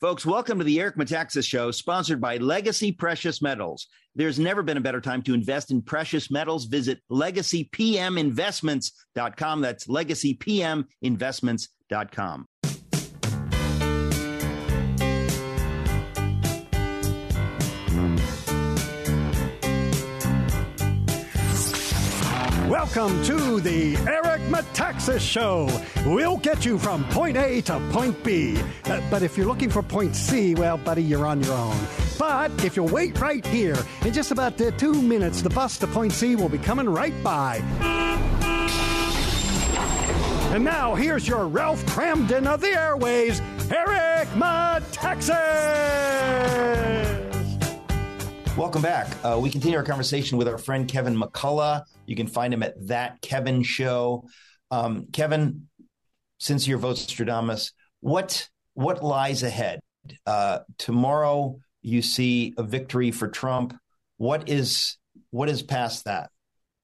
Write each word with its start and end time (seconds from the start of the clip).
Folks, 0.00 0.24
welcome 0.24 0.56
to 0.56 0.64
the 0.64 0.80
Eric 0.80 0.96
Metaxas 0.96 1.46
Show, 1.46 1.70
sponsored 1.70 2.22
by 2.22 2.38
Legacy 2.38 2.90
Precious 2.90 3.42
Metals. 3.42 3.86
There's 4.14 4.38
never 4.38 4.62
been 4.62 4.78
a 4.78 4.80
better 4.80 5.02
time 5.02 5.20
to 5.24 5.34
invest 5.34 5.70
in 5.70 5.82
precious 5.82 6.30
metals. 6.30 6.64
Visit 6.64 7.02
legacypminvestments.com. 7.10 9.60
That's 9.60 9.86
legacypminvestments.com. 9.88 12.46
Welcome 22.70 23.22
to 23.24 23.60
the 23.60 23.96
Eric 24.08 24.42
Metaxas 24.42 25.18
Show. 25.18 25.68
We'll 26.06 26.36
get 26.36 26.64
you 26.64 26.78
from 26.78 27.02
point 27.06 27.36
A 27.36 27.60
to 27.62 27.80
point 27.90 28.22
B. 28.22 28.62
Uh, 28.84 29.00
but 29.10 29.24
if 29.24 29.36
you're 29.36 29.48
looking 29.48 29.68
for 29.68 29.82
point 29.82 30.14
C, 30.14 30.54
well, 30.54 30.78
buddy, 30.78 31.02
you're 31.02 31.26
on 31.26 31.42
your 31.42 31.52
own. 31.52 31.76
But 32.16 32.64
if 32.64 32.76
you'll 32.76 32.86
wait 32.86 33.20
right 33.20 33.44
here, 33.44 33.76
in 34.04 34.12
just 34.12 34.30
about 34.30 34.60
uh, 34.60 34.70
two 34.70 34.94
minutes, 35.02 35.42
the 35.42 35.50
bus 35.50 35.78
to 35.78 35.88
point 35.88 36.12
C 36.12 36.36
will 36.36 36.48
be 36.48 36.58
coming 36.58 36.88
right 36.88 37.20
by. 37.24 37.56
And 40.54 40.62
now, 40.62 40.94
here's 40.94 41.26
your 41.26 41.48
Ralph 41.48 41.84
Kramden 41.86 42.46
of 42.46 42.60
the 42.60 42.68
Airways, 42.68 43.42
Eric 43.68 44.28
Metaxas. 44.28 45.30
Welcome 48.56 48.82
back. 48.82 49.06
Uh, 49.24 49.38
we 49.40 49.48
continue 49.48 49.78
our 49.78 49.84
conversation 49.84 50.36
with 50.36 50.48
our 50.48 50.58
friend 50.58 50.86
Kevin 50.86 51.16
McCullough. 51.16 51.84
You 52.06 52.16
can 52.16 52.26
find 52.26 52.52
him 52.52 52.62
at 52.62 52.74
That 52.88 53.20
Kevin 53.22 53.62
Show. 53.62 54.24
Um, 54.70 55.06
Kevin, 55.12 55.68
since 56.38 56.66
your 56.66 56.78
vote, 56.78 56.96
Nostradamus, 56.96 57.72
what 58.00 58.48
what 58.74 59.02
lies 59.02 59.44
ahead? 59.44 59.80
Uh, 60.26 60.58
tomorrow, 60.78 61.58
you 61.80 62.02
see 62.02 62.52
a 62.58 62.62
victory 62.62 63.12
for 63.12 63.28
Trump. 63.28 63.74
What 64.16 64.48
is 64.48 64.98
what 65.30 65.48
is 65.48 65.62
past 65.62 66.04
that? 66.04 66.30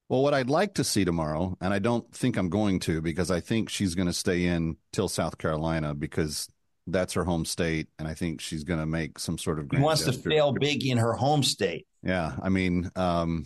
Well, 0.09 0.23
what 0.23 0.33
I'd 0.33 0.49
like 0.49 0.75
to 0.75 0.85
see 0.85 1.03
tomorrow, 1.03 1.57
and 1.59 1.73
I 1.73 1.79
don't 1.79 2.09
think 2.15 2.37
I'm 2.37 2.49
going 2.49 2.79
to 2.81 3.01
because 3.01 3.29
I 3.29 3.41
think 3.41 3.69
she's 3.69 3.93
going 3.93 4.07
to 4.07 4.13
stay 4.13 4.45
in 4.45 4.77
till 4.93 5.09
South 5.09 5.37
Carolina 5.37 5.93
because 5.93 6.47
that's 6.87 7.13
her 7.13 7.23
home 7.23 7.45
state, 7.45 7.87
and 7.99 8.07
I 8.07 8.13
think 8.13 8.41
she's 8.41 8.63
going 8.63 8.79
to 8.79 8.85
make 8.85 9.19
some 9.19 9.37
sort 9.37 9.59
of. 9.59 9.69
He 9.71 9.79
wants 9.79 10.05
gesture. 10.05 10.21
to 10.21 10.29
fail 10.29 10.51
big 10.53 10.85
in 10.85 10.97
her 10.97 11.13
home 11.13 11.43
state. 11.43 11.85
Yeah, 12.01 12.35
I 12.41 12.49
mean, 12.49 12.89
um, 12.95 13.45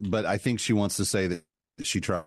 but 0.00 0.24
I 0.24 0.38
think 0.38 0.60
she 0.60 0.72
wants 0.72 0.96
to 0.96 1.04
say 1.04 1.26
that 1.26 1.44
she 1.82 2.00
tried. 2.00 2.24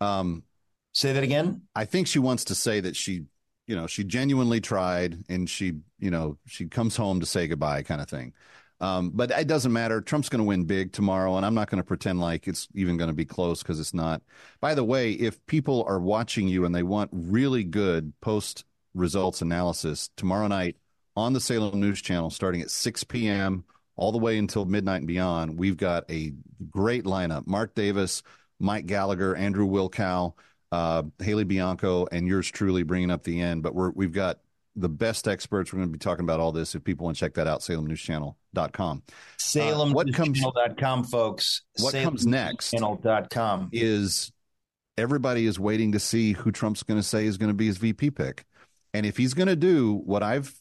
Um, 0.00 0.44
say 0.92 1.12
that 1.12 1.24
again. 1.24 1.62
I 1.74 1.84
think 1.84 2.06
she 2.06 2.18
wants 2.18 2.44
to 2.46 2.54
say 2.54 2.80
that 2.80 2.96
she, 2.96 3.24
you 3.66 3.76
know, 3.76 3.86
she 3.86 4.04
genuinely 4.04 4.60
tried, 4.60 5.18
and 5.28 5.50
she, 5.50 5.74
you 5.98 6.10
know, 6.10 6.38
she 6.46 6.66
comes 6.66 6.96
home 6.96 7.20
to 7.20 7.26
say 7.26 7.48
goodbye, 7.48 7.82
kind 7.82 8.00
of 8.00 8.08
thing. 8.08 8.32
Um, 8.80 9.10
but 9.10 9.30
it 9.30 9.46
doesn't 9.46 9.74
matter. 9.74 10.00
Trump's 10.00 10.30
going 10.30 10.38
to 10.38 10.44
win 10.44 10.64
big 10.64 10.92
tomorrow, 10.92 11.36
and 11.36 11.44
I'm 11.44 11.54
not 11.54 11.68
going 11.68 11.82
to 11.82 11.86
pretend 11.86 12.20
like 12.20 12.48
it's 12.48 12.66
even 12.74 12.96
going 12.96 13.10
to 13.10 13.14
be 13.14 13.26
close 13.26 13.62
because 13.62 13.78
it's 13.78 13.92
not. 13.92 14.22
By 14.60 14.74
the 14.74 14.84
way, 14.84 15.12
if 15.12 15.44
people 15.46 15.84
are 15.86 16.00
watching 16.00 16.48
you 16.48 16.64
and 16.64 16.74
they 16.74 16.82
want 16.82 17.10
really 17.12 17.62
good 17.62 18.14
post 18.22 18.64
results 18.94 19.42
analysis 19.42 20.10
tomorrow 20.16 20.48
night 20.48 20.76
on 21.16 21.32
the 21.32 21.40
Salem 21.40 21.80
News 21.80 22.00
Channel 22.00 22.30
starting 22.30 22.60
at 22.60 22.70
6 22.70 23.04
p.m. 23.04 23.64
all 23.96 24.12
the 24.12 24.18
way 24.18 24.38
until 24.38 24.64
midnight 24.64 24.98
and 24.98 25.06
beyond. 25.06 25.58
We've 25.58 25.76
got 25.76 26.10
a 26.10 26.32
great 26.70 27.04
lineup 27.04 27.46
Mark 27.46 27.74
Davis, 27.74 28.22
Mike 28.58 28.86
Gallagher, 28.86 29.34
Andrew 29.36 29.66
Wilkow, 29.66 30.34
uh, 30.72 31.02
Haley 31.18 31.44
Bianco, 31.44 32.06
and 32.10 32.26
yours 32.26 32.50
truly 32.50 32.82
bringing 32.82 33.10
up 33.10 33.22
the 33.24 33.40
end. 33.40 33.62
But 33.62 33.74
we're, 33.74 33.90
we've 33.90 34.12
got 34.12 34.38
the 34.76 34.88
best 34.88 35.26
experts. 35.28 35.72
We're 35.72 35.78
going 35.78 35.88
to 35.88 35.92
be 35.92 35.98
talking 35.98 36.24
about 36.24 36.40
all 36.40 36.52
this. 36.52 36.74
If 36.74 36.84
people 36.84 37.04
want 37.04 37.16
to 37.16 37.20
check 37.20 37.34
that 37.34 37.46
out, 37.46 37.60
salemnewschannel.com. 37.60 39.02
Salem 39.38 39.90
uh, 39.90 39.94
what 39.94 40.14
comes, 40.14 40.40
folks. 41.10 41.62
What 41.78 41.92
Salem 41.92 42.04
comes 42.04 42.26
next 42.26 42.70
channel.com. 42.70 43.70
is 43.72 44.32
everybody 44.96 45.46
is 45.46 45.58
waiting 45.58 45.92
to 45.92 46.00
see 46.00 46.32
who 46.32 46.52
Trump's 46.52 46.82
going 46.82 47.00
to 47.00 47.06
say 47.06 47.26
is 47.26 47.38
going 47.38 47.50
to 47.50 47.54
be 47.54 47.66
his 47.66 47.78
VP 47.78 48.12
pick. 48.12 48.44
And 48.94 49.06
if 49.06 49.16
he's 49.16 49.34
going 49.34 49.48
to 49.48 49.56
do 49.56 49.94
what 50.04 50.22
I've 50.22 50.54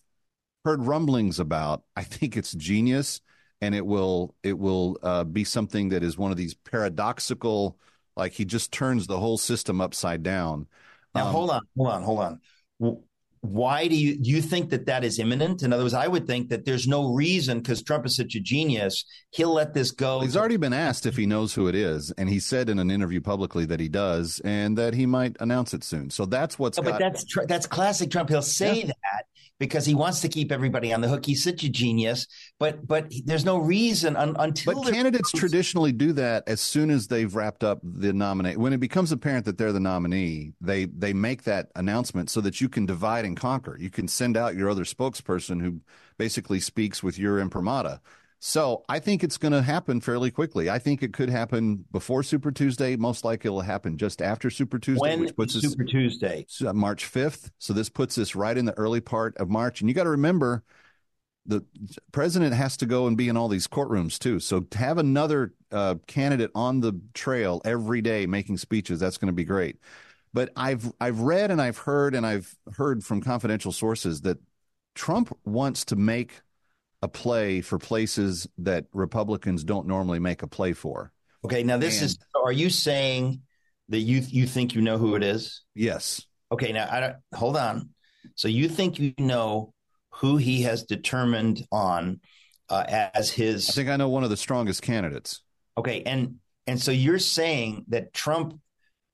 heard 0.65 0.83
rumblings 0.83 1.39
about, 1.39 1.83
I 1.95 2.03
think 2.03 2.37
it's 2.37 2.53
genius, 2.53 3.21
and 3.61 3.73
it 3.73 3.85
will 3.85 4.35
it 4.43 4.57
will 4.57 4.97
uh, 5.03 5.23
be 5.23 5.43
something 5.43 5.89
that 5.89 6.03
is 6.03 6.17
one 6.17 6.31
of 6.31 6.37
these 6.37 6.53
paradoxical, 6.53 7.77
like 8.15 8.33
he 8.33 8.45
just 8.45 8.71
turns 8.71 9.07
the 9.07 9.19
whole 9.19 9.37
system 9.37 9.81
upside 9.81 10.23
down. 10.23 10.67
Now, 11.15 11.27
um, 11.27 11.33
hold 11.33 11.49
on, 11.49 11.61
hold 11.75 11.89
on, 11.89 12.03
hold 12.03 12.19
on 12.19 13.01
why 13.41 13.87
do 13.87 13.95
you 13.95 14.17
do 14.17 14.29
you 14.29 14.41
think 14.41 14.69
that 14.71 14.85
that 14.87 15.03
is 15.03 15.19
imminent? 15.19 15.63
In 15.63 15.71
other 15.71 15.83
words, 15.83 15.93
I 15.93 16.07
would 16.07 16.27
think 16.27 16.49
that 16.49 16.65
there's 16.65 16.87
no 16.87 17.13
reason 17.13 17.59
because 17.59 17.81
Trump 17.81 18.05
is 18.05 18.15
such 18.15 18.35
a 18.35 18.39
genius, 18.39 19.05
he'll 19.31 19.53
let 19.53 19.73
this 19.73 19.91
go. 19.91 20.19
He's 20.19 20.35
already 20.35 20.57
been 20.57 20.73
asked 20.73 21.05
if 21.05 21.15
he 21.15 21.25
knows 21.25 21.53
who 21.53 21.67
it 21.67 21.75
is, 21.75 22.11
and 22.11 22.29
he 22.29 22.39
said 22.39 22.69
in 22.69 22.79
an 22.79 22.91
interview 22.91 23.21
publicly 23.21 23.65
that 23.65 23.79
he 23.79 23.87
does, 23.87 24.41
and 24.43 24.77
that 24.77 24.93
he 24.93 25.05
might 25.05 25.37
announce 25.39 25.73
it 25.73 25.83
soon. 25.83 26.09
So 26.09 26.25
that's 26.25 26.59
what's. 26.59 26.77
No, 26.77 26.83
got- 26.83 26.91
but 26.91 26.99
that's 26.99 27.25
that's 27.47 27.67
classic 27.67 28.11
Trump. 28.11 28.29
He'll 28.29 28.41
say 28.41 28.81
yeah. 28.81 28.87
that 28.87 29.25
because 29.59 29.85
he 29.85 29.93
wants 29.93 30.21
to 30.21 30.29
keep 30.29 30.51
everybody 30.51 30.93
on 30.93 31.01
the 31.01 31.07
hook. 31.07 31.25
He's 31.25 31.43
such 31.43 31.63
a 31.63 31.69
genius, 31.69 32.25
but 32.57 32.87
but 32.87 33.11
there's 33.25 33.45
no 33.45 33.57
reason 33.57 34.15
un, 34.15 34.35
until. 34.39 34.81
But 34.81 34.91
candidates 34.91 35.31
comes... 35.31 35.39
traditionally 35.39 35.91
do 35.91 36.13
that 36.13 36.43
as 36.47 36.61
soon 36.61 36.89
as 36.89 37.07
they've 37.07 37.33
wrapped 37.33 37.63
up 37.63 37.79
the 37.83 38.13
nominate. 38.13 38.57
When 38.57 38.73
it 38.73 38.79
becomes 38.79 39.11
apparent 39.11 39.45
that 39.45 39.57
they're 39.57 39.73
the 39.73 39.79
nominee, 39.79 40.53
they 40.61 40.85
they 40.85 41.13
make 41.13 41.43
that 41.43 41.69
announcement 41.75 42.29
so 42.29 42.41
that 42.41 42.61
you 42.61 42.69
can 42.69 42.85
divide 42.85 43.25
and 43.25 43.35
conquer. 43.37 43.77
You 43.79 43.89
can 43.89 44.07
send 44.07 44.37
out 44.37 44.55
your 44.55 44.69
other 44.69 44.85
spokesperson 44.85 45.61
who 45.61 45.81
basically 46.17 46.59
speaks 46.59 47.03
with 47.03 47.19
your 47.19 47.39
imprimatur. 47.39 47.99
So 48.39 48.85
I 48.87 48.99
think 48.99 49.23
it's 49.23 49.37
going 49.37 49.51
to 49.51 49.61
happen 49.61 49.99
fairly 49.99 50.31
quickly. 50.31 50.69
I 50.69 50.79
think 50.79 51.03
it 51.03 51.11
could 51.11 51.29
happen 51.29 51.83
before 51.91 52.23
Super 52.23 52.51
Tuesday. 52.51 52.95
Most 52.95 53.25
likely 53.25 53.49
it'll 53.49 53.61
happen 53.61 53.97
just 53.97 54.21
after 54.21 54.49
Super 54.49 54.79
Tuesday, 54.79 55.09
when 55.09 55.19
which 55.19 55.35
puts 55.35 55.59
Super 55.59 55.83
us, 55.83 55.89
Tuesday, 55.89 56.45
uh, 56.65 56.71
March 56.71 57.05
fifth. 57.05 57.51
So 57.57 57.73
this 57.73 57.89
puts 57.89 58.17
us 58.17 58.35
right 58.35 58.57
in 58.57 58.63
the 58.63 58.77
early 58.77 59.01
part 59.01 59.35
of 59.37 59.49
March. 59.49 59.81
And 59.81 59.89
you 59.89 59.93
got 59.93 60.05
to 60.05 60.11
remember, 60.11 60.63
the 61.45 61.65
president 62.13 62.53
has 62.53 62.77
to 62.77 62.85
go 62.85 63.07
and 63.07 63.17
be 63.17 63.27
in 63.27 63.35
all 63.35 63.49
these 63.49 63.67
courtrooms 63.67 64.17
too. 64.17 64.39
So 64.39 64.61
to 64.61 64.77
have 64.77 64.97
another 64.97 65.53
uh, 65.71 65.95
candidate 66.07 66.51
on 66.55 66.79
the 66.79 66.99
trail 67.13 67.61
every 67.65 68.01
day 68.01 68.25
making 68.25 68.57
speeches, 68.57 69.01
that's 69.01 69.17
going 69.17 69.27
to 69.27 69.33
be 69.33 69.43
great. 69.43 69.79
But 70.31 70.51
I've 70.55 70.89
I've 71.01 71.19
read 71.19 71.51
and 71.51 71.61
I've 71.61 71.79
heard 71.79 72.15
and 72.15 72.25
I've 72.25 72.55
heard 72.77 73.03
from 73.03 73.21
confidential 73.21 73.73
sources 73.73 74.21
that 74.21 74.37
Trump 74.95 75.35
wants 75.43 75.83
to 75.85 75.95
make 75.97 76.41
a 77.01 77.07
play 77.07 77.61
for 77.61 77.77
places 77.77 78.47
that 78.57 78.85
Republicans 78.93 79.63
don't 79.63 79.87
normally 79.87 80.19
make 80.19 80.43
a 80.43 80.47
play 80.47 80.73
for. 80.73 81.11
Okay, 81.45 81.63
now 81.63 81.77
this 81.77 82.01
and, 82.01 82.07
is 82.07 82.19
are 82.35 82.51
you 82.51 82.69
saying 82.69 83.41
that 83.89 83.99
you 83.99 84.21
you 84.27 84.45
think 84.45 84.75
you 84.75 84.81
know 84.81 84.97
who 84.97 85.15
it 85.15 85.23
is? 85.23 85.63
Yes. 85.73 86.25
Okay, 86.51 86.71
now 86.71 86.87
I 86.91 86.99
don't 86.99 87.15
hold 87.33 87.57
on. 87.57 87.89
So 88.35 88.47
you 88.47 88.67
think 88.67 88.99
you 88.99 89.13
know 89.17 89.73
who 90.11 90.37
he 90.37 90.63
has 90.63 90.83
determined 90.83 91.65
on 91.71 92.19
uh, 92.69 92.83
as 93.13 93.31
his 93.31 93.69
I 93.69 93.73
think 93.73 93.89
I 93.89 93.95
know 93.95 94.09
one 94.09 94.23
of 94.23 94.29
the 94.29 94.37
strongest 94.37 94.81
candidates. 94.81 95.41
Okay, 95.77 96.03
and 96.03 96.35
and 96.67 96.79
so 96.79 96.91
you're 96.91 97.19
saying 97.19 97.85
that 97.87 98.13
Trump 98.13 98.59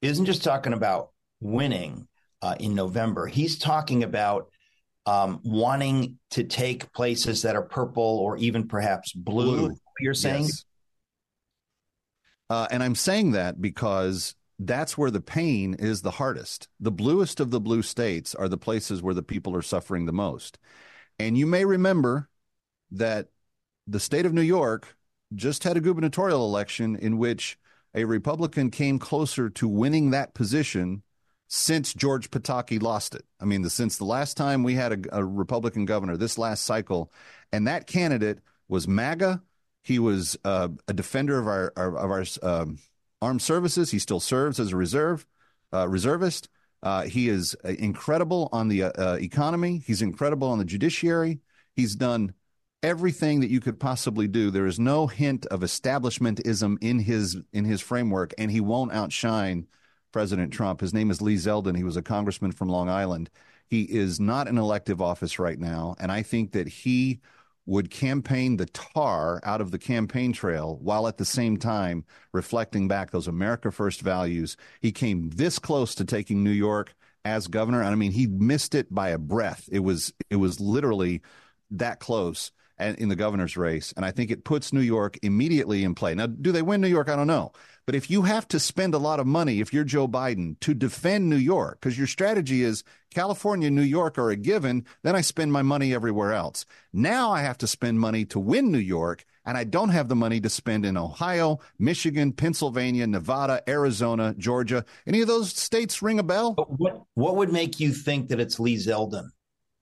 isn't 0.01 0.25
just 0.25 0.43
talking 0.43 0.73
about 0.73 1.11
winning 1.39 2.07
uh, 2.41 2.55
in 2.59 2.75
November. 2.75 3.27
He's 3.27 3.57
talking 3.57 4.03
about 4.03 4.49
um, 5.05 5.39
wanting 5.43 6.17
to 6.31 6.43
take 6.43 6.91
places 6.93 7.43
that 7.43 7.55
are 7.55 7.61
purple 7.61 8.03
or 8.03 8.37
even 8.37 8.67
perhaps 8.67 9.13
blue. 9.13 9.67
blue. 9.67 9.75
You're 9.99 10.13
saying, 10.13 10.43
yes. 10.43 10.65
uh, 12.49 12.67
and 12.71 12.83
I'm 12.83 12.95
saying 12.95 13.31
that 13.31 13.61
because 13.61 14.35
that's 14.59 14.97
where 14.97 15.11
the 15.11 15.21
pain 15.21 15.75
is 15.75 16.01
the 16.01 16.11
hardest. 16.11 16.67
The 16.79 16.91
bluest 16.91 17.39
of 17.39 17.51
the 17.51 17.59
blue 17.59 17.81
states 17.81 18.33
are 18.33 18.49
the 18.49 18.57
places 18.57 19.01
where 19.01 19.13
the 19.13 19.23
people 19.23 19.55
are 19.55 19.61
suffering 19.61 20.05
the 20.05 20.13
most. 20.13 20.57
And 21.19 21.37
you 21.37 21.45
may 21.45 21.65
remember 21.65 22.29
that 22.91 23.27
the 23.87 23.99
state 23.99 24.25
of 24.25 24.33
New 24.33 24.41
York 24.41 24.97
just 25.33 25.63
had 25.63 25.77
a 25.77 25.81
gubernatorial 25.81 26.45
election 26.45 26.95
in 26.95 27.17
which 27.17 27.57
a 27.93 28.05
Republican 28.05 28.71
came 28.71 28.99
closer 28.99 29.49
to 29.49 29.67
winning 29.67 30.11
that 30.11 30.33
position 30.33 31.03
since 31.55 31.93
George 31.93 32.31
Pataki 32.31 32.81
lost 32.81 33.15
it. 33.15 33.23
I 33.39 33.45
mean, 33.45 33.61
the, 33.61 33.69
since 33.69 33.97
the 33.97 34.03
last 34.03 34.35
time 34.35 34.61
we 34.61 34.73
had 34.73 34.91
a, 34.91 35.19
a 35.19 35.23
Republican 35.23 35.85
governor, 35.85 36.17
this 36.17 36.37
last 36.37 36.65
cycle, 36.65 37.13
and 37.53 37.65
that 37.67 37.87
candidate 37.87 38.39
was 38.67 38.89
MAGA. 38.89 39.41
He 39.81 39.97
was 39.97 40.37
uh, 40.43 40.67
a 40.89 40.93
defender 40.93 41.39
of 41.39 41.47
our, 41.47 41.71
our 41.77 41.97
of 41.97 42.11
our 42.11 42.25
um, 42.43 42.79
armed 43.21 43.41
services. 43.41 43.91
He 43.91 43.99
still 43.99 44.19
serves 44.19 44.59
as 44.59 44.73
a 44.73 44.75
reserve 44.75 45.25
uh, 45.71 45.87
reservist. 45.87 46.49
Uh, 46.83 47.03
he 47.03 47.29
is 47.29 47.55
uh, 47.63 47.69
incredible 47.69 48.49
on 48.51 48.67
the 48.67 48.83
uh, 48.83 48.91
uh, 48.97 49.17
economy. 49.21 49.81
He's 49.87 50.01
incredible 50.01 50.49
on 50.49 50.57
the 50.57 50.65
judiciary. 50.65 51.39
He's 51.73 51.95
done 51.95 52.33
everything 52.83 53.39
that 53.39 53.49
you 53.49 53.61
could 53.61 53.79
possibly 53.79 54.27
do. 54.27 54.51
There 54.51 54.67
is 54.67 54.77
no 54.77 55.07
hint 55.07 55.45
of 55.45 55.61
establishmentism 55.61 56.77
in 56.81 56.99
his 56.99 57.37
in 57.53 57.63
his 57.63 57.79
framework, 57.79 58.33
and 58.37 58.51
he 58.51 58.59
won't 58.59 58.91
outshine 58.91 59.67
President 60.15 60.53
Trump. 60.53 60.79
His 60.79 60.93
name 60.93 61.11
is 61.11 61.21
Lee 61.21 61.35
Zeldin. 61.35 61.75
He 61.75 61.83
was 61.83 61.97
a 61.97 62.01
congressman 62.01 62.53
from 62.53 62.69
Long 62.69 62.87
Island. 62.87 63.29
He 63.67 63.81
is 63.81 64.17
not 64.17 64.47
in 64.47 64.57
elective 64.57 65.01
office 65.01 65.39
right 65.39 65.59
now, 65.59 65.93
and 65.99 66.09
I 66.09 66.21
think 66.21 66.53
that 66.53 66.69
he 66.69 67.19
would 67.65 67.91
campaign 67.91 68.55
the 68.55 68.67
tar 68.67 69.41
out 69.43 69.59
of 69.59 69.71
the 69.71 69.77
campaign 69.77 70.31
trail 70.31 70.77
while 70.81 71.09
at 71.09 71.17
the 71.17 71.25
same 71.25 71.57
time 71.57 72.05
reflecting 72.31 72.87
back 72.87 73.11
those 73.11 73.27
America 73.27 73.73
First 73.73 73.99
values. 73.99 74.55
He 74.79 74.93
came 74.93 75.31
this 75.31 75.59
close 75.59 75.93
to 75.95 76.05
taking 76.05 76.45
New 76.45 76.49
York 76.51 76.95
as 77.25 77.47
governor. 77.47 77.81
And 77.81 77.89
I 77.89 77.95
mean, 77.95 78.13
he 78.13 78.25
missed 78.25 78.73
it 78.73 78.93
by 78.93 79.09
a 79.09 79.17
breath. 79.17 79.67
It 79.69 79.79
was 79.79 80.13
it 80.29 80.37
was 80.37 80.61
literally 80.61 81.23
that 81.71 81.99
close 81.99 82.53
in 82.79 83.09
the 83.09 83.15
governor's 83.15 83.57
race. 83.57 83.93
And 83.95 84.05
I 84.05 84.11
think 84.11 84.31
it 84.31 84.43
puts 84.43 84.73
New 84.73 84.81
York 84.81 85.17
immediately 85.23 85.83
in 85.83 85.95
play. 85.95 86.13
Now, 86.13 86.27
do 86.27 86.51
they 86.51 86.61
win 86.61 86.81
New 86.81 86.87
York? 86.87 87.09
I 87.09 87.15
don't 87.15 87.27
know. 87.27 87.53
But 87.85 87.95
if 87.95 88.09
you 88.09 88.23
have 88.23 88.47
to 88.47 88.59
spend 88.59 88.95
a 88.95 88.99
lot 88.99 89.19
of 89.19 89.27
money, 89.27 89.59
if 89.59 89.71
you're 89.71 89.83
Joe 89.83 90.07
Biden, 90.07 90.59
to 90.61 90.73
defend 90.73 91.29
New 91.29 91.35
York, 91.35 91.79
because 91.79 91.97
your 91.97 92.07
strategy 92.07 92.63
is 92.63 92.83
California, 93.13 93.69
New 93.69 93.83
York 93.83 94.17
are 94.17 94.31
a 94.31 94.35
given, 94.35 94.85
then 95.03 95.15
I 95.15 95.21
spend 95.21 95.53
my 95.53 95.61
money 95.61 95.93
everywhere 95.93 96.33
else. 96.33 96.65
Now 96.91 97.31
I 97.31 97.41
have 97.41 97.59
to 97.59 97.67
spend 97.67 97.99
money 97.99 98.25
to 98.25 98.39
win 98.39 98.71
New 98.71 98.79
York, 98.79 99.23
and 99.45 99.55
I 99.55 99.65
don't 99.65 99.89
have 99.89 100.09
the 100.09 100.15
money 100.15 100.41
to 100.41 100.49
spend 100.49 100.83
in 100.83 100.97
Ohio, 100.97 101.59
Michigan, 101.77 102.31
Pennsylvania, 102.31 103.05
Nevada, 103.05 103.61
Arizona, 103.69 104.33
Georgia. 104.35 104.83
Any 105.05 105.21
of 105.21 105.27
those 105.27 105.55
states 105.55 106.01
ring 106.01 106.17
a 106.17 106.23
bell? 106.23 106.55
What, 106.55 107.03
what 107.13 107.35
would 107.35 107.53
make 107.53 107.79
you 107.79 107.93
think 107.93 108.29
that 108.29 108.39
it's 108.39 108.59
Lee 108.59 108.77
Zeldin? 108.77 109.29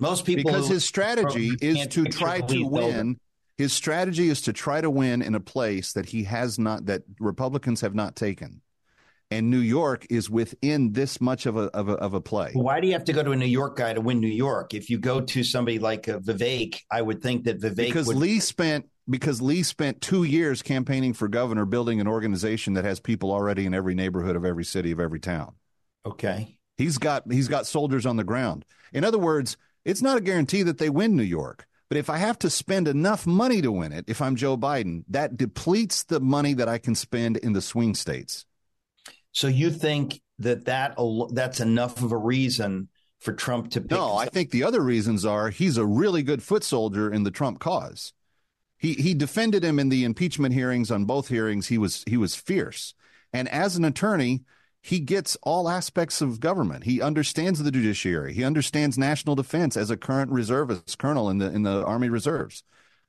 Most 0.01 0.25
people 0.25 0.43
because 0.43 0.67
his 0.67 0.83
strategy 0.83 1.53
is 1.61 1.87
to 1.87 2.03
try 2.03 2.41
to 2.41 2.63
win. 2.63 3.17
His 3.57 3.71
strategy 3.71 4.29
is 4.29 4.41
to 4.41 4.53
try 4.53 4.81
to 4.81 4.89
win 4.89 5.21
in 5.21 5.35
a 5.35 5.39
place 5.39 5.93
that 5.93 6.07
he 6.07 6.23
has 6.23 6.57
not 6.57 6.87
that 6.87 7.03
Republicans 7.19 7.81
have 7.81 7.93
not 7.93 8.15
taken. 8.15 8.61
And 9.29 9.49
New 9.49 9.59
York 9.59 10.05
is 10.11 10.29
within 10.29 10.93
this 10.93 11.19
much 11.19 11.45
of 11.47 11.57
a, 11.57 11.63
of 11.67 11.89
a 11.89 11.93
of 11.93 12.13
a 12.13 12.21
play. 12.21 12.51
Why 12.53 12.79
do 12.79 12.87
you 12.87 12.93
have 12.93 13.05
to 13.05 13.13
go 13.13 13.23
to 13.23 13.31
a 13.31 13.35
New 13.35 13.45
York 13.45 13.77
guy 13.77 13.93
to 13.93 14.01
win 14.01 14.19
New 14.19 14.27
York? 14.27 14.73
If 14.73 14.89
you 14.89 14.99
go 14.99 15.21
to 15.21 15.43
somebody 15.43 15.79
like 15.79 16.07
uh, 16.07 16.19
Vivek, 16.19 16.79
I 16.91 17.01
would 17.01 17.21
think 17.21 17.45
that 17.45 17.59
Vivek 17.59 17.77
because 17.77 18.07
would... 18.07 18.17
Lee 18.17 18.39
spent 18.39 18.89
because 19.09 19.41
Lee 19.41 19.63
spent 19.63 20.01
two 20.01 20.23
years 20.23 20.61
campaigning 20.61 21.13
for 21.13 21.27
governor, 21.27 21.65
building 21.65 21.99
an 21.99 22.07
organization 22.07 22.73
that 22.73 22.85
has 22.85 22.99
people 22.99 23.31
already 23.31 23.65
in 23.65 23.73
every 23.73 23.95
neighborhood 23.95 24.35
of 24.35 24.45
every 24.45 24.65
city 24.65 24.91
of 24.91 24.99
every 24.99 25.19
town. 25.19 25.55
Okay, 26.05 26.57
he's 26.77 26.99
got 26.99 27.23
he's 27.31 27.47
got 27.47 27.65
soldiers 27.65 28.05
on 28.05 28.17
the 28.17 28.23
ground. 28.23 28.65
In 28.91 29.03
other 29.03 29.17
words, 29.17 29.57
it's 29.83 30.01
not 30.01 30.17
a 30.17 30.21
guarantee 30.21 30.61
that 30.63 30.77
they 30.77 30.89
win 30.89 31.15
New 31.15 31.23
York. 31.23 31.65
But 31.93 31.99
if 31.99 32.09
I 32.09 32.17
have 32.17 32.39
to 32.39 32.49
spend 32.49 32.87
enough 32.87 33.27
money 33.27 33.61
to 33.61 33.71
win 33.71 33.93
it, 33.93 34.05
if 34.07 34.19
I'm 34.19 34.35
Joe 34.35 34.57
Biden, 34.57 35.03
that 35.09 35.37
depletes 35.37 36.01
the 36.01 36.19
money 36.19 36.55
that 36.55 36.67
I 36.67 36.79
can 36.79 36.95
spend 36.95 37.37
in 37.37 37.53
the 37.53 37.61
swing 37.61 37.93
states. 37.93 38.47
So 39.31 39.45
you 39.45 39.69
think 39.69 40.19
that, 40.39 40.65
that 40.65 40.95
that's 41.33 41.59
enough 41.59 42.01
of 42.01 42.11
a 42.11 42.17
reason 42.17 42.89
for 43.19 43.31
Trump 43.31 43.69
to 43.73 43.81
pick? 43.81 43.91
No, 43.91 44.15
I 44.15 44.25
think 44.25 44.49
the 44.49 44.63
other 44.63 44.81
reasons 44.81 45.23
are 45.23 45.51
he's 45.51 45.77
a 45.77 45.85
really 45.85 46.23
good 46.23 46.41
foot 46.41 46.63
soldier 46.63 47.13
in 47.13 47.25
the 47.25 47.29
Trump 47.29 47.59
cause. 47.59 48.11
He 48.75 48.93
he 48.93 49.13
defended 49.13 49.63
him 49.63 49.77
in 49.77 49.89
the 49.89 50.03
impeachment 50.03 50.55
hearings 50.55 50.89
on 50.89 51.05
both 51.05 51.27
hearings. 51.27 51.67
He 51.67 51.77
was 51.77 52.03
he 52.07 52.17
was 52.17 52.33
fierce. 52.35 52.95
And 53.31 53.47
as 53.49 53.75
an 53.75 53.85
attorney, 53.85 54.45
he 54.83 54.99
gets 54.99 55.37
all 55.43 55.69
aspects 55.69 56.21
of 56.21 56.41
government. 56.41 56.83
He 56.83 57.01
understands 57.01 57.63
the 57.63 57.71
judiciary. 57.71 58.33
He 58.33 58.43
understands 58.43 58.97
national 58.97 59.35
defense 59.35 59.77
as 59.77 59.89
a 59.89 59.95
current 59.95 60.29
reservist 60.29 60.97
colonel 60.99 61.29
in 61.29 61.37
the 61.37 61.49
in 61.49 61.63
the 61.63 61.85
Army 61.85 62.09
Reserves. 62.09 62.63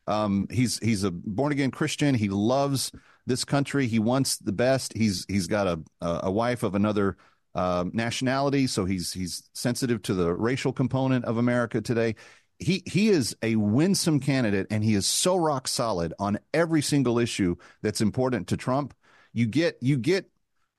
Um, 0.06 0.46
he's 0.50 0.78
he's 0.78 1.02
a 1.02 1.10
born 1.10 1.50
again 1.50 1.72
Christian. 1.72 2.14
He 2.14 2.28
loves 2.28 2.92
this 3.26 3.44
country. 3.44 3.88
He 3.88 3.98
wants 3.98 4.36
the 4.36 4.52
best. 4.52 4.96
He's 4.96 5.26
he's 5.28 5.48
got 5.48 5.66
a 5.66 5.80
a 6.00 6.30
wife 6.30 6.62
of 6.62 6.76
another 6.76 7.16
uh, 7.56 7.84
nationality, 7.92 8.68
so 8.68 8.84
he's 8.84 9.12
he's 9.12 9.42
sensitive 9.52 10.00
to 10.02 10.14
the 10.14 10.32
racial 10.32 10.72
component 10.72 11.24
of 11.24 11.38
America 11.38 11.80
today. 11.80 12.14
He 12.60 12.84
he 12.86 13.08
is 13.08 13.36
a 13.42 13.56
winsome 13.56 14.20
candidate, 14.20 14.68
and 14.70 14.84
he 14.84 14.94
is 14.94 15.06
so 15.06 15.34
rock 15.34 15.66
solid 15.66 16.14
on 16.20 16.38
every 16.52 16.82
single 16.82 17.18
issue 17.18 17.56
that's 17.82 18.00
important 18.00 18.46
to 18.48 18.56
Trump. 18.56 18.94
You 19.32 19.46
get 19.46 19.78
you 19.80 19.98
get 19.98 20.30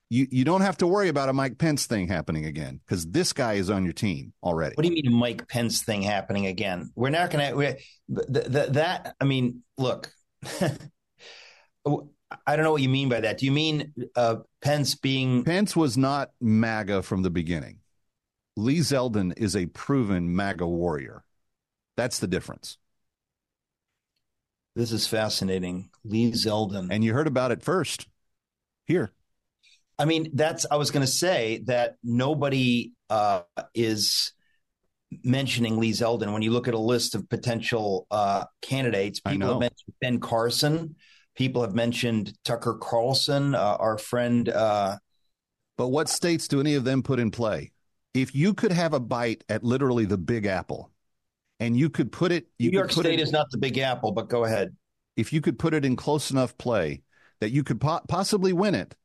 you 0.09 0.27
you 0.29 0.45
don't 0.45 0.61
have 0.61 0.77
to 0.77 0.87
worry 0.87 1.09
about 1.09 1.29
a 1.29 1.33
Mike 1.33 1.57
Pence 1.57 1.85
thing 1.85 2.07
happening 2.07 2.45
again 2.45 2.79
because 2.85 3.05
this 3.07 3.33
guy 3.33 3.53
is 3.53 3.69
on 3.69 3.83
your 3.83 3.93
team 3.93 4.33
already. 4.43 4.75
What 4.75 4.83
do 4.83 4.89
you 4.89 4.95
mean 4.95 5.07
a 5.07 5.15
Mike 5.15 5.47
Pence 5.47 5.83
thing 5.83 6.01
happening 6.01 6.45
again? 6.45 6.91
We're 6.95 7.09
not 7.09 7.31
going 7.31 7.55
to 7.55 7.77
that. 8.09 9.15
I 9.19 9.25
mean, 9.25 9.63
look, 9.77 10.11
I 12.47 12.55
don't 12.55 12.63
know 12.63 12.71
what 12.71 12.81
you 12.81 12.89
mean 12.89 13.09
by 13.09 13.21
that. 13.21 13.39
Do 13.39 13.45
you 13.45 13.51
mean 13.51 13.93
uh, 14.15 14.37
Pence 14.61 14.95
being 14.95 15.43
Pence 15.43 15.75
was 15.75 15.97
not 15.97 16.31
MAGA 16.39 17.01
from 17.03 17.23
the 17.23 17.29
beginning. 17.29 17.79
Lee 18.57 18.79
Zeldin 18.79 19.33
is 19.37 19.55
a 19.55 19.65
proven 19.65 20.35
MAGA 20.35 20.67
warrior. 20.67 21.23
That's 21.97 22.19
the 22.19 22.27
difference. 22.27 22.77
This 24.75 24.91
is 24.91 25.07
fascinating. 25.07 25.89
Lee 26.03 26.31
Zeldin. 26.31 26.89
And 26.91 27.03
you 27.03 27.13
heard 27.13 27.27
about 27.27 27.51
it 27.51 27.63
first 27.63 28.07
here. 28.85 29.11
I 29.97 30.05
mean, 30.05 30.31
that's 30.33 30.65
I 30.69 30.75
was 30.75 30.91
going 30.91 31.05
to 31.05 31.11
say 31.11 31.63
that 31.65 31.95
nobody 32.03 32.93
uh, 33.09 33.41
is 33.73 34.33
mentioning 35.23 35.77
Lee 35.77 35.91
Zeldin 35.91 36.33
when 36.33 36.41
you 36.41 36.51
look 36.51 36.67
at 36.67 36.73
a 36.73 36.79
list 36.79 37.15
of 37.15 37.29
potential 37.29 38.07
uh, 38.11 38.45
candidates. 38.61 39.19
People 39.19 39.47
have 39.47 39.59
mentioned 39.59 39.93
Ben 40.01 40.19
Carson. 40.19 40.95
People 41.35 41.61
have 41.61 41.73
mentioned 41.73 42.33
Tucker 42.43 42.77
Carlson, 42.81 43.55
uh, 43.55 43.77
our 43.79 43.97
friend. 43.97 44.47
Uh, 44.49 44.97
but 45.77 45.89
what 45.89 46.09
states 46.09 46.47
do 46.47 46.59
any 46.59 46.75
of 46.75 46.83
them 46.83 47.03
put 47.03 47.19
in 47.19 47.31
play? 47.31 47.71
If 48.13 48.33
you 48.33 48.53
could 48.53 48.71
have 48.71 48.93
a 48.93 48.99
bite 48.99 49.43
at 49.49 49.63
literally 49.63 50.05
the 50.05 50.17
Big 50.17 50.45
Apple, 50.45 50.91
and 51.59 51.77
you 51.77 51.89
could 51.89 52.11
put 52.11 52.31
it, 52.31 52.47
New 52.59 52.69
York 52.69 52.91
State 52.91 53.19
it, 53.19 53.19
is 53.19 53.31
not 53.31 53.47
the 53.51 53.57
Big 53.57 53.77
Apple, 53.77 54.11
but 54.11 54.29
go 54.29 54.45
ahead. 54.45 54.75
If 55.17 55.33
you 55.33 55.41
could 55.41 55.59
put 55.59 55.73
it 55.73 55.85
in 55.85 55.95
close 55.95 56.31
enough 56.31 56.57
play 56.57 57.01
that 57.41 57.51
you 57.51 57.63
could 57.63 57.79
po- 57.81 58.01
possibly 58.07 58.53
win 58.53 58.75
it, 58.75 58.95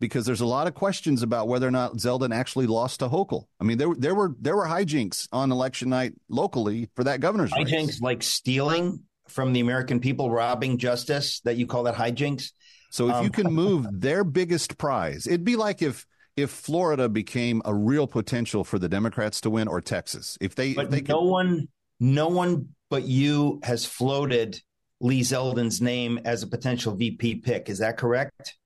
because 0.00 0.26
there's 0.26 0.40
a 0.40 0.46
lot 0.46 0.66
of 0.66 0.74
questions 0.74 1.22
about 1.22 1.48
whether 1.48 1.66
or 1.66 1.70
not 1.70 1.94
Zeldin 1.94 2.34
actually 2.34 2.66
lost 2.66 3.00
to 3.00 3.08
Hochul. 3.08 3.46
I 3.60 3.64
mean, 3.64 3.78
there 3.78 3.94
there 3.96 4.14
were 4.14 4.34
there 4.40 4.56
were 4.56 4.66
hijinks 4.66 5.28
on 5.32 5.50
election 5.50 5.88
night 5.90 6.14
locally 6.28 6.88
for 6.94 7.04
that 7.04 7.20
governor's 7.20 7.50
hijinks 7.52 7.86
race. 7.86 8.00
like 8.00 8.22
stealing 8.22 9.02
from 9.28 9.52
the 9.52 9.60
American 9.60 10.00
people, 10.00 10.30
robbing 10.30 10.78
justice. 10.78 11.40
That 11.40 11.56
you 11.56 11.66
call 11.66 11.84
that 11.84 11.94
hijinks. 11.94 12.52
So 12.90 13.08
if 13.08 13.14
um, 13.16 13.24
you 13.24 13.30
can 13.30 13.52
move 13.52 13.86
their 13.92 14.24
biggest 14.24 14.78
prize, 14.78 15.26
it'd 15.26 15.44
be 15.44 15.56
like 15.56 15.82
if 15.82 16.06
if 16.36 16.50
Florida 16.50 17.08
became 17.08 17.60
a 17.64 17.74
real 17.74 18.06
potential 18.06 18.62
for 18.64 18.78
the 18.78 18.88
Democrats 18.88 19.40
to 19.42 19.50
win, 19.50 19.68
or 19.68 19.80
Texas. 19.80 20.38
If 20.40 20.54
they, 20.54 20.74
but 20.74 20.86
if 20.86 20.90
they 20.90 21.00
no 21.00 21.20
could, 21.20 21.28
one, 21.28 21.68
no 21.98 22.28
one 22.28 22.68
but 22.90 23.02
you 23.02 23.60
has 23.64 23.84
floated 23.84 24.60
Lee 25.00 25.22
Zeldin's 25.22 25.80
name 25.80 26.20
as 26.24 26.42
a 26.42 26.46
potential 26.46 26.94
VP 26.94 27.36
pick. 27.36 27.68
Is 27.68 27.78
that 27.78 27.96
correct? 27.96 28.56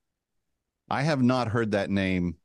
I 0.89 1.03
have 1.03 1.23
not 1.23 1.49
heard 1.49 1.73
that 1.73 1.91
name. 1.91 2.37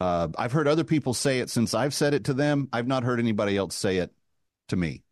Uh, 0.00 0.28
I've 0.36 0.52
heard 0.52 0.68
other 0.68 0.84
people 0.84 1.14
say 1.14 1.40
it 1.40 1.50
since 1.50 1.74
I've 1.74 1.94
said 1.94 2.14
it 2.14 2.24
to 2.24 2.34
them. 2.34 2.68
I've 2.72 2.86
not 2.86 3.04
heard 3.04 3.18
anybody 3.18 3.56
else 3.56 3.74
say 3.74 3.98
it 3.98 4.12
to 4.68 4.76
me. 4.76 5.02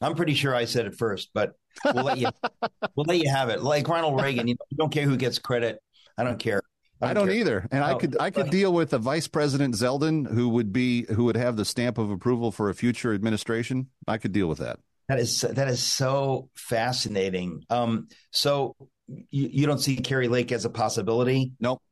I'm 0.00 0.14
pretty 0.14 0.34
sure 0.34 0.54
I 0.54 0.64
said 0.64 0.86
it 0.86 0.96
first, 0.96 1.30
but 1.34 1.52
we'll 1.94 2.04
let 2.04 2.18
you 2.18 2.28
we'll 2.96 3.06
let 3.06 3.18
you 3.18 3.30
have 3.30 3.50
it. 3.50 3.62
Like 3.62 3.86
Ronald 3.88 4.20
Reagan, 4.20 4.48
you, 4.48 4.54
know, 4.54 4.64
you 4.70 4.76
don't 4.76 4.92
care 4.92 5.04
who 5.04 5.16
gets 5.16 5.38
credit. 5.38 5.78
I 6.16 6.24
don't 6.24 6.38
care. 6.38 6.62
I 7.02 7.14
don't, 7.14 7.24
I 7.24 7.26
don't 7.26 7.36
either. 7.36 7.66
And 7.70 7.84
I 7.84 7.94
could 7.94 8.16
I 8.20 8.30
could 8.30 8.50
deal 8.50 8.72
with 8.72 8.92
a 8.92 8.98
Vice 8.98 9.28
President 9.28 9.74
Zeldin 9.74 10.30
who 10.30 10.48
would 10.50 10.72
be 10.72 11.06
who 11.06 11.24
would 11.24 11.36
have 11.36 11.56
the 11.56 11.64
stamp 11.64 11.98
of 11.98 12.10
approval 12.10 12.50
for 12.50 12.68
a 12.68 12.74
future 12.74 13.14
administration. 13.14 13.88
I 14.06 14.18
could 14.18 14.32
deal 14.32 14.48
with 14.48 14.58
that. 14.58 14.80
That 15.08 15.18
is 15.18 15.40
that 15.40 15.68
is 15.68 15.82
so 15.82 16.50
fascinating. 16.54 17.64
Um, 17.70 18.08
so 18.30 18.76
you, 19.08 19.48
you 19.52 19.66
don't 19.66 19.80
see 19.80 19.96
Kari 19.96 20.28
Lake 20.28 20.52
as 20.52 20.64
a 20.64 20.70
possibility? 20.70 21.52
Nope. 21.58 21.82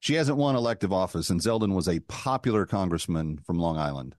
She 0.00 0.14
hasn't 0.14 0.38
won 0.38 0.56
elective 0.56 0.92
office, 0.92 1.30
and 1.30 1.40
Zeldin 1.40 1.74
was 1.74 1.88
a 1.88 2.00
popular 2.00 2.66
congressman 2.66 3.38
from 3.38 3.58
Long 3.58 3.76
Island. 3.76 4.16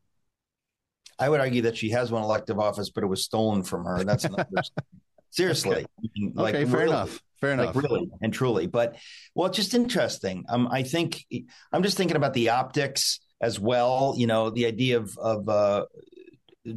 I 1.18 1.30
would 1.30 1.40
argue 1.40 1.64
that 1.64 1.78
she 1.78 1.90
has 1.92 2.12
won 2.12 2.24
elective 2.24 2.60
office, 2.60 2.90
but 2.90 3.04
it 3.04 3.08
was 3.08 3.24
stolen 3.24 3.64
from 3.64 3.86
her. 3.86 4.04
That's 4.04 4.26
Seriously. 5.32 5.86
Okay, 6.00 6.32
like, 6.34 6.56
okay 6.56 6.66
fair 6.66 6.82
really, 6.82 6.92
enough. 6.92 7.22
Fair 7.40 7.52
enough. 7.54 7.76
Like 7.76 7.84
really 7.84 8.12
and 8.22 8.34
truly. 8.34 8.68
But 8.68 8.98
well, 9.34 9.48
it's 9.48 9.56
just 9.56 9.74
interesting. 9.74 10.44
Um, 10.50 10.68
I 10.70 10.84
think 10.84 11.26
I'm 11.72 11.84
just 11.84 11.98
thinking 11.98 12.18
about 12.18 12.34
the 12.34 12.50
optics 12.50 13.20
as 13.42 13.60
well. 13.60 14.14
You 14.18 14.28
know, 14.28 14.50
the 14.50 14.66
idea 14.66 14.98
of 14.98 15.18
of 15.18 15.48
uh, 15.48 15.86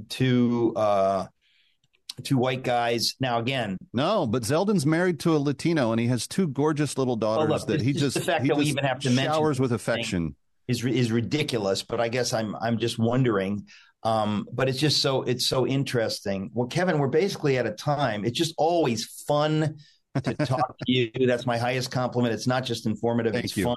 two 0.08 0.72
uh, 0.76 1.26
two 2.22 2.38
white 2.38 2.62
guys. 2.62 3.14
Now 3.20 3.38
again, 3.38 3.76
no, 3.92 4.26
but 4.26 4.42
Zeldin's 4.42 4.86
married 4.86 5.20
to 5.20 5.36
a 5.36 5.38
Latino, 5.38 5.92
and 5.92 6.00
he 6.00 6.06
has 6.08 6.26
two 6.26 6.48
gorgeous 6.48 6.96
little 6.98 7.16
daughters 7.16 7.48
well, 7.48 7.58
look, 7.58 7.68
that 7.68 7.80
he 7.80 7.92
just 7.92 8.14
the 8.14 8.20
fact 8.20 8.42
he 8.42 8.48
that 8.48 8.56
we 8.56 8.66
even 8.66 8.84
have 8.84 9.00
to 9.00 9.10
showers 9.10 9.60
with 9.60 9.72
affection 9.72 10.36
is 10.68 10.84
is 10.84 11.12
ridiculous. 11.12 11.82
But 11.82 12.00
I 12.00 12.08
guess 12.08 12.32
I'm 12.32 12.54
I'm 12.56 12.78
just 12.78 12.98
wondering. 12.98 13.66
Um, 14.02 14.46
but 14.52 14.68
it's 14.68 14.78
just 14.78 15.00
so 15.00 15.22
it's 15.22 15.46
so 15.46 15.66
interesting. 15.66 16.50
Well, 16.52 16.68
Kevin, 16.68 16.98
we're 16.98 17.08
basically 17.08 17.56
at 17.56 17.66
a 17.66 17.72
time. 17.72 18.24
It's 18.24 18.36
just 18.36 18.54
always 18.58 19.06
fun 19.26 19.78
to 20.22 20.34
talk 20.46 20.76
to 20.78 20.92
you. 20.92 21.10
That's 21.26 21.46
my 21.46 21.56
highest 21.56 21.90
compliment. 21.90 22.34
It's 22.34 22.46
not 22.46 22.64
just 22.64 22.86
informative; 22.86 23.32
Thank 23.32 23.46
it's 23.46 23.56
you. 23.56 23.64
fun 23.64 23.76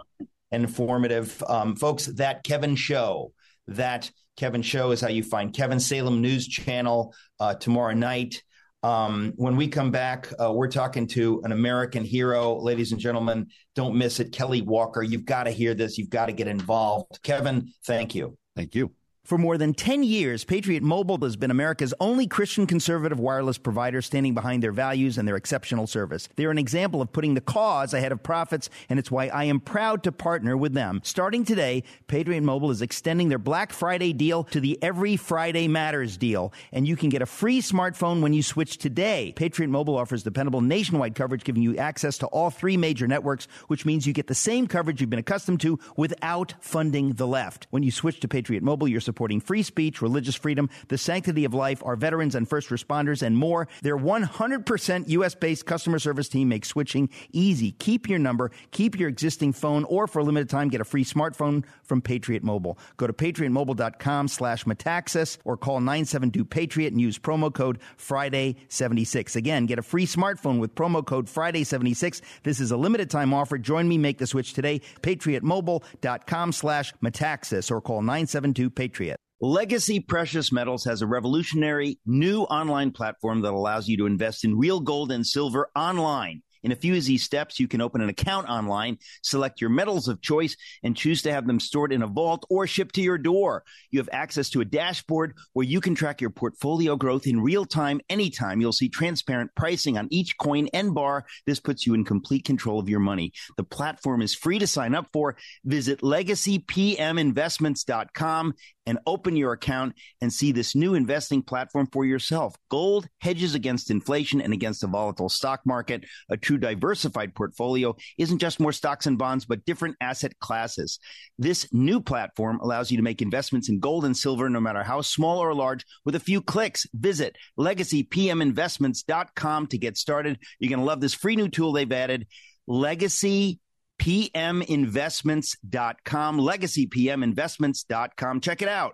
and 0.52 0.64
informative. 0.64 1.42
Um, 1.48 1.76
folks, 1.76 2.08
that 2.08 2.44
Kevin 2.44 2.76
show, 2.76 3.32
that 3.68 4.12
Kevin 4.38 4.62
show 4.62 4.92
is 4.92 5.02
how 5.02 5.10
you 5.10 5.24
find 5.24 5.54
Kevin 5.54 5.80
Salem 5.80 6.22
News 6.22 6.48
Channel 6.48 7.14
uh, 7.40 7.56
tomorrow 7.56 7.94
night. 7.94 8.44
Um, 8.84 9.34
when 9.36 9.56
we 9.56 9.68
come 9.68 9.92
back, 9.92 10.32
uh, 10.40 10.54
we're 10.54 10.70
talking 10.70 11.08
to 11.08 11.42
an 11.44 11.52
American 11.52 12.06
hero, 12.06 12.56
ladies 12.56 12.92
and 12.92 13.02
gentlemen. 13.02 13.48
Don't 13.76 13.96
miss 13.96 14.20
it, 14.20 14.32
Kelly 14.32 14.62
Walker. 14.62 15.02
You've 15.02 15.26
got 15.26 15.44
to 15.44 15.52
hear 15.52 15.74
this. 15.74 15.98
You've 15.98 16.12
got 16.12 16.28
to 16.28 16.34
get 16.34 16.48
involved. 16.48 17.20
Kevin, 17.24 17.74
thank 17.86 18.14
you. 18.14 18.38
Thank 18.56 18.76
you. 18.76 18.92
For 19.28 19.38
more 19.38 19.58
than 19.58 19.74
10 19.74 20.04
years, 20.04 20.46
Patriot 20.46 20.84
Mobile 20.84 21.18
has 21.18 21.36
been 21.36 21.52
America's 21.52 21.94
only 22.00 22.28
Christian 22.28 22.66
conservative 22.66 23.20
wireless 23.20 23.58
provider 23.58 24.02
standing 24.02 24.34
behind 24.34 24.64
their 24.64 24.72
values 24.72 25.18
and 25.18 25.28
their 25.28 25.36
exceptional 25.36 25.86
service. 25.86 26.30
They're 26.38 26.50
an 26.50 26.58
example 26.58 27.02
of 27.02 27.12
putting 27.12 27.34
the 27.34 27.42
cause 27.42 27.94
ahead 27.94 28.14
of 28.14 28.24
profits, 28.24 28.70
and 28.88 28.98
it's 28.98 29.12
why 29.12 29.28
I 29.28 29.44
am 29.44 29.60
proud 29.60 30.04
to 30.04 30.14
partner 30.14 30.56
with 30.56 30.74
them. 30.74 31.02
Starting 31.04 31.44
today, 31.44 31.84
Patriot 32.08 32.40
Mobile 32.40 32.72
is 32.72 32.82
extending 32.82 33.28
their 33.28 33.38
Black 33.38 33.74
Friday 33.74 34.14
deal 34.14 34.46
to 34.46 34.62
the 34.62 34.82
Every 34.82 35.18
Friday 35.18 35.68
Matters 35.68 36.16
deal, 36.16 36.54
and 36.72 36.88
you 36.88 36.96
can 36.96 37.10
get 37.10 37.22
a 37.22 37.26
free 37.26 37.62
smartphone 37.62 38.22
when 38.22 38.32
you 38.32 38.42
switch 38.42 38.78
today. 38.78 39.34
Patriot 39.36 39.68
Mobile 39.68 39.98
offers 39.98 40.24
dependable 40.24 40.62
nationwide 40.62 41.16
coverage, 41.16 41.44
giving 41.44 41.64
you 41.64 41.76
access 41.76 42.18
to 42.20 42.28
all 42.28 42.50
three 42.50 42.78
major 42.78 43.10
networks, 43.10 43.50
which 43.68 43.86
means 43.86 44.08
you 44.08 44.14
get 44.14 44.28
the 44.28 44.34
same 44.34 44.68
coverage 44.68 45.02
you've 45.02 45.10
been 45.10 45.20
accustomed 45.20 45.60
to 45.60 45.78
without 45.98 46.54
funding 46.62 47.12
the 47.12 47.28
left. 47.28 47.68
When 47.72 47.84
you 47.84 47.92
switch 47.92 48.22
to 48.22 48.30
Patriot 48.30 48.64
Mobile, 48.64 48.88
you're 48.88 49.02
supporting 49.18 49.40
free 49.40 49.64
speech, 49.64 50.00
religious 50.00 50.36
freedom, 50.36 50.70
the 50.90 50.98
sanctity 50.98 51.44
of 51.44 51.52
life, 51.52 51.82
our 51.84 51.96
veterans 51.96 52.36
and 52.36 52.48
first 52.48 52.70
responders, 52.70 53.24
and 53.24 53.36
more. 53.36 53.68
Their 53.82 53.98
100% 53.98 55.10
U.S. 55.10 55.34
based 55.34 55.66
customer 55.66 55.98
service 55.98 56.30
team 56.30 56.50
makes 56.50 56.68
switching 56.68 57.10
easy. 57.32 57.72
Keep 57.72 58.08
your 58.08 58.20
number, 58.20 58.52
keep 58.70 59.00
your 59.00 59.10
existing 59.10 59.54
phone, 59.54 59.86
or 59.86 60.06
for 60.06 60.20
a 60.20 60.24
limited 60.24 60.52
time, 60.52 60.70
get 60.70 60.82
a 60.82 60.86
free 60.86 61.04
smartphone 61.04 61.66
from 61.82 62.00
Patriot 62.00 62.44
Mobile. 62.44 62.78
Go 62.98 63.08
to 63.08 63.14
patriotmobile.com 63.14 64.28
slash 64.28 64.66
Metaxas 64.66 65.40
or 65.44 65.58
call 65.58 65.80
972 65.80 66.46
Patriot 66.46 66.94
and 66.94 67.02
use 67.02 67.18
promo 67.18 67.52
code 67.52 67.80
Friday76. 67.98 69.36
Again, 69.36 69.66
get 69.66 69.80
a 69.80 69.82
free 69.82 70.06
smartphone 70.06 70.60
with 70.60 70.76
promo 70.76 71.04
code 71.04 71.26
Friday76. 71.26 72.22
This 72.44 72.60
is 72.60 72.70
a 72.70 72.78
limited 72.78 73.10
time 73.10 73.34
offer. 73.34 73.58
Join 73.58 73.88
me, 73.88 73.98
make 73.98 74.20
the 74.20 74.28
switch 74.28 74.54
today. 74.54 74.82
PatriotMobile.com 75.02 76.52
slash 76.52 76.94
Metaxas 77.04 77.72
or 77.72 77.82
call 77.82 78.04
972 78.04 78.70
Patriot. 78.70 79.07
Legacy 79.40 80.00
Precious 80.00 80.52
Metals 80.52 80.86
has 80.86 81.04
a 81.04 81.08
revolutionary 81.08 82.00
new 82.08 82.42
online 82.44 82.90
platform 82.90 83.42
that 83.42 83.54
allows 83.54 83.88
you 83.88 83.96
to 83.98 84.08
invest 84.08 84.44
in 84.44 84.58
real 84.58 84.80
gold 84.80 85.12
and 85.12 85.28
silver 85.28 85.70
online. 85.76 86.42
In 86.64 86.72
a 86.72 86.76
few 86.76 86.96
easy 86.96 87.20
steps, 87.20 87.60
you 87.60 87.68
can 87.68 87.82
open 87.82 88.02
an 88.02 88.10
account 88.10 88.50
online, 88.50 88.98
select 89.22 89.62
your 89.62 89.70
metals 89.70 90.08
of 90.08 90.22
choice, 90.22 90.58
and 90.84 90.98
choose 90.98 91.22
to 91.22 91.32
have 91.32 91.46
them 91.46 91.60
stored 91.60 91.94
in 91.94 92.02
a 92.02 92.08
vault 92.08 92.48
or 92.50 92.66
shipped 92.66 92.96
to 92.96 93.02
your 93.02 93.20
door. 93.20 93.64
You 93.92 94.00
have 94.00 94.10
access 94.12 94.50
to 94.50 94.62
a 94.62 94.66
dashboard 94.66 95.36
where 95.54 95.68
you 95.68 95.82
can 95.82 95.94
track 95.94 96.20
your 96.20 96.32
portfolio 96.32 96.96
growth 96.96 97.28
in 97.28 97.40
real 97.40 97.66
time, 97.66 98.02
anytime. 98.10 98.60
You'll 98.60 98.72
see 98.72 98.90
transparent 98.90 99.52
pricing 99.56 100.00
on 100.00 100.08
each 100.10 100.36
coin 100.38 100.68
and 100.74 100.96
bar. 100.96 101.28
This 101.46 101.60
puts 101.60 101.86
you 101.86 101.94
in 101.94 102.04
complete 102.04 102.44
control 102.44 102.80
of 102.80 102.90
your 102.90 103.00
money. 103.00 103.34
The 103.56 103.64
platform 103.64 104.24
is 104.24 104.34
free 104.34 104.58
to 104.60 104.68
sign 104.68 104.96
up 104.96 105.10
for. 105.14 105.38
Visit 105.64 106.02
legacypminvestments.com 106.02 108.54
and 108.88 108.98
open 109.06 109.36
your 109.36 109.52
account 109.52 109.94
and 110.22 110.34
see 110.34 110.52
this 110.52 110.74
new 110.74 110.96
investing 110.96 111.44
platform 111.44 111.88
for 111.92 112.06
yourself. 112.06 112.56
Gold 112.70 113.08
hedges 113.20 113.54
against 113.54 113.92
inflation 113.92 114.42
and 114.42 114.54
against 114.54 114.84
a 114.84 114.88
volatile 114.88 115.30
stock 115.30 115.62
market. 115.66 116.06
A 116.30 116.38
true 116.38 116.58
diversified 116.58 117.36
portfolio 117.36 117.96
isn't 118.18 118.40
just 118.40 118.60
more 118.60 118.72
stocks 118.72 119.06
and 119.06 119.20
bonds, 119.20 119.46
but 119.46 119.66
different 119.66 119.98
asset 120.02 120.40
classes. 120.40 121.00
This 121.38 121.68
new 121.72 122.00
platform 122.00 122.60
allows 122.62 122.90
you 122.90 122.98
to 122.98 123.04
make 123.04 123.22
investments 123.22 123.70
in 123.70 123.80
gold 123.80 124.06
and 124.06 124.18
silver, 124.18 124.50
no 124.50 124.62
matter 124.62 124.84
how 124.84 125.02
small 125.02 125.40
or 125.40 125.54
large, 125.54 125.86
with 126.06 126.16
a 126.16 126.20
few 126.20 126.42
clicks. 126.42 126.88
Visit 126.94 127.38
legacypminvestments.com 127.60 129.68
to 129.68 129.78
get 129.78 129.98
started. 129.98 130.40
You're 130.60 130.70
going 130.70 130.80
to 130.80 130.86
love 130.86 131.02
this 131.02 131.14
free 131.14 131.36
new 131.36 131.50
tool 131.50 131.74
they've 131.74 131.92
added. 131.92 132.28
Legacy 132.68 133.60
pminvestments.com, 134.00 136.40
legacypminvestments.com. 136.40 138.42
Check 138.42 138.62
it 138.62 138.70
out. 138.70 138.94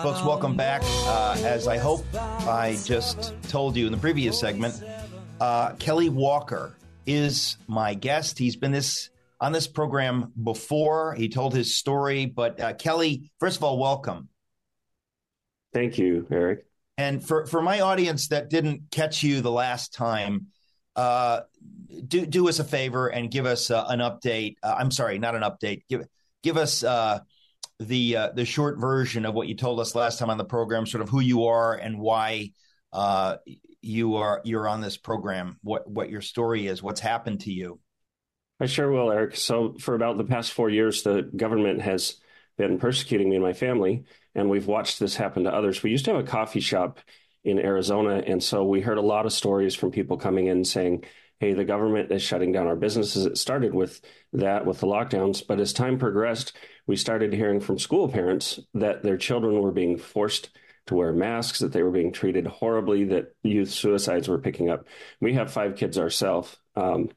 Folks, 0.00 0.24
welcome 0.24 0.56
back. 0.56 0.82
Uh, 0.84 1.40
as 1.44 1.68
I 1.68 1.76
hope 1.76 2.04
I 2.14 2.76
just 2.84 3.34
told 3.48 3.76
you 3.76 3.86
in 3.86 3.92
the 3.92 3.98
previous 3.98 4.40
segment, 4.40 4.82
uh, 5.40 5.74
Kelly 5.74 6.08
Walker 6.08 6.76
is 7.06 7.56
my 7.68 7.94
guest. 7.94 8.36
He's 8.36 8.56
been 8.56 8.72
this 8.72 9.10
on 9.40 9.52
this 9.52 9.68
program 9.68 10.32
before. 10.42 11.14
He 11.14 11.28
told 11.28 11.54
his 11.54 11.76
story, 11.76 12.26
but 12.26 12.60
uh, 12.60 12.72
Kelly, 12.72 13.30
first 13.38 13.58
of 13.58 13.62
all, 13.64 13.78
welcome. 13.78 14.28
Thank 15.72 15.98
you, 15.98 16.26
Eric. 16.32 16.66
And 16.98 17.24
for 17.24 17.46
for 17.46 17.62
my 17.62 17.80
audience 17.80 18.28
that 18.28 18.50
didn't 18.50 18.90
catch 18.90 19.22
you 19.22 19.40
the 19.40 19.52
last 19.52 19.94
time, 19.94 20.48
uh, 20.96 21.42
do 22.08 22.26
do 22.26 22.48
us 22.48 22.58
a 22.58 22.64
favor 22.64 23.06
and 23.06 23.30
give 23.30 23.46
us 23.46 23.70
uh, 23.70 23.84
an 23.88 24.00
update. 24.00 24.56
Uh, 24.62 24.74
I'm 24.78 24.90
sorry, 24.90 25.20
not 25.20 25.36
an 25.36 25.42
update. 25.42 25.82
Give 25.88 26.06
give 26.42 26.56
us 26.56 26.82
uh, 26.82 27.20
the 27.86 28.16
uh, 28.16 28.30
the 28.34 28.44
short 28.44 28.78
version 28.78 29.24
of 29.26 29.34
what 29.34 29.48
you 29.48 29.54
told 29.54 29.80
us 29.80 29.94
last 29.94 30.18
time 30.18 30.30
on 30.30 30.38
the 30.38 30.44
program, 30.44 30.86
sort 30.86 31.02
of 31.02 31.08
who 31.08 31.20
you 31.20 31.46
are 31.46 31.74
and 31.74 31.98
why 31.98 32.52
uh, 32.92 33.36
you 33.80 34.16
are 34.16 34.40
you're 34.44 34.68
on 34.68 34.80
this 34.80 34.96
program, 34.96 35.58
what 35.62 35.88
what 35.90 36.10
your 36.10 36.20
story 36.20 36.66
is, 36.66 36.82
what's 36.82 37.00
happened 37.00 37.40
to 37.40 37.52
you. 37.52 37.80
I 38.60 38.66
sure 38.66 38.90
will, 38.90 39.10
Eric. 39.10 39.36
So 39.36 39.74
for 39.80 39.94
about 39.94 40.18
the 40.18 40.24
past 40.24 40.52
four 40.52 40.70
years, 40.70 41.02
the 41.02 41.22
government 41.22 41.82
has 41.82 42.20
been 42.56 42.78
persecuting 42.78 43.28
me 43.28 43.36
and 43.36 43.44
my 43.44 43.54
family, 43.54 44.04
and 44.34 44.48
we've 44.48 44.66
watched 44.66 45.00
this 45.00 45.16
happen 45.16 45.44
to 45.44 45.54
others. 45.54 45.82
We 45.82 45.90
used 45.90 46.04
to 46.04 46.12
have 46.12 46.20
a 46.20 46.26
coffee 46.28 46.60
shop 46.60 47.00
in 47.44 47.58
Arizona. 47.58 48.22
And 48.26 48.42
so 48.42 48.64
we 48.64 48.80
heard 48.80 48.98
a 48.98 49.02
lot 49.02 49.26
of 49.26 49.32
stories 49.32 49.74
from 49.74 49.90
people 49.90 50.16
coming 50.16 50.46
in 50.46 50.64
saying, 50.64 51.04
hey, 51.40 51.54
the 51.54 51.64
government 51.64 52.12
is 52.12 52.22
shutting 52.22 52.52
down 52.52 52.68
our 52.68 52.76
businesses. 52.76 53.26
It 53.26 53.36
started 53.36 53.74
with 53.74 54.00
that, 54.32 54.64
with 54.64 54.78
the 54.80 54.86
lockdowns. 54.86 55.44
But 55.46 55.58
as 55.58 55.72
time 55.72 55.98
progressed, 55.98 56.52
we 56.86 56.96
started 56.96 57.32
hearing 57.32 57.60
from 57.60 57.78
school 57.78 58.08
parents 58.08 58.60
that 58.74 59.02
their 59.02 59.16
children 59.16 59.60
were 59.60 59.72
being 59.72 59.98
forced 59.98 60.50
to 60.86 60.94
wear 60.94 61.12
masks, 61.12 61.60
that 61.60 61.72
they 61.72 61.82
were 61.82 61.90
being 61.90 62.12
treated 62.12 62.46
horribly, 62.46 63.04
that 63.04 63.34
youth 63.42 63.70
suicides 63.70 64.28
were 64.28 64.38
picking 64.38 64.68
up. 64.68 64.86
We 65.20 65.34
have 65.34 65.52
five 65.52 65.76
kids 65.76 65.98
ourselves. 65.98 66.56
Um, 66.74 67.10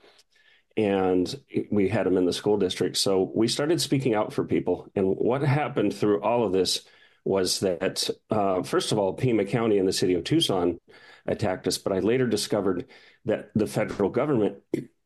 and 0.78 1.34
we 1.72 1.88
had 1.88 2.06
them 2.06 2.18
in 2.18 2.26
the 2.26 2.34
school 2.34 2.58
district. 2.58 2.98
So 2.98 3.32
we 3.34 3.48
started 3.48 3.80
speaking 3.80 4.14
out 4.14 4.34
for 4.34 4.44
people. 4.44 4.92
And 4.96 5.16
what 5.16 5.42
happened 5.42 5.94
through 5.94 6.22
all 6.22 6.46
of 6.46 6.52
this 6.52 6.82
was 7.24 7.62
that, 7.62 8.10
uh, 8.30 8.62
first 8.62 8.92
of 8.92 9.00
all, 9.00 9.14
Pima 9.14 9.46
County 9.46 9.78
and 9.78 9.88
the 9.88 9.94
city 9.94 10.14
of 10.14 10.26
Tucson 10.26 10.80
attacked 11.26 11.68
us, 11.68 11.78
but 11.78 11.94
I 11.94 12.00
later 12.00 12.28
discovered 12.28 12.86
that 13.24 13.50
the 13.56 13.68
federal 13.68 14.10
government 14.10 14.58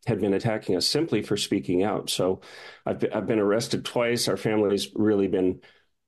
had 0.08 0.22
been 0.22 0.34
attacking 0.34 0.75
us 0.75 0.88
simply 0.88 1.22
for 1.22 1.38
speaking 1.38 1.84
out. 1.84 2.10
So 2.10 2.41
I've 2.86 3.03
I've 3.13 3.27
been 3.27 3.39
arrested 3.39 3.86
twice. 3.86 4.27
Our 4.27 4.38
family's 4.38 4.89
really 4.96 5.27
been 5.27 5.62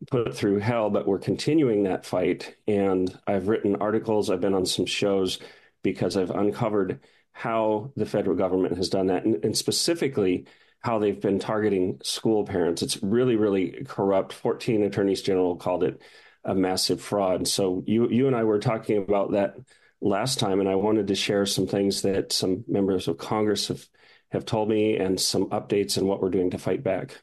put 0.10 0.36
through 0.36 0.60
hell, 0.60 0.90
but 0.90 1.08
we're 1.08 1.20
continuing 1.20 1.84
that 1.84 2.06
fight. 2.06 2.56
And 2.68 3.16
I've 3.28 3.48
written 3.48 3.76
articles, 3.76 4.30
I've 4.30 4.42
been 4.42 4.54
on 4.56 4.66
some 4.66 4.86
shows 4.86 5.40
because 5.84 6.18
I've 6.18 6.32
uncovered 6.32 7.02
how 7.34 7.92
the 7.96 8.06
federal 8.06 8.36
government 8.36 8.78
has 8.78 8.90
done 8.90 9.08
that, 9.08 9.26
and, 9.26 9.44
and 9.46 9.58
specifically 9.58 10.46
how 10.82 11.00
they've 11.00 11.22
been 11.22 11.40
targeting 11.40 12.00
school 12.04 12.46
parents. 12.46 12.82
It's 12.82 13.02
really, 13.04 13.36
really 13.36 13.84
corrupt. 13.88 14.34
14 14.34 14.84
attorneys 14.84 15.22
general 15.22 15.56
called 15.56 15.84
it 15.84 16.02
a 16.44 16.56
massive 16.56 17.02
fraud. 17.02 17.48
So 17.48 17.84
you 17.86 18.10
you 18.10 18.28
and 18.28 18.36
I 18.36 18.44
were 18.44 18.60
talking 18.60 18.98
about 18.98 19.32
that 19.34 19.56
last 20.02 20.40
time, 20.40 20.60
and 20.60 20.68
I 20.68 20.76
wanted 20.76 21.08
to 21.08 21.16
share 21.16 21.46
some 21.46 21.68
things 21.68 22.02
that 22.02 22.34
some 22.34 22.64
members 22.68 23.08
of 23.08 23.18
Congress 23.18 23.68
have 23.68 23.86
have 24.32 24.46
told 24.46 24.70
me 24.70 24.96
and 24.96 25.20
some 25.20 25.50
updates 25.50 25.98
and 25.98 26.08
what 26.08 26.22
we're 26.22 26.30
doing 26.30 26.52
to 26.52 26.58
fight 26.58 26.84
back. 26.84 27.22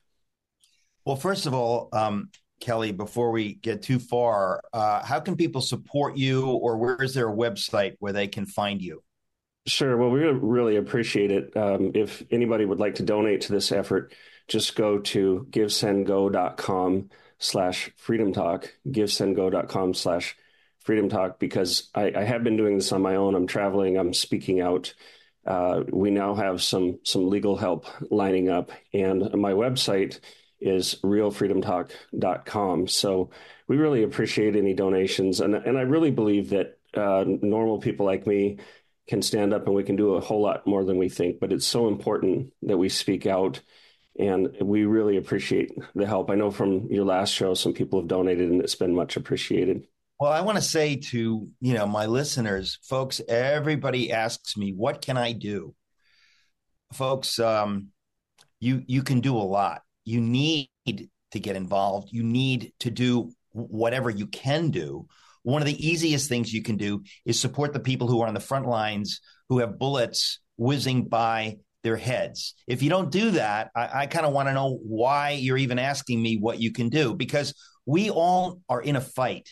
Well, 1.06 1.16
first 1.16 1.46
of 1.46 1.54
all, 1.54 1.88
um, 1.92 2.28
Kelly, 2.60 2.92
before 2.92 3.30
we 3.30 3.54
get 3.54 3.82
too 3.82 3.98
far, 3.98 4.60
uh, 4.72 5.02
how 5.02 5.20
can 5.20 5.36
people 5.36 5.62
support 5.62 6.16
you, 6.16 6.46
or 6.46 6.76
where 6.76 7.02
is 7.02 7.14
there 7.14 7.30
a 7.30 7.36
website 7.36 7.94
where 7.98 8.12
they 8.12 8.28
can 8.28 8.46
find 8.46 8.82
you? 8.82 9.02
Sure. 9.66 9.96
Well, 9.96 10.10
we 10.10 10.20
really 10.20 10.76
appreciate 10.76 11.30
it. 11.30 11.56
Um, 11.56 11.92
if 11.94 12.22
anybody 12.30 12.64
would 12.64 12.78
like 12.78 12.96
to 12.96 13.02
donate 13.02 13.42
to 13.42 13.52
this 13.52 13.72
effort, 13.72 14.14
just 14.48 14.76
go 14.76 14.98
to 14.98 15.46
givesendgo.com 15.50 17.10
slash 17.38 17.90
freedom 17.96 18.32
talk, 18.32 18.72
givesendgo.com 18.86 19.94
slash 19.94 20.36
freedom 20.88 21.10
talk, 21.10 21.38
because 21.38 21.90
I, 21.94 22.10
I, 22.16 22.24
have 22.24 22.42
been 22.42 22.56
doing 22.56 22.76
this 22.76 22.92
on 22.92 23.02
my 23.02 23.16
own. 23.16 23.34
I'm 23.34 23.46
traveling, 23.46 23.98
I'm 23.98 24.14
speaking 24.14 24.62
out. 24.62 24.94
Uh, 25.46 25.82
we 25.92 26.10
now 26.10 26.34
have 26.34 26.62
some 26.62 26.98
some 27.02 27.28
legal 27.28 27.58
help 27.58 27.84
lining 28.10 28.48
up, 28.48 28.72
and 28.94 29.20
my 29.34 29.52
website 29.52 30.20
is 30.60 30.94
realfreedomtalk.com. 31.04 32.88
So 32.88 33.28
we 33.66 33.76
really 33.76 34.02
appreciate 34.02 34.56
any 34.56 34.72
donations, 34.72 35.42
and 35.42 35.54
and 35.54 35.76
I 35.76 35.82
really 35.82 36.10
believe 36.10 36.48
that 36.48 36.78
uh, 36.94 37.24
normal 37.26 37.80
people 37.80 38.06
like 38.06 38.26
me 38.26 38.56
can 39.08 39.20
stand 39.20 39.52
up 39.52 39.66
and 39.66 39.74
we 39.74 39.84
can 39.84 39.96
do 39.96 40.14
a 40.14 40.22
whole 40.22 40.40
lot 40.40 40.66
more 40.66 40.86
than 40.86 40.96
we 40.96 41.10
think. 41.10 41.38
But 41.38 41.52
it's 41.52 41.66
so 41.66 41.88
important 41.88 42.54
that 42.62 42.78
we 42.78 42.88
speak 42.88 43.26
out. 43.26 43.60
And 44.18 44.56
we 44.60 44.84
really 44.84 45.16
appreciate 45.16 45.70
the 45.94 46.06
help. 46.06 46.28
I 46.28 46.34
know 46.34 46.50
from 46.50 46.88
your 46.90 47.04
last 47.04 47.32
show, 47.32 47.54
some 47.54 47.72
people 47.72 48.00
have 48.00 48.08
donated 48.08 48.50
and 48.50 48.60
it's 48.60 48.74
been 48.74 48.94
much 48.94 49.16
appreciated. 49.16 49.86
Well, 50.20 50.32
I 50.32 50.40
want 50.40 50.56
to 50.56 50.62
say 50.62 50.96
to, 50.96 51.48
you 51.60 51.74
know, 51.74 51.86
my 51.86 52.06
listeners, 52.06 52.78
folks, 52.82 53.20
everybody 53.28 54.12
asks 54.12 54.56
me, 54.56 54.72
what 54.72 55.00
can 55.00 55.16
I 55.16 55.32
do? 55.32 55.74
Folks, 56.92 57.38
um, 57.38 57.88
you 58.60 58.82
you 58.86 59.02
can 59.02 59.20
do 59.20 59.36
a 59.36 59.38
lot. 59.38 59.82
You 60.04 60.20
need 60.20 60.70
to 60.86 61.38
get 61.38 61.54
involved. 61.54 62.08
You 62.10 62.24
need 62.24 62.72
to 62.80 62.90
do 62.90 63.30
whatever 63.52 64.10
you 64.10 64.26
can 64.26 64.70
do 64.70 65.06
one 65.48 65.62
of 65.62 65.66
the 65.66 65.86
easiest 65.86 66.28
things 66.28 66.52
you 66.52 66.62
can 66.62 66.76
do 66.76 67.02
is 67.24 67.40
support 67.40 67.72
the 67.72 67.80
people 67.80 68.06
who 68.06 68.20
are 68.20 68.28
on 68.28 68.34
the 68.34 68.40
front 68.40 68.66
lines 68.66 69.20
who 69.48 69.60
have 69.60 69.78
bullets 69.78 70.40
whizzing 70.58 71.04
by 71.04 71.56
their 71.82 71.96
heads. 71.96 72.54
If 72.66 72.82
you 72.82 72.90
don't 72.90 73.10
do 73.10 73.30
that, 73.30 73.70
I, 73.74 74.00
I 74.00 74.06
kind 74.06 74.26
of 74.26 74.34
want 74.34 74.48
to 74.48 74.52
know 74.52 74.78
why 74.82 75.30
you're 75.30 75.56
even 75.56 75.78
asking 75.78 76.20
me 76.20 76.36
what 76.36 76.60
you 76.60 76.70
can 76.70 76.90
do 76.90 77.14
because 77.14 77.54
we 77.86 78.10
all 78.10 78.60
are 78.68 78.82
in 78.82 78.96
a 78.96 79.00
fight 79.00 79.48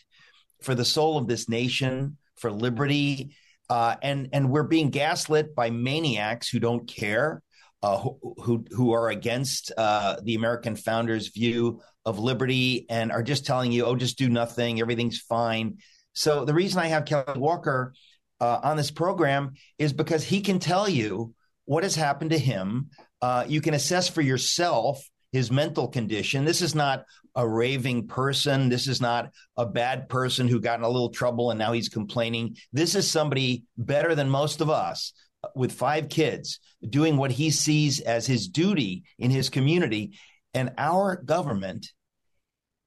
for 0.62 0.74
the 0.74 0.84
soul 0.84 1.18
of 1.18 1.26
this 1.26 1.48
nation, 1.48 2.16
for 2.36 2.50
liberty, 2.50 3.34
uh, 3.68 3.96
and 4.02 4.28
and 4.32 4.50
we're 4.50 4.62
being 4.62 4.90
gaslit 4.90 5.54
by 5.54 5.70
maniacs 5.70 6.48
who 6.48 6.60
don't 6.60 6.86
care, 6.86 7.42
uh, 7.82 7.98
who, 7.98 8.18
who, 8.42 8.64
who 8.70 8.92
are 8.92 9.08
against 9.08 9.72
uh, 9.76 10.16
the 10.22 10.34
American 10.34 10.76
founders' 10.76 11.28
view 11.28 11.80
of 12.04 12.18
liberty 12.18 12.86
and 12.88 13.10
are 13.10 13.22
just 13.22 13.44
telling 13.44 13.72
you, 13.72 13.84
oh, 13.84 13.96
just 13.96 14.18
do 14.18 14.28
nothing, 14.28 14.80
everything's 14.80 15.18
fine. 15.18 15.78
So 16.12 16.44
the 16.44 16.54
reason 16.54 16.78
I 16.78 16.86
have 16.86 17.04
Kelly 17.04 17.38
Walker 17.38 17.92
uh, 18.40 18.60
on 18.62 18.76
this 18.76 18.90
program 18.90 19.54
is 19.78 19.92
because 19.92 20.24
he 20.24 20.40
can 20.40 20.58
tell 20.58 20.88
you 20.88 21.34
what 21.64 21.82
has 21.82 21.94
happened 21.94 22.30
to 22.30 22.38
him. 22.38 22.90
Uh, 23.20 23.44
you 23.46 23.60
can 23.60 23.74
assess 23.74 24.08
for 24.08 24.22
yourself 24.22 25.02
his 25.32 25.50
mental 25.50 25.88
condition. 25.88 26.44
This 26.44 26.62
is 26.62 26.74
not 26.74 27.04
a 27.34 27.46
raving 27.46 28.06
person. 28.06 28.68
This 28.68 28.88
is 28.88 29.00
not 29.00 29.30
a 29.56 29.66
bad 29.66 30.08
person 30.08 30.48
who 30.48 30.60
got 30.60 30.78
in 30.78 30.84
a 30.84 30.88
little 30.88 31.10
trouble 31.10 31.50
and 31.50 31.58
now 31.58 31.72
he's 31.72 31.88
complaining. 31.88 32.56
This 32.72 32.94
is 32.94 33.10
somebody 33.10 33.64
better 33.76 34.14
than 34.14 34.30
most 34.30 34.60
of 34.60 34.70
us 34.70 35.12
with 35.54 35.72
five 35.72 36.08
kids 36.08 36.60
doing 36.88 37.16
what 37.16 37.30
he 37.30 37.50
sees 37.50 38.00
as 38.00 38.26
his 38.26 38.48
duty 38.48 39.04
in 39.18 39.30
his 39.30 39.50
community. 39.50 40.18
And 40.54 40.72
our 40.78 41.16
government 41.16 41.86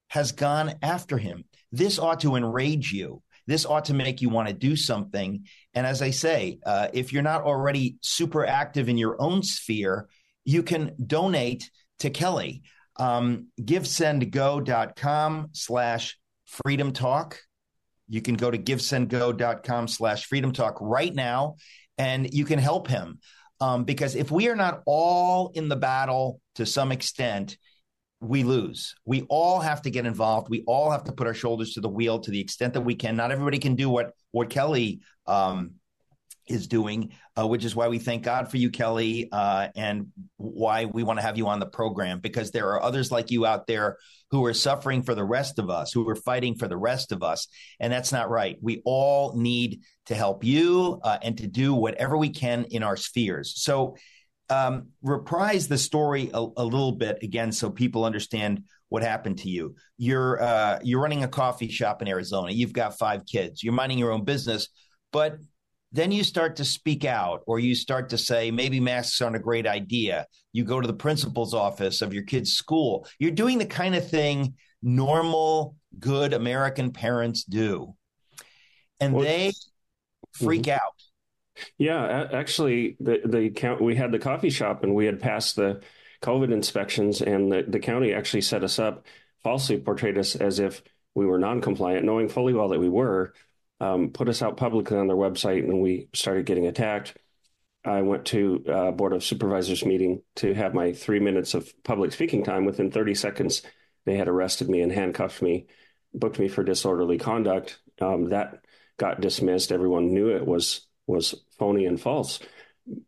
has 0.08 0.32
gone 0.32 0.73
after 0.82 1.17
him. 1.17 1.45
This 1.71 1.99
ought 1.99 2.21
to 2.21 2.36
enrage 2.36 2.91
you. 2.91 3.21
This 3.45 3.65
ought 3.65 3.86
to 3.86 3.93
make 3.93 4.21
you 4.21 4.30
want 4.30 4.47
to 4.47 4.54
do 4.54 4.75
something. 4.75 5.45
And 5.73 5.86
as 5.86 6.02
I 6.02 6.12
say, 6.12 6.60
uh, 6.65 6.88
if 6.93 7.13
you're 7.13 7.21
not 7.21 7.43
already 7.43 7.97
super 8.02 8.45
active 8.45 8.89
in 8.89 8.97
your 8.97 9.19
own 9.21 9.43
sphere, 9.43 10.08
you 10.45 10.63
can 10.63 10.95
donate 11.06 11.69
to 12.00 12.10
Kelly. 12.10 12.64
Um, 12.98 13.48
givesendgo.com 13.62 15.50
slash 15.54 16.18
freedom 16.46 16.92
talk. 16.92 17.40
You 18.08 18.22
can 18.22 18.36
go 18.36 18.50
to 18.50 18.58
givesendgo.com 18.58 19.88
slash 19.88 20.26
freedom 20.26 20.52
talk 20.52 20.78
right 20.82 21.14
now 21.14 21.56
and 21.98 22.34
you 22.34 22.46
can 22.46 22.60
help 22.60 22.88
him. 22.88 23.20
Um, 23.62 23.84
because 23.84 24.16
if 24.16 24.32
we 24.32 24.48
are 24.50 24.56
not 24.56 24.82
all 24.86 25.52
in 25.54 25.70
the 25.70 25.76
battle 25.76 26.42
to 26.56 26.66
some 26.66 26.92
extent, 26.92 27.58
we 28.22 28.44
lose. 28.44 28.96
We 29.06 29.22
all 29.30 29.60
have 29.60 29.82
to 29.84 29.90
get 29.90 30.06
involved. 30.06 30.50
We 30.50 30.64
all 30.66 30.92
have 30.92 31.06
to 31.06 31.12
put 31.12 31.28
our 31.28 31.34
shoulders 31.34 31.74
to 31.74 31.82
the 31.82 31.90
wheel 31.90 32.20
to 32.20 32.32
the 32.32 32.40
extent 32.40 32.74
that 32.74 32.82
we 32.82 32.96
can. 32.96 33.16
Not 33.16 33.32
everybody 33.32 33.60
can 33.60 33.76
do 33.76 33.90
what 33.90 34.14
what 34.32 34.50
Kelly 34.50 35.02
um, 35.26 35.76
is 36.50 36.68
doing, 36.68 37.12
uh, 37.38 37.48
which 37.48 37.64
is 37.64 37.76
why 37.76 37.88
we 37.88 38.00
thank 38.00 38.24
God 38.24 38.50
for 38.50 38.58
you, 38.58 38.70
Kelly, 38.70 39.30
uh, 39.32 39.70
and 39.76 40.08
why 40.38 40.86
we 40.86 41.04
want 41.04 41.20
to 41.20 41.26
have 41.26 41.38
you 41.38 41.48
on 41.48 41.60
the 41.60 41.66
program 41.66 42.20
because 42.20 42.52
there 42.52 42.70
are 42.70 42.82
others 42.82 43.12
like 43.12 43.32
you 43.32 43.46
out 43.46 43.68
there 43.68 43.98
who 44.32 44.46
are 44.46 44.54
suffering 44.54 45.02
for 45.02 45.16
the 45.16 45.24
rest 45.24 45.60
of 45.60 45.70
us, 45.70 45.92
who 45.92 46.08
are 46.08 46.16
fighting 46.16 46.56
for 46.56 46.68
the 46.68 46.78
rest 46.78 47.12
of 47.12 47.24
us. 47.24 47.48
And 47.80 47.92
that's 47.92 48.12
not 48.12 48.30
right. 48.30 48.58
We 48.62 48.82
all 48.86 49.36
need 49.36 49.82
to 50.08 50.16
help 50.16 50.44
you 50.44 51.00
uh, 51.04 51.18
and 51.22 51.38
to 51.38 51.48
do 51.48 51.74
whatever 51.74 52.18
we 52.18 52.30
can 52.30 52.66
in 52.66 52.84
our 52.84 52.98
spheres. 52.98 53.54
So, 53.58 53.96
um, 54.52 54.88
reprise 55.04 55.68
the 55.68 55.78
story 55.78 56.32
a, 56.34 56.40
a, 56.40 56.64
little 56.66 56.94
bit 56.94 57.20
again 57.22 57.52
so 57.52 57.70
people 57.70 58.04
understand 58.04 58.64
what 58.88 59.04
happened 59.04 59.38
to 59.40 59.50
you. 59.50 59.76
You're 59.98 60.42
uh, 60.42 60.80
you're 60.82 61.00
running 61.00 61.24
a 61.24 61.28
coffee 61.28 61.70
shop 61.70 62.02
in 62.02 62.08
Arizona. 62.08 62.52
You've 62.52 62.74
got 62.74 62.98
five 62.98 63.28
kids. 63.28 63.64
You're 63.64 63.74
minding 63.74 64.00
your 64.00 64.12
own 64.12 64.24
business, 64.24 64.70
but 65.12 65.38
then 65.91 66.12
you 66.12 66.23
start 66.23 66.58
to 66.58 66.65
speak 66.65 67.04
out 67.04 67.41
or 67.47 67.60
you 67.60 67.73
start 67.73 68.10
to 68.10 68.17
say 68.17 68.52
maybe 68.52 68.80
masks 68.80 69.21
aren't 69.21 69.36
a 69.36 69.39
great 69.39 69.65
idea. 69.65 70.28
You 70.54 70.63
go 70.63 70.80
to 70.80 70.88
the 70.88 70.93
principal's 70.93 71.54
office 71.54 72.02
of 72.02 72.13
your 72.13 72.23
kid's 72.23 72.54
school. 72.54 73.08
You're 73.17 73.32
doing 73.32 73.58
the 73.58 73.65
kind 73.65 73.95
of 73.95 74.08
thing 74.08 74.56
normal 74.82 75.75
good 75.99 76.34
american 76.34 76.91
parents 76.91 77.43
do. 77.43 77.95
And 78.99 79.13
well, 79.13 79.23
they 79.23 79.54
freak 80.32 80.63
mm-hmm. 80.63 80.71
out. 80.71 81.65
Yeah 81.78 82.28
actually 82.32 82.95
the 82.99 83.21
the 83.25 83.49
count 83.49 83.82
we 83.82 83.95
had 83.95 84.12
the 84.12 84.19
coffee 84.19 84.49
shop 84.49 84.84
and 84.84 84.95
we 84.95 85.06
had 85.06 85.19
passed 85.19 85.56
the 85.56 85.82
covid 86.21 86.54
inspections 86.54 87.21
and 87.21 87.52
the, 87.52 87.65
the 87.67 87.80
county 87.80 88.13
actually 88.13 88.41
set 88.41 88.63
us 88.63 88.80
up 88.80 89.06
falsely 89.43 89.78
portrayed 89.78 90.17
us 90.17 90.36
as 90.36 90.60
if 90.60 90.82
we 91.15 91.25
were 91.25 91.39
non-compliant 91.39 92.06
knowing 92.06 92.30
fully 92.30 92.54
well 92.54 92.69
that 92.69 92.80
we 92.80 92.89
were 92.89 93.34
um, 93.80 94.10
put 94.10 94.30
us 94.30 94.42
out 94.42 94.58
publicly 94.58 94.98
on 94.98 95.08
their 95.08 95.15
website, 95.15 95.63
and 95.63 95.82
we 95.82 96.10
started 96.13 96.46
getting 96.46 96.68
attacked. 96.68 97.15
I 97.86 98.02
went 98.02 98.26
to 98.26 98.63
a 98.68 98.92
board 98.92 99.13
of 99.13 99.24
supervisors 99.24 99.86
meeting 99.86 100.22
to 100.38 100.54
have 100.54 100.74
my 100.74 100.92
three 100.92 101.20
minutes 101.20 101.54
of 101.54 101.72
public 101.84 102.12
speaking 102.12 102.44
time. 102.44 102.65
Within 102.65 102.92
30 102.92 103.15
seconds, 103.15 103.62
they 104.06 104.18
had 104.18 104.28
arrested 104.28 104.70
me 104.70 104.82
and 104.82 104.92
handcuffed 104.92 105.42
me, 105.42 105.68
booked 106.13 106.39
me 106.39 106.50
for 106.50 106.63
disorderly 106.63 107.18
conduct. 107.18 107.80
Um, 108.02 108.30
that 108.30 108.65
got 108.98 109.22
dismissed. 109.22 109.72
Everyone 109.72 110.13
knew 110.13 110.30
it 110.30 110.46
was 110.46 110.88
was 111.08 111.34
phony 111.58 111.86
and 111.86 112.00
false. 112.00 112.39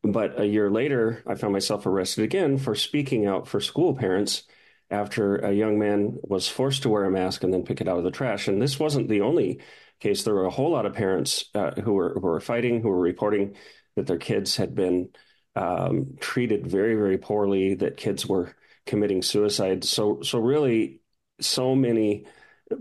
But 0.03 0.39
a 0.39 0.45
year 0.45 0.69
later, 0.69 1.23
I 1.27 1.35
found 1.35 1.53
myself 1.53 1.85
arrested 1.85 2.23
again 2.23 2.57
for 2.57 2.75
speaking 2.75 3.25
out 3.25 3.47
for 3.47 3.59
school 3.59 3.95
parents 3.95 4.43
after 4.89 5.37
a 5.37 5.51
young 5.51 5.79
man 5.79 6.17
was 6.23 6.47
forced 6.47 6.83
to 6.83 6.89
wear 6.89 7.05
a 7.05 7.11
mask 7.11 7.43
and 7.43 7.53
then 7.53 7.63
pick 7.63 7.81
it 7.81 7.87
out 7.87 7.97
of 7.97 8.03
the 8.03 8.11
trash. 8.11 8.47
And 8.47 8.61
this 8.61 8.79
wasn't 8.79 9.07
the 9.07 9.21
only 9.21 9.61
case. 10.01 10.23
There 10.23 10.33
were 10.33 10.45
a 10.45 10.51
whole 10.51 10.71
lot 10.71 10.85
of 10.85 10.93
parents 10.93 11.45
uh, 11.55 11.71
who 11.81 11.93
were 11.93 12.13
who 12.13 12.21
were 12.21 12.39
fighting, 12.39 12.81
who 12.81 12.89
were 12.89 12.99
reporting 12.99 13.55
that 13.95 14.07
their 14.07 14.17
kids 14.17 14.55
had 14.55 14.75
been 14.75 15.09
um, 15.55 16.17
treated 16.19 16.67
very, 16.67 16.95
very 16.95 17.17
poorly, 17.17 17.75
that 17.75 17.97
kids 17.97 18.25
were 18.25 18.55
committing 18.85 19.21
suicide. 19.21 19.83
So, 19.83 20.21
so 20.21 20.39
really, 20.39 21.01
so 21.39 21.75
many 21.75 22.25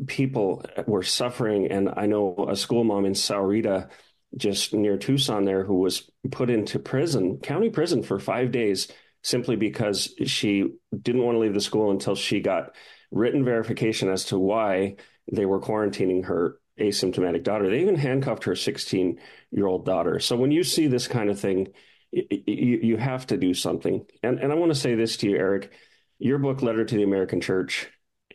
people 0.06 0.64
were 0.87 1.02
suffering. 1.02 1.70
And 1.70 1.90
I 1.96 2.06
know 2.06 2.46
a 2.48 2.56
school 2.56 2.85
mom 2.85 3.06
in 3.06 3.12
Sahuarita, 3.12 3.90
just 4.37 4.72
near 4.72 4.96
Tucson, 4.96 5.44
there, 5.44 5.64
who 5.64 5.78
was 5.78 6.09
put 6.30 6.50
into 6.50 6.78
prison, 6.78 7.38
county 7.38 7.70
prison, 7.70 8.02
for 8.02 8.18
five 8.20 8.52
days 8.52 8.88
simply 9.22 9.56
because 9.56 10.14
she 10.24 10.66
didn't 10.96 11.22
want 11.22 11.35
to 11.35 11.40
leave 11.40 11.54
the 11.54 11.61
school 11.61 11.90
until 11.90 12.14
she 12.14 12.40
got 12.40 12.74
written 13.11 13.44
verification 13.44 14.09
as 14.09 14.26
to 14.26 14.38
why 14.38 14.96
they 15.30 15.44
were 15.44 15.61
quarantining 15.61 16.24
her 16.24 16.59
asymptomatic 16.80 17.42
daughter. 17.42 17.68
They 17.68 17.80
even 17.80 17.96
handcuffed 17.96 18.44
her 18.44 18.56
16 18.56 19.18
year 19.50 19.66
old 19.66 19.84
daughter. 19.84 20.18
So 20.20 20.36
when 20.36 20.50
you 20.50 20.64
see 20.64 20.86
this 20.86 21.08
kind 21.08 21.30
of 21.30 21.38
thing, 21.38 21.68
you, 22.12 22.80
you 22.82 22.96
have 22.96 23.26
to 23.28 23.36
do 23.36 23.54
something. 23.54 24.04
And, 24.22 24.38
and 24.40 24.52
I 24.52 24.56
want 24.56 24.72
to 24.72 24.78
say 24.78 24.94
this 24.94 25.16
to 25.18 25.30
you, 25.30 25.36
Eric. 25.36 25.72
Your 26.18 26.38
book, 26.38 26.60
Letter 26.60 26.84
to 26.84 26.94
the 26.96 27.02
American 27.02 27.40
Church, 27.40 27.88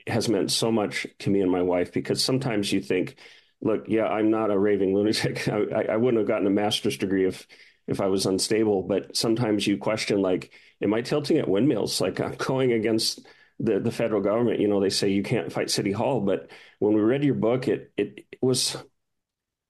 has 0.07 0.29
meant 0.29 0.51
so 0.51 0.71
much 0.71 1.05
to 1.19 1.29
me 1.29 1.41
and 1.41 1.51
my 1.51 1.61
wife 1.61 1.91
because 1.91 2.23
sometimes 2.23 2.71
you 2.71 2.79
think, 2.79 3.15
look, 3.61 3.85
yeah, 3.87 4.05
I'm 4.05 4.31
not 4.31 4.51
a 4.51 4.57
raving 4.57 4.93
lunatic. 4.93 5.47
I, 5.49 5.85
I 5.93 5.97
wouldn't 5.97 6.19
have 6.19 6.27
gotten 6.27 6.47
a 6.47 6.51
master's 6.51 6.97
degree 6.97 7.25
if 7.25 7.47
if 7.87 8.01
I 8.01 8.07
was 8.07 8.25
unstable. 8.25 8.83
But 8.83 9.15
sometimes 9.15 9.67
you 9.67 9.77
question, 9.77 10.21
like, 10.21 10.51
am 10.81 10.93
I 10.93 11.01
tilting 11.01 11.37
at 11.37 11.47
windmills? 11.47 12.01
Like 12.01 12.19
I'm 12.19 12.35
going 12.37 12.71
against 12.71 13.25
the 13.59 13.79
the 13.79 13.91
federal 13.91 14.21
government. 14.21 14.59
You 14.59 14.67
know, 14.67 14.79
they 14.81 14.89
say 14.89 15.09
you 15.09 15.23
can't 15.23 15.51
fight 15.51 15.69
City 15.69 15.91
Hall, 15.91 16.21
but 16.21 16.49
when 16.79 16.93
we 16.93 17.01
read 17.01 17.23
your 17.23 17.35
book, 17.35 17.67
it 17.67 17.91
it, 17.97 18.25
it 18.31 18.39
was 18.41 18.75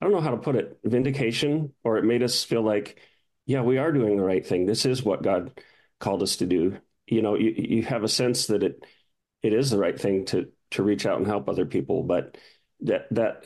I 0.01 0.05
don't 0.05 0.13
know 0.13 0.21
how 0.21 0.31
to 0.31 0.37
put 0.37 0.55
it, 0.55 0.79
vindication, 0.83 1.73
or 1.83 1.97
it 1.97 2.03
made 2.05 2.21
us 2.23 2.43
feel 2.43 2.61
like, 2.61 2.99
yeah, 3.45 3.61
we 3.61 3.77
are 3.77 3.91
doing 3.91 4.17
the 4.17 4.23
right 4.23 4.45
thing. 4.45 4.65
This 4.65 4.85
is 4.85 5.03
what 5.03 5.23
God 5.23 5.59
called 5.99 6.21
us 6.21 6.37
to 6.37 6.45
do. 6.45 6.77
You 7.07 7.21
know, 7.21 7.35
you, 7.35 7.53
you 7.57 7.83
have 7.83 8.03
a 8.03 8.09
sense 8.09 8.47
that 8.47 8.63
it 8.63 8.83
it 9.41 9.53
is 9.53 9.69
the 9.69 9.79
right 9.79 9.99
thing 9.99 10.25
to 10.25 10.51
to 10.71 10.83
reach 10.83 11.05
out 11.05 11.17
and 11.17 11.27
help 11.27 11.47
other 11.47 11.65
people, 11.65 12.03
but 12.03 12.37
that 12.81 13.07
that 13.11 13.45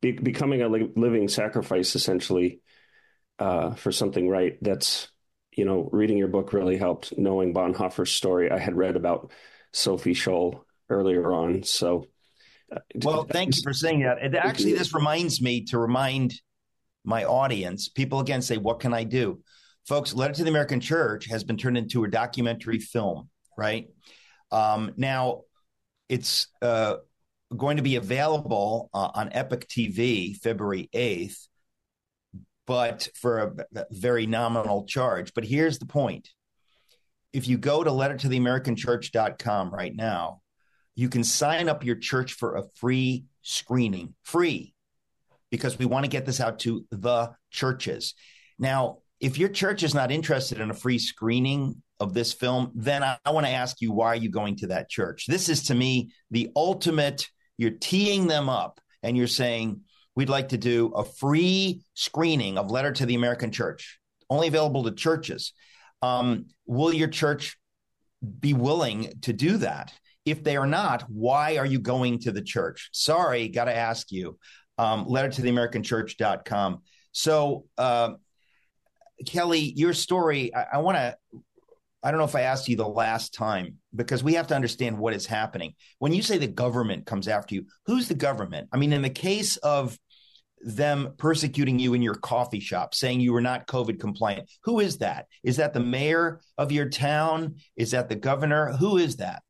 be, 0.00 0.12
becoming 0.12 0.62
a 0.62 0.68
li- 0.68 0.92
living 0.96 1.28
sacrifice 1.28 1.94
essentially 1.94 2.60
uh, 3.38 3.74
for 3.74 3.92
something 3.92 4.28
right. 4.28 4.58
That's 4.62 5.08
you 5.52 5.64
know, 5.64 5.88
reading 5.92 6.18
your 6.18 6.28
book 6.28 6.52
really 6.52 6.76
helped. 6.76 7.16
Knowing 7.16 7.54
Bonhoeffer's 7.54 8.10
story, 8.10 8.50
I 8.50 8.58
had 8.58 8.76
read 8.76 8.96
about 8.96 9.30
Sophie 9.72 10.14
Scholl 10.14 10.62
earlier 10.88 11.32
on, 11.32 11.62
so. 11.62 12.06
Uh, 12.70 12.78
well, 13.02 13.24
thank 13.24 13.54
you 13.56 13.62
for 13.62 13.72
saying 13.72 14.00
that. 14.00 14.18
And 14.22 14.34
actually, 14.34 14.72
this 14.72 14.94
reminds 14.94 15.42
me 15.42 15.64
to 15.66 15.78
remind 15.78 16.34
my 17.04 17.24
audience. 17.24 17.88
People 17.88 18.20
again 18.20 18.40
say, 18.40 18.56
"What 18.56 18.80
can 18.80 18.94
I 18.94 19.04
do?" 19.04 19.42
Folks, 19.86 20.14
Letter 20.14 20.34
to 20.34 20.44
the 20.44 20.50
American 20.50 20.80
Church 20.80 21.26
has 21.26 21.44
been 21.44 21.56
turned 21.56 21.76
into 21.76 22.04
a 22.04 22.08
documentary 22.08 22.78
film, 22.78 23.28
right? 23.58 23.88
Um, 24.50 24.92
now, 24.96 25.42
it's 26.08 26.46
uh, 26.62 26.96
going 27.56 27.78
to 27.78 27.82
be 27.82 27.96
available 27.96 28.90
uh, 28.94 29.10
on 29.14 29.32
Epoch 29.32 29.66
TV 29.66 30.36
February 30.36 30.88
8th, 30.94 31.48
but 32.66 33.08
for 33.14 33.38
a 33.38 33.84
very 33.90 34.26
nominal 34.26 34.84
charge. 34.84 35.32
But 35.34 35.44
here's 35.44 35.78
the 35.78 35.86
point 35.86 36.28
if 37.32 37.48
you 37.48 37.58
go 37.58 37.82
to 37.82 37.90
lettertotheamericanchurch.com 37.90 39.70
right 39.74 39.94
now, 39.94 40.42
you 40.94 41.08
can 41.08 41.24
sign 41.24 41.68
up 41.68 41.84
your 41.84 41.96
church 41.96 42.34
for 42.34 42.56
a 42.56 42.64
free 42.76 43.24
screening, 43.40 44.14
free, 44.22 44.74
because 45.50 45.78
we 45.78 45.86
want 45.86 46.04
to 46.04 46.10
get 46.10 46.26
this 46.26 46.40
out 46.40 46.58
to 46.60 46.84
the 46.90 47.32
churches. 47.50 48.14
Now, 48.58 48.98
if 49.20 49.38
your 49.38 49.48
church 49.48 49.82
is 49.82 49.94
not 49.94 50.10
interested 50.10 50.60
in 50.60 50.70
a 50.70 50.74
free 50.74 50.98
screening 50.98 51.82
of 52.00 52.12
this 52.12 52.32
film, 52.32 52.72
then 52.74 53.02
I, 53.02 53.16
I 53.24 53.30
want 53.30 53.46
to 53.46 53.52
ask 53.52 53.80
you, 53.80 53.92
why 53.92 54.08
are 54.08 54.16
you 54.16 54.28
going 54.28 54.56
to 54.56 54.66
that 54.68 54.90
church? 54.90 55.26
This 55.26 55.48
is 55.48 55.64
to 55.64 55.74
me 55.74 56.12
the 56.30 56.50
ultimate, 56.56 57.28
you're 57.56 57.70
teeing 57.70 58.26
them 58.26 58.48
up 58.48 58.80
and 59.02 59.16
you're 59.16 59.26
saying, 59.26 59.82
we'd 60.14 60.28
like 60.28 60.50
to 60.50 60.58
do 60.58 60.88
a 60.88 61.04
free 61.04 61.82
screening 61.94 62.58
of 62.58 62.70
Letter 62.70 62.92
to 62.92 63.06
the 63.06 63.14
American 63.14 63.50
Church, 63.50 63.98
only 64.30 64.48
available 64.48 64.84
to 64.84 64.92
churches. 64.92 65.52
Um, 66.02 66.46
will 66.66 66.92
your 66.92 67.08
church 67.08 67.56
be 68.40 68.54
willing 68.54 69.12
to 69.22 69.32
do 69.32 69.56
that? 69.58 69.92
If 70.24 70.44
they 70.44 70.56
are 70.56 70.66
not, 70.66 71.02
why 71.08 71.56
are 71.56 71.66
you 71.66 71.80
going 71.80 72.20
to 72.20 72.32
the 72.32 72.42
church? 72.42 72.90
Sorry, 72.92 73.48
got 73.48 73.64
to 73.64 73.76
ask 73.76 74.12
you. 74.12 74.38
Um, 74.78 75.06
letter 75.06 75.28
to 75.28 75.42
the 75.42 75.50
American 75.50 75.82
Church.com. 75.82 76.82
So, 77.12 77.66
uh, 77.76 78.14
Kelly, 79.26 79.72
your 79.76 79.92
story, 79.92 80.54
I, 80.54 80.66
I 80.74 80.78
want 80.78 80.96
to, 80.96 81.16
I 82.02 82.10
don't 82.10 82.18
know 82.18 82.24
if 82.24 82.34
I 82.34 82.42
asked 82.42 82.68
you 82.68 82.76
the 82.76 82.88
last 82.88 83.34
time 83.34 83.76
because 83.94 84.24
we 84.24 84.34
have 84.34 84.48
to 84.48 84.56
understand 84.56 84.98
what 84.98 85.14
is 85.14 85.26
happening. 85.26 85.74
When 85.98 86.12
you 86.12 86.22
say 86.22 86.38
the 86.38 86.48
government 86.48 87.06
comes 87.06 87.28
after 87.28 87.54
you, 87.54 87.66
who's 87.86 88.08
the 88.08 88.14
government? 88.14 88.68
I 88.72 88.76
mean, 88.76 88.92
in 88.92 89.02
the 89.02 89.10
case 89.10 89.56
of 89.58 89.96
them 90.62 91.14
persecuting 91.18 91.78
you 91.78 91.94
in 91.94 92.02
your 92.02 92.14
coffee 92.14 92.60
shop, 92.60 92.94
saying 92.94 93.20
you 93.20 93.32
were 93.32 93.40
not 93.40 93.66
COVID 93.66 93.98
compliant, 94.00 94.50
who 94.62 94.80
is 94.80 94.98
that? 94.98 95.26
Is 95.42 95.56
that 95.56 95.74
the 95.74 95.80
mayor 95.80 96.40
of 96.56 96.72
your 96.72 96.88
town? 96.88 97.56
Is 97.76 97.92
that 97.92 98.08
the 98.08 98.16
governor? 98.16 98.72
Who 98.72 98.98
is 98.98 99.16
that? 99.16 99.42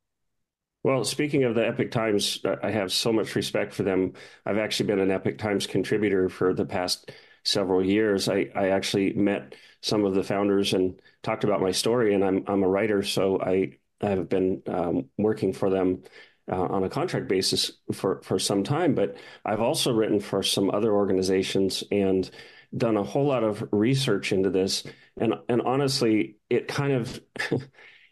Well, 0.83 1.05
speaking 1.05 1.45
of 1.45 1.55
the 1.55 1.65
Epoch 1.65 1.91
Times, 1.91 2.41
I 2.61 2.71
have 2.71 2.91
so 2.91 3.13
much 3.13 3.35
respect 3.35 3.73
for 3.73 3.83
them. 3.83 4.13
I've 4.45 4.57
actually 4.57 4.87
been 4.87 4.99
an 4.99 5.11
Epoch 5.11 5.37
Times 5.37 5.65
contributor 5.65 6.27
for 6.27 6.53
the 6.53 6.65
past 6.65 7.09
several 7.45 7.85
years. 7.85 8.27
I, 8.27 8.49
I 8.53 8.69
actually 8.69 9.13
met 9.13 9.55
some 9.81 10.03
of 10.03 10.13
the 10.13 10.23
founders 10.23 10.73
and 10.73 10.99
talked 11.21 11.45
about 11.45 11.61
my 11.61 11.71
story, 11.71 12.13
and 12.13 12.23
I'm 12.23 12.43
I'm 12.47 12.63
a 12.63 12.67
writer, 12.67 13.01
so 13.03 13.39
I 13.41 13.77
have 14.01 14.27
been 14.27 14.61
um, 14.67 15.05
working 15.17 15.53
for 15.53 15.69
them 15.69 16.03
uh, 16.51 16.61
on 16.61 16.83
a 16.83 16.89
contract 16.89 17.27
basis 17.27 17.71
for 17.91 18.21
for 18.21 18.39
some 18.39 18.63
time. 18.63 18.95
But 18.95 19.17
I've 19.45 19.61
also 19.61 19.93
written 19.93 20.19
for 20.19 20.43
some 20.43 20.69
other 20.71 20.91
organizations 20.91 21.83
and 21.91 22.29
done 22.75 22.97
a 22.97 23.03
whole 23.03 23.27
lot 23.27 23.43
of 23.43 23.67
research 23.71 24.31
into 24.31 24.49
this, 24.49 24.83
and 25.19 25.35
and 25.49 25.61
honestly, 25.61 26.37
it 26.49 26.67
kind 26.67 26.93
of 26.93 27.21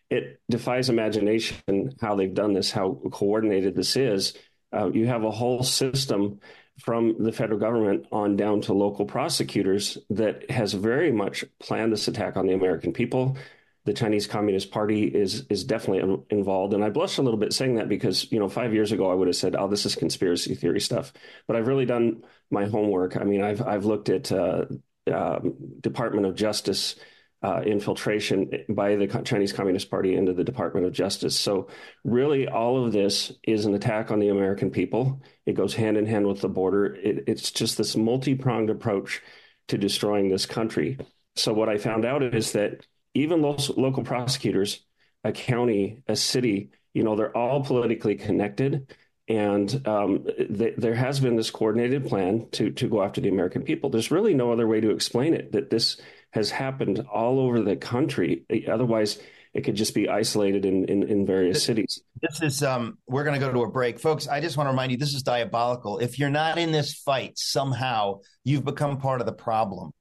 it 0.09 0.41
defies 0.49 0.89
imagination 0.89 1.95
how 2.01 2.15
they've 2.15 2.33
done 2.33 2.53
this, 2.53 2.71
how 2.71 2.99
coordinated 3.11 3.75
this 3.75 3.95
is. 3.95 4.33
Uh, 4.73 4.89
you 4.91 5.07
have 5.07 5.23
a 5.23 5.31
whole 5.31 5.63
system 5.63 6.39
from 6.79 7.23
the 7.23 7.31
federal 7.31 7.59
government 7.59 8.07
on 8.11 8.35
down 8.35 8.61
to 8.61 8.73
local 8.73 9.05
prosecutors 9.05 9.97
that 10.09 10.49
has 10.49 10.73
very 10.73 11.11
much 11.11 11.43
planned 11.59 11.91
this 11.91 12.07
attack 12.07 12.37
on 12.37 12.47
the 12.47 12.53
American 12.53 12.93
people. 12.93 13.37
The 13.85 13.93
Chinese 13.93 14.27
Communist 14.27 14.71
Party 14.71 15.05
is 15.05 15.45
is 15.49 15.63
definitely 15.63 16.23
involved, 16.29 16.73
and 16.73 16.83
I 16.83 16.89
blush 16.89 17.17
a 17.17 17.21
little 17.21 17.39
bit 17.39 17.53
saying 17.53 17.75
that 17.75 17.89
because 17.89 18.31
you 18.31 18.39
know 18.39 18.49
five 18.49 18.73
years 18.73 18.91
ago 18.91 19.09
I 19.09 19.15
would 19.15 19.27
have 19.27 19.35
said, 19.35 19.55
"Oh, 19.55 19.67
this 19.67 19.85
is 19.85 19.95
conspiracy 19.95 20.53
theory 20.55 20.79
stuff," 20.79 21.13
but 21.47 21.55
I've 21.55 21.67
really 21.67 21.85
done 21.85 22.23
my 22.51 22.65
homework. 22.65 23.17
I 23.17 23.23
mean, 23.23 23.43
I've 23.43 23.61
I've 23.61 23.85
looked 23.85 24.09
at 24.09 24.31
uh, 24.31 24.65
uh, 25.11 25.39
Department 25.81 26.27
of 26.27 26.35
Justice 26.35 26.95
uh, 27.43 27.61
infiltration 27.65 28.51
by 28.69 28.95
the 28.95 29.07
Chinese 29.25 29.51
Communist 29.51 29.89
Party 29.89 30.15
into 30.15 30.33
the 30.33 30.43
Department 30.43 30.85
of 30.85 30.93
Justice. 30.93 31.39
So, 31.39 31.69
really, 32.03 32.47
all 32.47 32.85
of 32.85 32.91
this 32.91 33.31
is 33.43 33.65
an 33.65 33.73
attack 33.73 34.11
on 34.11 34.19
the 34.19 34.29
American 34.29 34.69
people. 34.69 35.21
It 35.45 35.53
goes 35.53 35.73
hand 35.73 35.97
in 35.97 36.05
hand 36.05 36.27
with 36.27 36.41
the 36.41 36.49
border. 36.49 36.93
It, 36.95 37.23
it's 37.27 37.51
just 37.51 37.77
this 37.77 37.95
multi 37.95 38.35
pronged 38.35 38.69
approach 38.69 39.21
to 39.69 39.77
destroying 39.77 40.29
this 40.29 40.45
country. 40.45 40.99
So, 41.35 41.51
what 41.53 41.69
I 41.69 41.77
found 41.77 42.05
out 42.05 42.21
is 42.21 42.51
that 42.51 42.85
even 43.13 43.41
local, 43.41 43.75
local 43.77 44.03
prosecutors, 44.03 44.85
a 45.23 45.31
county, 45.31 46.03
a 46.07 46.15
city, 46.15 46.69
you 46.93 47.03
know, 47.03 47.15
they're 47.15 47.35
all 47.35 47.63
politically 47.63 48.15
connected. 48.15 48.93
And 49.27 49.87
um, 49.87 50.25
th- 50.25 50.75
there 50.77 50.95
has 50.95 51.19
been 51.19 51.35
this 51.35 51.51
coordinated 51.51 52.07
plan 52.07 52.47
to 52.51 52.71
to 52.71 52.89
go 52.89 53.01
after 53.01 53.21
the 53.21 53.29
American 53.29 53.61
people. 53.61 53.89
There's 53.89 54.11
really 54.11 54.33
no 54.33 54.51
other 54.51 54.67
way 54.67 54.81
to 54.81 54.89
explain 54.89 55.33
it. 55.33 55.51
That 55.53 55.69
this 55.69 56.01
has 56.31 56.49
happened 56.49 57.05
all 57.11 57.39
over 57.39 57.61
the 57.61 57.75
country. 57.75 58.45
Otherwise, 58.67 59.19
it 59.53 59.61
could 59.61 59.75
just 59.75 59.93
be 59.93 60.07
isolated 60.07 60.65
in, 60.65 60.85
in, 60.85 61.03
in 61.03 61.25
various 61.25 61.57
this, 61.57 61.65
cities. 61.65 62.01
This 62.21 62.41
is, 62.41 62.63
um, 62.63 62.97
we're 63.07 63.25
going 63.25 63.39
to 63.39 63.45
go 63.45 63.51
to 63.51 63.63
a 63.63 63.69
break. 63.69 63.99
Folks, 63.99 64.27
I 64.27 64.39
just 64.39 64.55
want 64.55 64.67
to 64.67 64.71
remind 64.71 64.91
you 64.91 64.97
this 64.97 65.13
is 65.13 65.23
diabolical. 65.23 65.99
If 65.99 66.19
you're 66.19 66.29
not 66.29 66.57
in 66.57 66.71
this 66.71 66.93
fight, 66.93 67.33
somehow 67.37 68.19
you've 68.45 68.63
become 68.63 68.97
part 68.97 69.19
of 69.19 69.25
the 69.25 69.33
problem. 69.33 69.91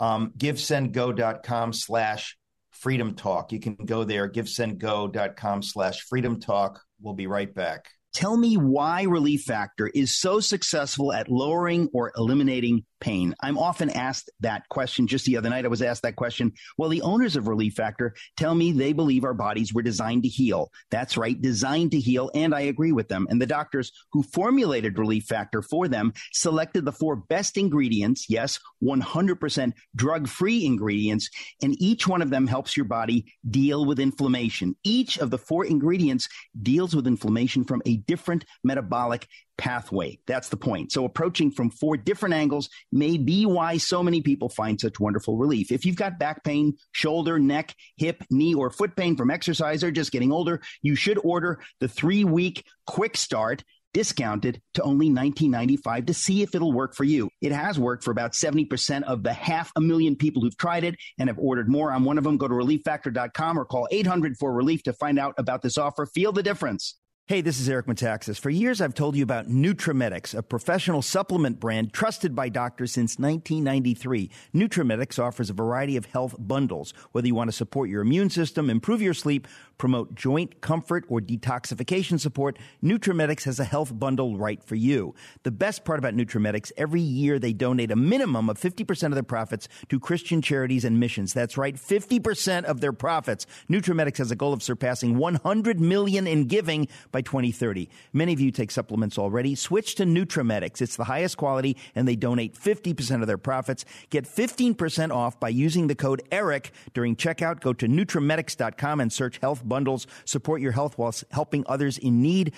Um, 0.00 0.32
givesendgo.com 0.36 1.72
slash 1.72 2.36
freedom 2.70 3.14
talk. 3.14 3.52
You 3.52 3.60
can 3.60 3.74
go 3.74 4.04
there, 4.04 4.30
givesendgo.com 4.30 5.62
slash 5.62 6.00
freedom 6.02 6.40
talk. 6.40 6.80
We'll 7.00 7.14
be 7.14 7.26
right 7.26 7.52
back. 7.52 7.88
Tell 8.14 8.36
me 8.36 8.56
why 8.56 9.02
Relief 9.02 9.42
Factor 9.42 9.86
is 9.86 10.18
so 10.18 10.40
successful 10.40 11.12
at 11.12 11.28
lowering 11.28 11.88
or 11.92 12.12
eliminating 12.16 12.84
pain. 13.00 13.34
I'm 13.42 13.58
often 13.58 13.90
asked 13.90 14.30
that 14.40 14.68
question. 14.68 15.06
Just 15.06 15.24
the 15.24 15.36
other 15.36 15.50
night, 15.50 15.64
I 15.64 15.68
was 15.68 15.82
asked 15.82 16.02
that 16.02 16.16
question. 16.16 16.52
Well, 16.76 16.88
the 16.88 17.02
owners 17.02 17.36
of 17.36 17.48
Relief 17.48 17.74
Factor 17.74 18.14
tell 18.36 18.54
me 18.54 18.72
they 18.72 18.92
believe 18.92 19.24
our 19.24 19.34
bodies 19.34 19.72
were 19.72 19.82
designed 19.82 20.22
to 20.24 20.28
heal. 20.28 20.70
That's 20.90 21.16
right, 21.16 21.40
designed 21.40 21.92
to 21.92 22.00
heal. 22.00 22.30
And 22.34 22.54
I 22.54 22.62
agree 22.62 22.92
with 22.92 23.08
them. 23.08 23.26
And 23.30 23.40
the 23.40 23.46
doctors 23.46 23.92
who 24.12 24.22
formulated 24.22 24.98
Relief 24.98 25.24
Factor 25.24 25.62
for 25.62 25.88
them 25.88 26.12
selected 26.32 26.84
the 26.84 26.92
four 26.92 27.16
best 27.16 27.56
ingredients. 27.56 28.26
Yes, 28.28 28.58
100% 28.82 29.72
drug 29.96 30.28
free 30.28 30.64
ingredients. 30.64 31.30
And 31.62 31.80
each 31.80 32.06
one 32.06 32.22
of 32.22 32.30
them 32.30 32.46
helps 32.46 32.76
your 32.76 32.86
body 32.86 33.32
deal 33.48 33.84
with 33.84 33.98
inflammation. 33.98 34.76
Each 34.84 35.18
of 35.18 35.30
the 35.30 35.38
four 35.38 35.64
ingredients 35.64 36.28
deals 36.60 36.94
with 36.94 37.06
inflammation 37.06 37.64
from 37.64 37.82
a 37.86 37.96
different 37.96 38.44
metabolic 38.64 39.26
pathway. 39.58 40.18
That's 40.26 40.48
the 40.48 40.56
point. 40.56 40.92
So 40.92 41.04
approaching 41.04 41.50
from 41.50 41.70
four 41.70 41.96
different 41.96 42.34
angles 42.34 42.70
may 42.90 43.18
be 43.18 43.44
why 43.44 43.76
so 43.76 44.02
many 44.02 44.22
people 44.22 44.48
find 44.48 44.80
such 44.80 44.98
wonderful 45.00 45.36
relief. 45.36 45.70
If 45.70 45.84
you've 45.84 45.96
got 45.96 46.18
back 46.18 46.44
pain, 46.44 46.76
shoulder, 46.92 47.38
neck, 47.38 47.74
hip, 47.96 48.24
knee, 48.30 48.54
or 48.54 48.70
foot 48.70 48.96
pain 48.96 49.16
from 49.16 49.30
exercise 49.30 49.84
or 49.84 49.90
just 49.90 50.12
getting 50.12 50.32
older, 50.32 50.62
you 50.80 50.94
should 50.94 51.18
order 51.22 51.60
the 51.80 51.88
three 51.88 52.24
week 52.24 52.64
quick 52.86 53.16
start 53.16 53.64
discounted 53.94 54.60
to 54.74 54.82
only 54.82 55.08
$19.95 55.08 56.06
to 56.06 56.14
see 56.14 56.42
if 56.42 56.54
it'll 56.54 56.72
work 56.72 56.94
for 56.94 57.04
you. 57.04 57.30
It 57.40 57.52
has 57.52 57.78
worked 57.78 58.04
for 58.04 58.10
about 58.10 58.32
70% 58.32 59.02
of 59.04 59.22
the 59.22 59.32
half 59.32 59.72
a 59.76 59.80
million 59.80 60.14
people 60.14 60.42
who've 60.42 60.56
tried 60.56 60.84
it 60.84 60.96
and 61.18 61.28
have 61.28 61.38
ordered 61.38 61.68
more. 61.68 61.90
On 61.92 62.04
one 62.04 62.18
of 62.18 62.24
them, 62.24 62.36
go 62.36 62.48
to 62.48 62.54
relieffactor.com 62.54 63.58
or 63.58 63.64
call 63.64 63.88
800 63.90 64.36
for 64.36 64.52
relief 64.52 64.82
to 64.84 64.92
find 64.92 65.18
out 65.18 65.34
about 65.38 65.62
this 65.62 65.78
offer. 65.78 66.06
Feel 66.06 66.32
the 66.32 66.42
difference. 66.42 66.96
Hey, 67.28 67.42
this 67.42 67.60
is 67.60 67.68
Eric 67.68 67.84
Metaxas. 67.84 68.40
For 68.40 68.48
years, 68.48 68.80
I've 68.80 68.94
told 68.94 69.14
you 69.14 69.22
about 69.22 69.48
Nutramedix, 69.48 70.34
a 70.34 70.42
professional 70.42 71.02
supplement 71.02 71.60
brand 71.60 71.92
trusted 71.92 72.34
by 72.34 72.48
doctors 72.48 72.90
since 72.92 73.18
1993. 73.18 74.30
Nutramedix 74.54 75.18
offers 75.18 75.50
a 75.50 75.52
variety 75.52 75.98
of 75.98 76.06
health 76.06 76.34
bundles. 76.38 76.94
Whether 77.12 77.26
you 77.26 77.34
want 77.34 77.48
to 77.48 77.52
support 77.54 77.90
your 77.90 78.00
immune 78.00 78.30
system, 78.30 78.70
improve 78.70 79.02
your 79.02 79.12
sleep, 79.12 79.46
promote 79.76 80.14
joint 80.14 80.62
comfort, 80.62 81.04
or 81.10 81.20
detoxification 81.20 82.18
support, 82.18 82.58
Nutramedix 82.82 83.44
has 83.44 83.60
a 83.60 83.64
health 83.64 83.92
bundle 83.98 84.38
right 84.38 84.64
for 84.64 84.74
you. 84.74 85.14
The 85.42 85.50
best 85.50 85.84
part 85.84 85.98
about 85.98 86.14
Nutramedix, 86.14 86.72
every 86.78 87.02
year 87.02 87.38
they 87.38 87.52
donate 87.52 87.90
a 87.90 87.96
minimum 87.96 88.48
of 88.48 88.58
50% 88.58 89.08
of 89.08 89.12
their 89.12 89.22
profits 89.22 89.68
to 89.90 90.00
Christian 90.00 90.40
charities 90.40 90.86
and 90.86 90.98
missions. 90.98 91.34
That's 91.34 91.58
right, 91.58 91.76
50% 91.76 92.64
of 92.64 92.80
their 92.80 92.94
profits. 92.94 93.44
Nutramedix 93.68 94.16
has 94.16 94.30
a 94.30 94.36
goal 94.36 94.54
of 94.54 94.62
surpassing 94.62 95.18
100 95.18 95.78
million 95.78 96.26
in 96.26 96.46
giving 96.46 96.88
by 97.12 97.17
by 97.18 97.22
2030. 97.22 97.88
Many 98.12 98.32
of 98.32 98.38
you 98.38 98.52
take 98.52 98.70
supplements 98.70 99.18
already. 99.18 99.56
Switch 99.56 99.96
to 99.96 100.04
Nutramedix. 100.04 100.80
It's 100.80 100.94
the 100.94 101.02
highest 101.02 101.36
quality 101.36 101.76
and 101.96 102.06
they 102.06 102.14
donate 102.14 102.54
50% 102.54 103.22
of 103.22 103.26
their 103.26 103.36
profits. 103.36 103.84
Get 104.10 104.24
15% 104.24 105.10
off 105.10 105.40
by 105.40 105.48
using 105.48 105.88
the 105.88 105.96
code 105.96 106.22
ERIC 106.30 106.70
during 106.94 107.16
checkout. 107.16 107.58
Go 107.58 107.72
to 107.72 107.88
Nutramedix.com 107.88 109.00
and 109.00 109.12
search 109.12 109.38
health 109.38 109.66
bundles. 109.66 110.06
Support 110.26 110.60
your 110.60 110.70
health 110.70 110.96
while 110.96 111.12
helping 111.32 111.64
others 111.66 111.98
in 111.98 112.22
need. 112.22 112.52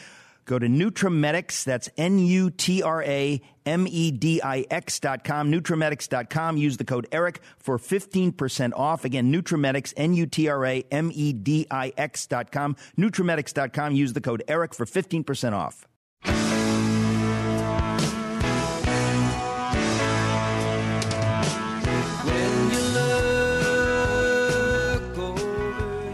Go 0.50 0.58
to 0.58 0.66
Nutramedix, 0.66 1.62
that's 1.62 1.88
N-U-T-R-A-M-E-D-I-X 1.96 2.58
dot 4.98 5.22
com, 5.22 5.52
Nutramedix 5.52 6.08
dot 6.08 6.28
com. 6.28 6.56
Use 6.56 6.76
the 6.76 6.84
code 6.84 7.06
ERIC 7.12 7.38
for 7.60 7.78
15% 7.78 8.72
off. 8.74 9.04
Again, 9.04 9.32
Nutramedix, 9.32 9.94
N-U-T-R-A-M-E-D-I-X 9.96 10.26
dot 12.26 12.50
com, 12.50 12.74
Nutramedix 12.98 13.54
dot 13.54 13.72
com. 13.72 13.94
Use 13.94 14.12
the 14.12 14.20
code 14.20 14.42
ERIC 14.48 14.74
for 14.74 14.86
15% 14.86 15.52
off. 15.52 15.86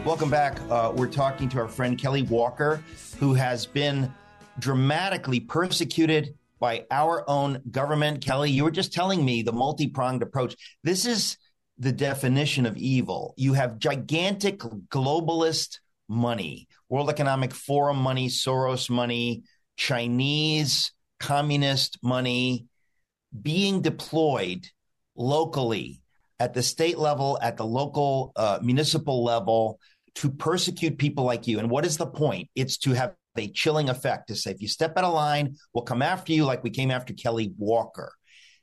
Welcome 0.05 0.29
back. 0.29 0.61
Uh, 0.69 0.93
we're 0.95 1.09
talking 1.09 1.49
to 1.49 1.59
our 1.59 1.69
friend 1.69 1.97
Kelly 1.97 2.25
Walker, 2.25 2.83
who 3.19 3.33
has 3.33 3.65
been 3.65 4.13
dramatically 4.59 5.41
persecuted 5.41 6.35
by 6.59 6.87
our 6.91 7.29
own 7.29 7.63
government. 7.71 8.25
Kelly, 8.25 8.51
you 8.51 8.65
were 8.65 8.71
just 8.71 8.93
telling 8.93 9.25
me 9.25 9.43
the 9.43 9.53
multi 9.53 9.89
pronged 9.89 10.23
approach. 10.23 10.57
This 10.83 11.05
is 11.07 11.37
the 11.79 11.93
definition 11.93 12.67
of 12.67 12.77
evil. 12.77 13.35
You 13.37 13.53
have 13.53 13.79
gigantic 13.79 14.59
globalist 14.59 15.81
money, 16.09 16.69
World 16.89 17.11
Economic 17.11 17.53
Forum 17.53 17.99
money, 17.99 18.29
Soros 18.29 18.89
money, 18.89 19.43
Chinese 19.77 20.93
communist 21.21 21.99
money 22.03 22.67
being 23.43 23.83
deployed 23.83 24.67
locally 25.15 26.01
at 26.39 26.55
the 26.55 26.63
state 26.63 26.99
level, 26.99 27.39
at 27.43 27.57
the 27.57 27.65
local 27.65 28.33
uh, 28.37 28.59
municipal 28.63 29.25
level 29.25 29.79
to 30.15 30.31
persecute 30.31 30.99
people 30.99 31.25
like 31.25 31.47
you. 31.47 31.59
And 31.59 31.71
what 31.71 31.85
is 31.85 31.97
the 31.97 32.07
point? 32.07 32.49
It's 32.55 32.79
to 32.79 32.93
have 32.93 33.15
a 33.39 33.49
chilling 33.49 33.89
effect 33.89 34.29
to 34.29 34.37
say, 34.37 34.51
if 34.51 34.63
you 34.63 34.69
step 34.69 34.97
out 34.97 35.05
of 35.05 35.15
line, 35.15 35.57
we'll 35.73 35.85
come 35.85 36.03
after 36.03 36.33
you 36.33 36.45
like 36.45 36.63
we 36.63 36.71
came 36.71 36.91
after 36.91 37.15
Kelly 37.15 37.53
Walker. 37.59 38.13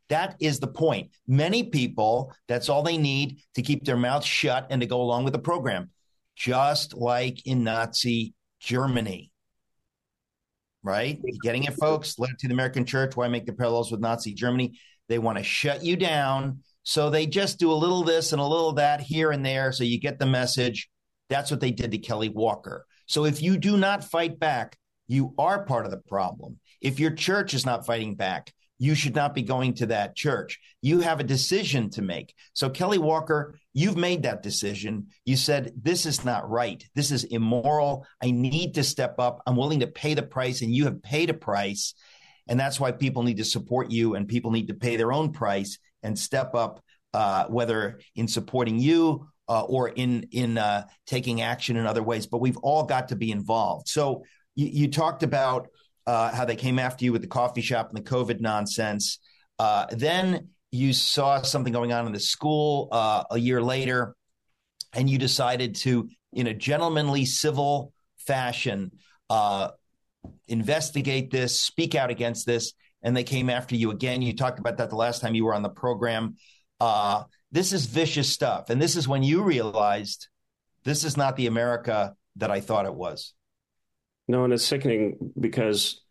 That 0.09 0.35
is 0.39 0.59
the 0.59 0.67
point. 0.67 1.11
Many 1.27 1.63
people, 1.63 2.33
that's 2.47 2.69
all 2.69 2.83
they 2.83 2.97
need 2.97 3.39
to 3.55 3.61
keep 3.61 3.85
their 3.85 3.97
mouths 3.97 4.25
shut 4.25 4.67
and 4.69 4.81
to 4.81 4.87
go 4.87 5.01
along 5.01 5.23
with 5.23 5.33
the 5.33 5.39
program, 5.39 5.89
just 6.35 6.93
like 6.93 7.45
in 7.47 7.63
Nazi 7.63 8.33
Germany. 8.59 9.31
Right? 10.83 11.19
You 11.23 11.39
getting 11.41 11.63
it, 11.63 11.75
folks? 11.75 12.19
Letter 12.19 12.35
to 12.39 12.47
the 12.47 12.53
American 12.53 12.85
Church. 12.85 13.15
Why 13.15 13.29
make 13.29 13.45
the 13.45 13.53
parallels 13.53 13.91
with 13.91 14.01
Nazi 14.01 14.33
Germany? 14.33 14.77
They 15.07 15.17
want 15.17 15.37
to 15.37 15.43
shut 15.43 15.83
you 15.83 15.95
down. 15.95 16.59
So 16.83 17.09
they 17.09 17.25
just 17.25 17.57
do 17.57 17.71
a 17.71 17.73
little 17.73 18.03
this 18.03 18.33
and 18.33 18.41
a 18.41 18.45
little 18.45 18.73
that 18.73 18.99
here 18.99 19.31
and 19.31 19.45
there. 19.45 19.71
So 19.71 19.85
you 19.85 19.99
get 19.99 20.19
the 20.19 20.25
message. 20.25 20.89
That's 21.29 21.49
what 21.49 21.61
they 21.61 21.71
did 21.71 21.91
to 21.91 21.97
Kelly 21.97 22.27
Walker. 22.27 22.85
So 23.13 23.25
if 23.25 23.43
you 23.43 23.57
do 23.57 23.77
not 23.77 24.03
fight 24.03 24.39
back, 24.39 24.75
you 25.07 25.35
are 25.37 25.65
part 25.65 25.85
of 25.85 25.91
the 25.91 25.99
problem. 25.99 26.59
If 26.81 26.99
your 26.99 27.11
church 27.11 27.53
is 27.53 27.63
not 27.63 27.85
fighting 27.85 28.15
back, 28.15 28.51
you 28.79 28.95
should 28.95 29.13
not 29.13 29.35
be 29.35 29.43
going 29.43 29.75
to 29.75 29.85
that 29.85 30.15
church. 30.15 30.59
You 30.81 31.01
have 31.01 31.19
a 31.19 31.23
decision 31.23 31.91
to 31.91 32.01
make. 32.01 32.33
So, 32.53 32.71
Kelly 32.71 32.97
Walker, 32.97 33.53
you've 33.71 33.97
made 33.97 34.23
that 34.23 34.41
decision. 34.41 35.09
You 35.25 35.37
said, 35.37 35.73
This 35.79 36.07
is 36.07 36.25
not 36.25 36.49
right. 36.49 36.83
This 36.95 37.11
is 37.11 37.23
immoral. 37.23 38.07
I 38.19 38.31
need 38.31 38.73
to 38.73 38.83
step 38.83 39.19
up. 39.19 39.43
I'm 39.45 39.57
willing 39.57 39.81
to 39.81 39.87
pay 40.01 40.15
the 40.15 40.23
price, 40.23 40.63
and 40.63 40.73
you 40.73 40.85
have 40.85 41.03
paid 41.03 41.29
a 41.29 41.35
price. 41.35 41.93
And 42.47 42.59
that's 42.59 42.79
why 42.79 42.93
people 42.93 43.21
need 43.21 43.37
to 43.37 43.45
support 43.45 43.91
you, 43.91 44.15
and 44.15 44.27
people 44.27 44.49
need 44.49 44.69
to 44.69 44.73
pay 44.73 44.95
their 44.95 45.13
own 45.13 45.33
price 45.33 45.77
and 46.01 46.17
step 46.17 46.55
up, 46.55 46.83
uh, 47.13 47.45
whether 47.45 47.99
in 48.15 48.27
supporting 48.27 48.79
you 48.79 49.27
uh, 49.53 49.61
or 49.61 49.89
in 49.89 50.27
in 50.31 50.57
uh, 50.57 50.83
taking 51.05 51.41
action 51.41 51.75
in 51.77 51.85
other 51.85 52.01
ways. 52.01 52.25
But 52.25 52.41
we've 52.41 52.57
all 52.57 52.83
got 52.85 53.09
to 53.09 53.15
be 53.15 53.31
involved. 53.31 53.87
So 53.87 54.23
you, 54.55 54.67
you 54.79 54.87
talked 54.87 55.21
about 55.21 55.67
uh, 56.07 56.33
how 56.33 56.45
they 56.45 56.55
came 56.55 56.79
after 56.79 57.05
you 57.05 57.11
with 57.11 57.21
the 57.21 57.27
coffee 57.27 57.61
shop 57.61 57.89
and 57.89 57.97
the 58.03 58.09
COVID 58.09 58.39
nonsense. 58.39 59.19
Uh, 59.59 59.85
then 59.91 60.49
you 60.71 60.91
saw 60.91 61.43
something 61.43 61.71
going 61.71 61.93
on 61.93 62.07
in 62.07 62.13
the 62.13 62.19
school 62.19 62.89
uh, 62.91 63.25
a 63.29 63.37
year 63.37 63.61
later, 63.61 64.15
and 64.91 65.07
you 65.07 65.19
decided 65.19 65.75
to, 65.75 66.09
in 66.31 66.47
a 66.47 66.53
gentlemanly, 66.53 67.25
civil 67.25 67.93
fashion, 68.17 68.91
uh, 69.29 69.69
investigate 70.47 71.29
this, 71.29 71.61
speak 71.61 71.93
out 71.93 72.09
against 72.09 72.47
this, 72.47 72.73
and 73.03 73.15
they 73.15 73.23
came 73.23 73.51
after 73.51 73.75
you 73.75 73.91
again. 73.91 74.23
You 74.23 74.35
talked 74.35 74.57
about 74.57 74.77
that 74.77 74.89
the 74.89 74.95
last 74.95 75.21
time 75.21 75.35
you 75.35 75.45
were 75.45 75.53
on 75.53 75.61
the 75.61 75.69
program. 75.69 76.37
Uh, 76.79 77.23
this 77.53 77.71
is 77.71 77.85
vicious 77.85 78.29
stuff. 78.29 78.69
And 78.69 78.81
this 78.81 78.95
is 78.95 79.07
when 79.07 79.23
you 79.23 79.43
realized 79.43 80.27
this 80.83 81.03
is 81.03 81.15
not 81.15 81.37
the 81.37 81.47
America 81.47 82.15
that 82.35 82.51
I 82.51 82.59
thought 82.59 82.87
it 82.87 82.95
was. 82.95 83.33
No, 84.27 84.43
and 84.43 84.51
it's 84.51 84.65
sickening 84.65 85.33
because 85.39 86.01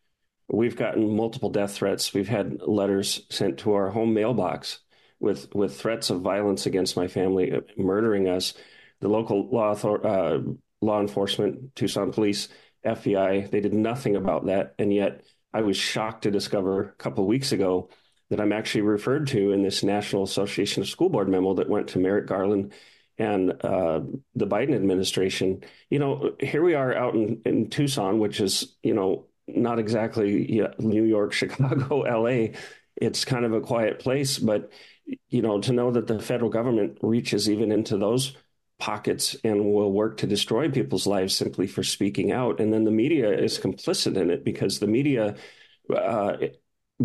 we've 0.49 0.77
gotten 0.77 1.17
multiple 1.17 1.51
death 1.51 1.73
threats. 1.73 2.15
We've 2.15 2.29
had 2.29 2.63
letters 2.63 3.27
sent 3.29 3.59
to 3.59 3.73
our 3.75 3.91
home 3.91 4.15
mailbox 4.15 4.79
with 5.19 5.53
with 5.55 5.79
threats 5.79 6.11
of 6.11 6.21
violence 6.21 6.67
against 6.67 6.97
my 6.97 7.09
family, 7.09 7.53
uh, 7.53 7.61
murdering 7.77 8.29
us. 8.29 8.55
The 9.01 9.09
local 9.09 9.49
law 9.51 9.73
uh, 9.73 10.39
law 10.81 11.01
enforcement, 11.01 11.75
Tucson 11.75 12.13
Police, 12.13 12.49
FBI, 12.87 13.51
they 13.51 13.61
did 13.61 13.75
nothing 13.75 14.15
about 14.15 14.47
that, 14.47 14.75
and 14.79 14.93
yet 14.93 15.25
I 15.53 15.63
was 15.63 15.77
shocked 15.77 16.23
to 16.23 16.31
discover 16.31 16.85
a 16.85 16.93
couple 16.93 17.25
of 17.25 17.29
weeks 17.29 17.51
ago 17.51 17.89
that 18.33 18.41
I'm 18.41 18.53
actually 18.53 18.81
referred 18.81 19.27
to 19.29 19.53
in 19.53 19.63
this 19.63 19.83
National 19.83 20.23
Association 20.23 20.81
of 20.81 20.89
School 20.89 21.11
Board 21.11 21.29
memo 21.29 21.53
that 21.53 21.69
went 21.69 21.89
to 21.89 21.99
Merrick 21.99 22.27
Garland 22.27 22.73
and 23.19 23.51
uh, 23.63 24.01
the 24.35 24.47
Biden 24.47 24.75
administration. 24.75 25.63
You 25.91 25.99
know, 25.99 26.35
here 26.41 26.63
we 26.63 26.73
are 26.73 26.95
out 26.95 27.15
in, 27.15 27.43
in 27.45 27.69
Tucson, 27.69 28.19
which 28.19 28.41
is, 28.41 28.75
you 28.83 28.95
know, 28.95 29.27
not 29.47 29.79
exactly 29.79 30.67
New 30.79 31.05
York, 31.05 31.33
Chicago, 31.35 31.99
LA. 31.99 32.55
It's 32.97 33.27
kind 33.27 33.45
of 33.45 33.53
a 33.53 33.61
quiet 33.61 33.99
place, 33.99 34.39
but, 34.39 34.73
you 35.29 35.43
know, 35.43 35.61
to 35.61 35.73
know 35.75 35.91
that 35.91 36.07
the 36.07 36.19
federal 36.19 36.51
government 36.51 37.01
reaches 37.03 37.51
even 37.51 37.71
into 37.71 37.99
those 37.99 38.35
pockets 38.79 39.37
and 39.45 39.75
will 39.75 39.93
work 39.93 40.17
to 40.17 40.27
destroy 40.27 40.71
people's 40.71 41.07
lives 41.07 41.37
simply 41.37 41.67
for 41.67 41.83
speaking 41.83 42.33
out. 42.33 42.61
And 42.61 42.73
then 42.73 42.85
the 42.85 42.91
media 42.91 43.31
is 43.31 43.59
complicit 43.59 44.17
in 44.17 44.31
it 44.31 44.43
because 44.43 44.79
the 44.79 44.87
media, 44.87 45.37
uh, 45.95 46.39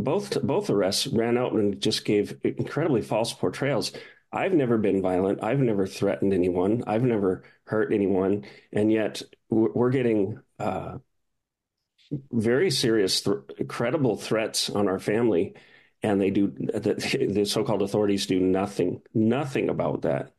both 0.04 0.42
both 0.42 0.70
arrests 0.70 1.08
ran 1.08 1.38
out 1.38 1.54
and 1.54 1.80
just 1.82 2.06
gave 2.06 2.38
incredibly 2.44 3.02
false 3.02 3.34
portrayals. 3.34 3.92
I've 4.32 4.54
never 4.54 4.78
been 4.78 5.02
violent. 5.02 5.44
I've 5.44 5.60
never 5.60 5.88
threatened 5.88 6.34
anyone. 6.34 6.84
I've 6.86 7.04
never 7.04 7.44
hurt 7.66 7.94
anyone, 7.94 8.46
and 8.74 8.92
yet 8.92 9.22
we're 9.50 9.90
getting 9.90 10.40
uh, 10.60 10.98
very 12.32 12.72
serious, 12.72 13.22
th- 13.22 13.38
credible 13.68 14.18
threats 14.18 14.70
on 14.70 14.88
our 14.88 15.00
family, 15.00 15.56
and 16.04 16.20
they 16.22 16.30
do 16.30 16.48
the, 16.48 17.28
the 17.30 17.46
so-called 17.46 17.82
authorities 17.82 18.28
do 18.28 18.40
nothing, 18.40 19.02
nothing 19.14 19.70
about 19.70 20.04
that, 20.04 20.34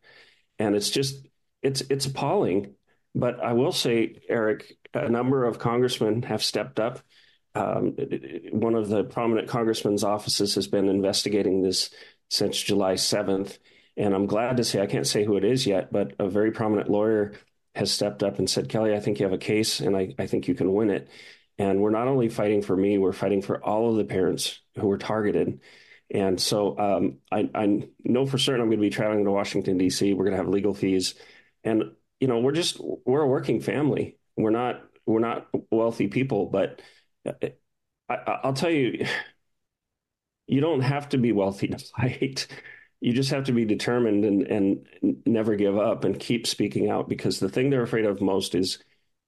and 0.59 0.77
it's 0.77 0.91
just 0.91 1.27
it's 1.63 1.81
it's 1.83 2.07
appalling. 2.07 2.75
But 3.15 3.41
I 3.41 3.55
will 3.55 3.73
say, 3.73 4.21
Eric, 4.29 4.77
a 4.95 5.09
number 5.09 5.45
of 5.45 5.59
congressmen 5.59 6.23
have 6.23 6.43
stepped 6.43 6.79
up. 6.79 7.01
Um, 7.55 7.97
one 8.53 8.75
of 8.75 8.89
the 8.89 9.05
prominent 9.05 9.49
congressmen's 9.49 10.05
offices 10.05 10.55
has 10.55 10.67
been 10.67 10.89
investigating 10.89 11.63
this 11.63 11.91
since 12.31 12.61
July 12.63 12.95
7th. 12.95 13.59
And 13.97 14.15
I'm 14.15 14.27
glad 14.27 14.59
to 14.59 14.65
say, 14.65 14.81
I 14.81 14.87
can't 14.87 15.07
say 15.07 15.25
who 15.25 15.37
it 15.37 15.45
is 15.45 15.67
yet, 15.67 15.93
but 15.93 16.13
a 16.19 16.29
very 16.29 16.53
prominent 16.53 16.89
lawyer 16.89 17.33
has 17.75 17.91
stepped 17.91 18.23
up 18.23 18.39
and 18.39 18.49
said, 18.49 18.69
Kelly, 18.69 18.95
I 18.95 19.01
think 19.01 19.19
you 19.19 19.27
have 19.27 19.33
a 19.33 19.39
case 19.39 19.81
and 19.81 19.97
I, 19.97 20.15
I 20.19 20.27
think 20.27 20.49
you 20.49 20.55
can 20.55 20.73
win 20.73 20.91
it. 20.91 21.09
And 21.59 21.81
we're 21.81 21.91
not 21.91 22.07
only 22.07 22.29
fighting 22.29 22.63
for 22.63 22.77
me, 22.77 22.99
we're 22.99 23.13
fighting 23.13 23.43
for 23.43 23.63
all 23.63 23.91
of 23.91 23.97
the 23.97 24.05
parents 24.05 24.61
who 24.77 24.87
were 24.87 24.99
targeted. 24.99 25.61
And 26.11 26.41
so 26.41 26.79
um, 26.79 27.19
I, 27.31 27.51
I, 27.55 27.89
know 28.05 28.25
for 28.25 28.39
certain 28.39 28.61
I'm 28.61 28.69
going 28.69 28.79
to 28.79 28.83
be 28.83 28.91
traveling 28.91 29.25
to 29.25 29.31
Washington, 29.31 29.77
D.C. 29.77 30.15
We're 30.15 30.25
going 30.25 30.37
to 30.37 30.43
have 30.43 30.49
legal 30.49 30.73
fees. 30.73 31.15
And, 31.65 31.93
you 32.21 32.29
know, 32.29 32.39
we're 32.39 32.53
just, 32.53 32.81
we're 32.81 33.23
a 33.23 33.29
working 33.29 33.61
family. 33.61 34.17
We're 34.37 34.51
not, 34.51 34.83
we're 35.05 35.19
not 35.19 35.49
wealthy 35.71 36.07
people, 36.07 36.47
but 36.47 36.81
I, 38.09 38.41
will 38.45 38.53
tell 38.53 38.71
you, 38.71 39.07
you 40.47 40.61
don't 40.61 40.81
have 40.81 41.11
to 41.11 41.19
be 41.19 41.33
wealthy 41.33 41.69
to 41.69 41.79
fight. 41.79 42.47
You 43.01 43.13
just 43.13 43.31
have 43.31 43.45
to 43.45 43.53
be 43.53 43.65
determined 43.65 44.25
and, 44.25 44.43
and 44.43 45.17
never 45.25 45.55
give 45.55 45.79
up 45.79 46.05
and 46.05 46.19
keep 46.19 46.47
speaking 46.47 46.91
out 46.91 47.09
because 47.09 47.39
the 47.39 47.49
thing 47.49 47.71
they're 47.71 47.83
afraid 47.83 48.07
of 48.07 48.21
most 48.21 48.55
is 48.55 48.79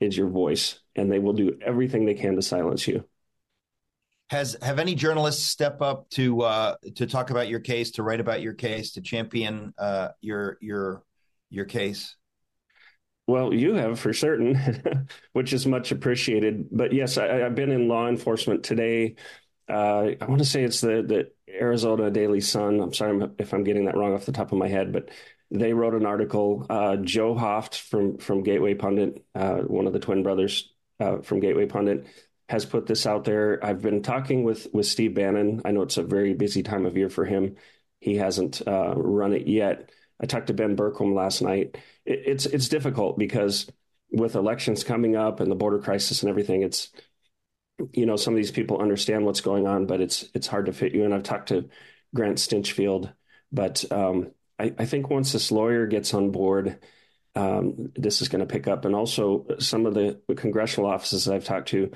is 0.01 0.17
your 0.17 0.29
voice, 0.29 0.81
and 0.97 1.13
they 1.13 1.19
will 1.19 1.35
do 1.35 1.59
everything 1.61 2.07
they 2.07 2.15
can 2.15 2.35
to 2.35 2.43
silence 2.43 2.89
you. 2.89 3.05
Has 4.31 4.57
have 4.63 4.79
any 4.79 4.95
journalists 4.95 5.45
step 5.45 5.83
up 5.83 6.09
to 6.11 6.41
uh, 6.43 6.77
to 6.97 7.07
talk 7.07 7.31
about 7.31 7.49
your 7.49 7.61
case, 7.61 7.93
to 7.93 8.03
write 8.03 8.21
about 8.21 8.41
your 8.41 8.55
case, 8.55 8.93
to 8.93 9.03
champion 9.03 9.75
uh, 9.77 10.09
your 10.21 10.57
your 10.61 11.05
your 11.51 11.67
case? 11.67 12.17
Well, 13.31 13.55
you 13.55 13.75
have 13.75 14.01
for 14.01 14.13
certain, 14.13 15.07
which 15.35 15.53
is 15.53 15.65
much 15.65 15.93
appreciated. 15.93 16.67
But 16.73 16.93
yes, 16.93 17.17
I, 17.17 17.37
have 17.37 17.55
been 17.55 17.71
in 17.71 17.87
law 17.87 18.09
enforcement 18.09 18.65
today. 18.65 19.15
Uh, 19.69 20.15
I 20.21 20.25
want 20.27 20.41
to 20.41 20.45
say 20.45 20.65
it's 20.65 20.81
the 20.81 21.03
the 21.07 21.31
Arizona 21.49 22.11
Daily 22.11 22.41
Sun. 22.41 22.81
I'm 22.81 22.93
sorry 22.93 23.31
if 23.39 23.55
I'm 23.55 23.63
getting 23.63 23.85
that 23.85 23.97
wrong 23.97 24.15
off 24.15 24.27
the 24.27 24.33
top 24.33 24.51
of 24.51 24.59
my 24.59 24.67
head, 24.67 24.93
but 24.93 25.11
they 25.49 25.73
wrote 25.73 25.95
an 25.95 26.07
article. 26.07 26.67
Uh, 26.69 26.97
Joe 26.97 27.37
Hoft 27.37 27.79
from 27.79 28.19
from 28.19 28.43
Gateway 28.43 28.75
Pundit, 28.75 29.25
uh, 29.37 29.59
one 29.59 29.87
of 29.87 29.93
the 29.93 30.01
twin 30.01 30.25
brothers 30.25 30.69
uh, 30.99 31.19
from 31.19 31.39
Gateway 31.39 31.67
Pundit, 31.67 32.07
has 32.49 32.65
put 32.65 32.89
this 32.89 33.07
out 33.07 33.23
there. 33.23 33.65
I've 33.65 33.81
been 33.81 34.03
talking 34.03 34.43
with 34.43 34.67
with 34.73 34.87
Steve 34.87 35.15
Bannon. 35.15 35.63
I 35.65 35.71
know 35.71 35.83
it's 35.83 35.99
a 35.99 36.03
very 36.03 36.35
busy 36.35 36.65
time 36.65 36.85
of 36.85 36.97
year 36.97 37.09
for 37.09 37.25
him. 37.25 37.55
He 38.01 38.17
hasn't 38.17 38.61
uh, 38.67 38.95
run 38.97 39.35
it 39.35 39.47
yet 39.47 39.89
I 40.21 40.27
talked 40.27 40.49
to 40.49 40.55
Ben 40.55 40.77
Bergquam 40.77 41.15
last 41.15 41.43
night. 41.43 41.79
It, 42.05 42.23
it's 42.27 42.47
it's 42.47 42.69
difficult 42.69 43.19
because 43.19 43.71
with 44.13 44.35
elections 44.35 44.85
coming 44.85 45.17
up 45.17 45.41
and 45.41 45.51
the 45.51 45.57
border 45.57 45.79
crisis 45.79 46.23
and 46.23 46.31
everything, 46.31 46.63
it's 46.63 46.91
you 47.93 48.07
know 48.07 48.17
some 48.17 48.35
of 48.35 48.39
these 48.39 48.51
people 48.51 48.81
understand 48.81 49.25
what's 49.25 49.41
going 49.41 49.67
on, 49.67 49.87
but 49.87 50.01
it's 50.01 50.29
it's 50.35 50.47
hard 50.47 50.67
to 50.67 50.73
fit 50.73 50.95
you 50.95 51.05
And 51.05 51.15
I've 51.15 51.23
talked 51.23 51.49
to 51.49 51.69
Grant 52.15 52.39
Stinchfield, 52.39 53.13
but 53.53 53.91
um, 53.91 54.33
I, 54.59 54.75
I, 54.79 54.85
think 54.85 55.09
once 55.09 55.33
this 55.33 55.53
lawyer 55.53 55.87
gets 55.87 56.13
on 56.13 56.33
board, 56.33 56.79
um, 57.35 57.93
this 57.95 58.21
is 58.21 58.29
going 58.29 58.41
to 58.41 58.53
pick 58.53 58.67
up. 58.67 58.85
And 58.85 58.95
also 58.95 59.47
some 59.59 59.87
of 59.87 59.95
the 59.95 60.21
congressional 60.37 60.91
offices 60.91 61.29
I've 61.29 61.45
talked 61.45 61.69
to. 61.69 61.93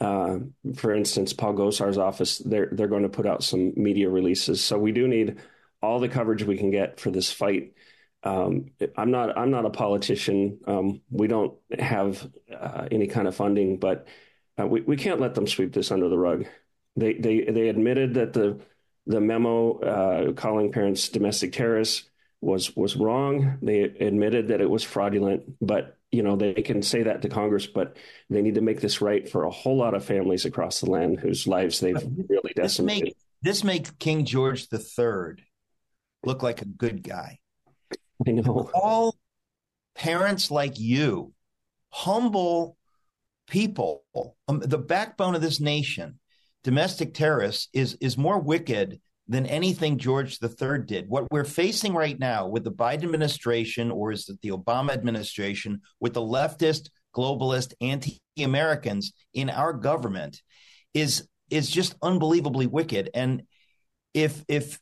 Uh, 0.00 0.38
for 0.76 0.94
instance, 0.94 1.32
Paul 1.34 1.52
Gosar's 1.54 1.98
office, 1.98 2.38
they're 2.38 2.70
they're 2.72 2.88
going 2.88 3.02
to 3.02 3.08
put 3.10 3.26
out 3.26 3.42
some 3.42 3.72
media 3.76 4.08
releases. 4.08 4.62
So 4.64 4.78
we 4.78 4.92
do 4.92 5.06
need 5.06 5.38
all 5.82 6.00
the 6.00 6.08
coverage 6.08 6.42
we 6.44 6.56
can 6.56 6.70
get 6.70 7.00
for 7.00 7.10
this 7.10 7.32
fight. 7.32 7.74
Um, 8.22 8.66
I'm 8.96 9.10
not 9.10 9.36
I'm 9.36 9.50
not 9.50 9.64
a 9.64 9.70
politician. 9.70 10.60
Um, 10.66 11.00
we 11.10 11.26
don't 11.26 11.54
have 11.78 12.28
uh, 12.54 12.86
any 12.90 13.06
kind 13.06 13.26
of 13.26 13.34
funding, 13.34 13.78
but 13.78 14.06
uh, 14.60 14.66
we 14.66 14.82
we 14.82 14.96
can't 14.96 15.20
let 15.20 15.34
them 15.34 15.46
sweep 15.46 15.72
this 15.72 15.90
under 15.90 16.08
the 16.08 16.18
rug. 16.18 16.44
They 16.96 17.14
they 17.14 17.44
they 17.44 17.68
admitted 17.68 18.14
that 18.14 18.32
the 18.32 18.60
the 19.06 19.20
memo 19.20 19.78
uh, 19.78 20.32
calling 20.32 20.70
parents 20.70 21.08
domestic 21.08 21.52
terrorists 21.52 22.08
was 22.42 22.76
was 22.76 22.96
wrong. 22.96 23.58
They 23.62 23.82
admitted 23.82 24.48
that 24.48 24.60
it 24.60 24.68
was 24.68 24.84
fraudulent, 24.84 25.54
but 25.60 25.96
you 26.12 26.22
know 26.22 26.36
they 26.36 26.54
can 26.54 26.82
say 26.82 27.04
that 27.04 27.22
to 27.22 27.30
Congress, 27.30 27.66
but 27.66 27.96
they 28.28 28.42
need 28.42 28.56
to 28.56 28.60
make 28.60 28.82
this 28.82 29.00
right 29.00 29.26
for 29.26 29.44
a 29.44 29.50
whole 29.50 29.78
lot 29.78 29.94
of 29.94 30.04
families 30.04 30.44
across 30.44 30.80
the 30.80 30.90
land 30.90 31.20
whose 31.20 31.46
lives 31.46 31.80
they've 31.80 32.06
really 32.28 32.52
decimated. 32.54 33.14
This 33.42 33.64
makes 33.64 33.90
make 33.90 33.98
King 33.98 34.26
George 34.26 34.68
III 34.70 35.42
look 36.24 36.42
like 36.42 36.62
a 36.62 36.66
good 36.66 37.02
guy. 37.02 37.38
I 38.26 38.32
know. 38.32 38.70
All 38.74 39.16
parents 39.94 40.50
like 40.50 40.78
you, 40.78 41.32
humble 41.90 42.76
people, 43.48 44.04
um, 44.48 44.60
the 44.60 44.78
backbone 44.78 45.34
of 45.34 45.42
this 45.42 45.60
nation, 45.60 46.18
domestic 46.64 47.14
terrorists 47.14 47.68
is 47.72 47.96
is 48.00 48.18
more 48.18 48.38
wicked 48.38 49.00
than 49.28 49.46
anything 49.46 49.96
George 49.96 50.38
III 50.42 50.80
did. 50.84 51.08
What 51.08 51.30
we're 51.30 51.44
facing 51.44 51.94
right 51.94 52.18
now 52.18 52.48
with 52.48 52.64
the 52.64 52.72
Biden 52.72 53.04
administration, 53.04 53.90
or 53.90 54.10
is 54.10 54.28
it 54.28 54.40
the 54.42 54.50
Obama 54.50 54.90
administration, 54.90 55.80
with 56.00 56.14
the 56.14 56.20
leftist, 56.20 56.90
globalist, 57.14 57.72
anti-Americans 57.80 59.12
in 59.32 59.48
our 59.48 59.72
government, 59.72 60.42
is 60.94 61.28
is 61.50 61.70
just 61.70 61.94
unbelievably 62.02 62.66
wicked. 62.66 63.10
And 63.14 63.42
if 64.14 64.44
if 64.48 64.78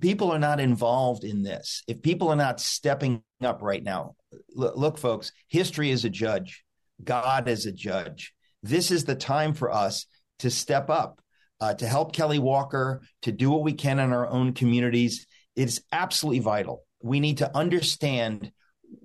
people 0.00 0.30
are 0.30 0.38
not 0.38 0.60
involved 0.60 1.24
in 1.24 1.42
this, 1.42 1.82
if 1.86 2.02
people 2.02 2.28
are 2.28 2.36
not 2.36 2.60
stepping 2.60 3.22
up 3.42 3.62
right 3.62 3.82
now, 3.82 4.14
look, 4.54 4.76
look, 4.76 4.98
folks, 4.98 5.32
history 5.48 5.90
is 5.90 6.04
a 6.04 6.10
judge, 6.10 6.64
God 7.02 7.48
is 7.48 7.66
a 7.66 7.72
judge. 7.72 8.32
This 8.62 8.90
is 8.90 9.04
the 9.04 9.14
time 9.14 9.54
for 9.54 9.72
us 9.72 10.06
to 10.38 10.50
step 10.50 10.88
up, 10.88 11.20
uh, 11.60 11.74
to 11.74 11.86
help 11.86 12.12
Kelly 12.12 12.38
Walker, 12.38 13.02
to 13.22 13.32
do 13.32 13.50
what 13.50 13.62
we 13.62 13.72
can 13.72 13.98
in 13.98 14.12
our 14.12 14.28
own 14.28 14.52
communities. 14.52 15.26
It 15.56 15.64
is 15.64 15.82
absolutely 15.90 16.40
vital. 16.40 16.84
We 17.02 17.20
need 17.20 17.38
to 17.38 17.56
understand 17.56 18.52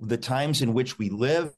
the 0.02 0.18
times 0.18 0.62
in 0.62 0.74
which 0.74 0.98
we 1.00 1.10
live 1.10 1.54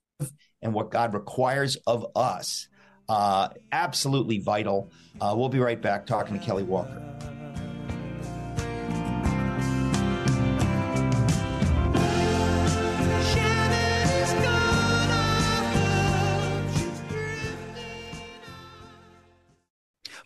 and 0.62 0.74
what 0.74 0.92
God 0.92 1.14
requires 1.14 1.76
of 1.88 2.06
us. 2.16 2.68
Uh, 3.08 3.50
absolutely 3.72 4.40
vital. 4.40 4.92
Uh, 5.20 5.34
we'll 5.36 5.50
be 5.50 5.60
right 5.60 5.82
back 5.82 6.06
talking 6.06 6.40
to 6.40 6.46
Kelly 6.46 6.64
Walker. 6.64 7.29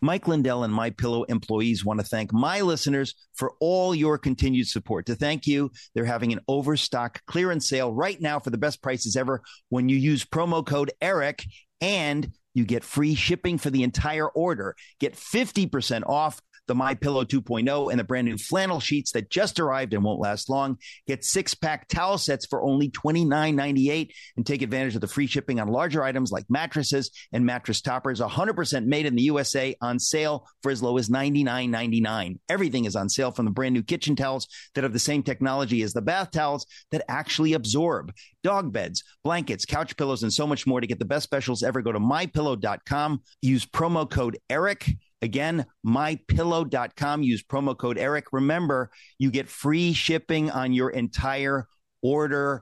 Mike 0.04 0.28
Lindell 0.28 0.66
and 0.66 0.74
My 0.74 0.90
Pillow 0.90 1.24
employees 1.24 1.86
want 1.86 2.02
to 2.02 2.06
thank 2.06 2.34
my 2.34 2.60
listeners 2.60 3.16
for 3.34 3.54
all 3.62 3.96
your 3.96 4.18
continued 4.18 4.68
support. 4.68 5.06
To 5.06 5.16
thank 5.16 5.48
you, 5.48 5.72
they're 5.96 6.04
having 6.04 6.34
an 6.34 6.42
overstock 6.50 7.26
clearance 7.26 7.70
sale 7.70 7.94
right 7.94 8.20
now 8.20 8.38
for 8.38 8.50
the 8.50 8.58
best 8.58 8.82
prices 8.82 9.16
ever 9.16 9.42
when 9.70 9.88
you 9.88 9.96
use 9.96 10.26
promo 10.26 10.66
code 10.66 10.92
ERIC 11.02 11.46
and 11.80 12.30
you 12.54 12.66
get 12.66 12.84
free 12.84 13.16
shipping 13.16 13.58
for 13.58 13.70
the 13.70 13.84
entire 13.84 14.28
order. 14.28 14.76
Get 15.00 15.16
50% 15.16 16.04
off 16.06 16.42
the 16.68 16.76
My 16.76 16.94
Pillow 16.94 17.24
2.0 17.24 17.92
and 17.92 18.00
the 18.00 18.04
brand 18.04 18.28
new 18.28 18.38
flannel 18.38 18.80
sheets 18.80 19.12
that 19.12 19.30
just 19.30 19.60
arrived 19.60 19.94
and 19.94 20.04
won't 20.04 20.20
last 20.20 20.50
long. 20.50 20.78
Get 21.08 21.24
six 21.24 21.54
pack 21.54 21.88
towel 21.88 22.18
sets 22.18 22.46
for 22.46 22.64
only 22.64 22.90
$29.98 22.90 24.12
and 24.38 24.46
take 24.46 24.62
advantage 24.62 24.96
of 24.96 25.02
the 25.02 25.08
free 25.08 25.28
shipping 25.28 25.60
on 25.60 25.68
larger 25.68 26.04
items 26.04 26.32
like 26.32 26.46
mattresses 26.50 27.12
and 27.32 27.46
mattress 27.46 27.82
toppers. 27.82 28.20
100% 28.20 28.86
made 28.86 29.06
in 29.06 29.16
the 29.16 29.24
USA 29.24 29.76
on 29.82 30.00
sale 30.00 30.48
for 30.62 30.72
as 30.72 30.82
low 30.82 30.98
as 30.98 31.10
$99.99. 31.10 32.40
Everything 32.50 32.86
is 32.86 32.96
on 32.96 33.10
sale 33.10 33.32
from 33.32 33.46
the 33.46 33.52
brand 33.52 33.74
new 33.74 33.84
kitchen 33.84 34.16
towels 34.16 34.48
that 34.76 34.84
have 34.84 34.94
the 34.94 35.00
same 35.00 35.24
technology 35.24 35.82
as 35.82 35.94
the 35.94 36.02
bath 36.02 36.32
towels 36.32 36.66
that 36.92 37.04
actually 37.08 37.54
absorb 37.54 38.14
dog 38.44 38.72
beds, 38.74 39.04
blankets, 39.24 39.66
couch 39.66 39.96
pillows, 39.98 40.24
and 40.24 40.34
so 40.34 40.46
much 40.46 40.68
more 40.68 40.82
to 40.82 40.88
get 40.88 41.00
the 41.00 41.06
best 41.06 41.24
specials 41.24 41.64
ever. 41.64 41.82
Go 41.82 41.92
to 41.92 42.00
mypillow.com. 42.00 43.22
Use 43.42 43.66
promo 43.66 44.10
code 44.10 44.38
ERIC 44.50 44.98
Again, 45.24 45.66
mypillow.com. 45.88 47.24
Use 47.24 47.44
promo 47.44 47.78
code 47.78 47.98
Eric. 47.98 48.34
Remember, 48.34 48.92
you 49.18 49.32
get 49.32 49.48
free 49.48 49.94
shipping 49.94 50.52
on 50.52 50.74
your 50.74 50.90
entire 50.90 51.66
order. 52.02 52.62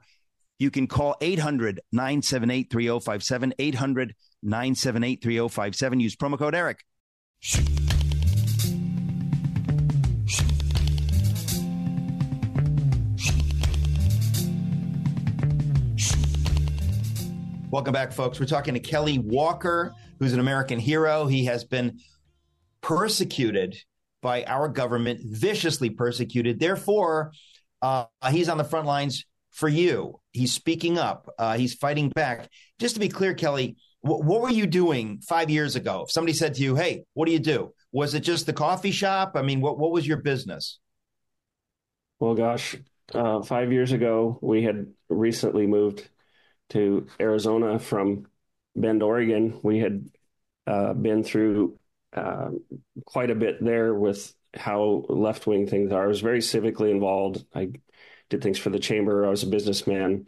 you 0.60 0.70
can 0.70 0.86
call 0.86 1.16
800 1.22 1.82
978 1.92 2.72
3057. 2.72 3.56
800 3.58 4.14
978 4.44 5.24
3057. 5.24 6.00
Use 6.00 6.16
promo 6.16 6.38
code 6.38 6.54
Eric. 6.54 6.86
Welcome 17.72 17.94
back, 17.94 18.12
folks. 18.12 18.40
We're 18.40 18.46
talking 18.46 18.76
to 18.76 18.80
Kelly 18.80 19.18
Walker, 19.18 19.96
who's 20.20 20.34
an 20.34 20.40
American 20.40 20.78
hero. 20.78 21.26
He 21.26 21.46
has 21.46 21.64
been 21.64 21.98
persecuted 22.82 23.78
by 24.22 24.44
our 24.44 24.68
government, 24.68 25.22
viciously 25.24 25.90
persecuted. 25.90 26.60
Therefore, 26.60 27.32
uh, 27.82 28.06
he's 28.30 28.50
on 28.50 28.58
the 28.58 28.64
front 28.64 28.86
lines 28.86 29.26
for 29.52 29.68
you. 29.68 30.20
He's 30.32 30.54
speaking 30.54 30.98
up. 30.98 31.30
Uh, 31.38 31.58
he's 31.58 31.74
fighting 31.74 32.10
back. 32.10 32.50
Just 32.80 32.96
to 32.96 33.00
be 33.00 33.10
clear, 33.10 33.34
Kelly, 33.34 33.78
wh- 34.02 34.22
what 34.22 34.42
were 34.42 34.50
you 34.50 34.68
doing 34.68 35.22
five 35.28 35.50
years 35.50 35.76
ago? 35.76 36.04
If 36.04 36.12
somebody 36.12 36.34
said 36.34 36.54
to 36.56 36.62
you, 36.62 36.76
"Hey, 36.76 37.04
what 37.14 37.26
do 37.26 37.32
you 37.32 37.40
do?" 37.40 37.74
Was 37.92 38.14
it 38.14 38.22
just 38.22 38.46
the 38.46 38.54
coffee 38.54 38.92
shop? 38.92 39.34
I 39.36 39.42
mean, 39.42 39.60
what 39.62 39.78
what 39.78 39.92
was 39.92 40.08
your 40.08 40.18
business? 40.18 40.80
Well, 42.20 42.36
gosh, 42.36 42.78
uh, 43.14 43.42
five 43.42 43.72
years 43.72 43.92
ago, 43.92 44.38
we 44.42 44.64
had 44.64 44.94
recently 45.10 45.68
moved 45.68 46.08
to 46.70 47.08
Arizona 47.20 47.80
from 47.80 48.28
Bend, 48.76 49.04
Oregon. 49.04 49.60
We 49.64 49.80
had 49.80 50.10
uh, 50.68 50.94
been 50.94 51.24
through 51.24 51.80
uh, 52.14 52.50
quite 53.06 53.30
a 53.30 53.36
bit 53.36 53.64
there 53.64 53.94
with 53.94 54.34
how 54.54 55.06
left 55.08 55.48
wing 55.48 55.68
things 55.68 55.92
are. 55.92 56.04
I 56.04 56.08
was 56.08 56.22
very 56.22 56.40
civically 56.40 56.92
involved. 56.92 57.46
I 57.54 57.72
did 58.30 58.42
things 58.42 58.60
for 58.60 58.70
the 58.70 58.80
chamber. 58.80 59.26
I 59.26 59.30
was 59.30 59.44
a 59.44 59.48
businessman. 59.48 60.28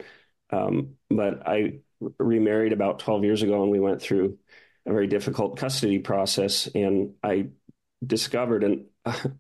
Um, 0.50 0.96
but 1.10 1.48
I 1.48 1.80
remarried 2.20 2.74
about 2.74 3.00
12 3.00 3.24
years 3.24 3.42
ago 3.44 3.64
and 3.64 3.72
we 3.72 3.80
went 3.80 4.02
through 4.02 4.38
a 4.86 4.92
very 4.92 5.08
difficult 5.08 5.58
custody 5.58 6.00
process. 6.00 6.68
And 6.68 7.16
I 7.24 7.48
discovered, 8.06 8.64
and 8.64 8.86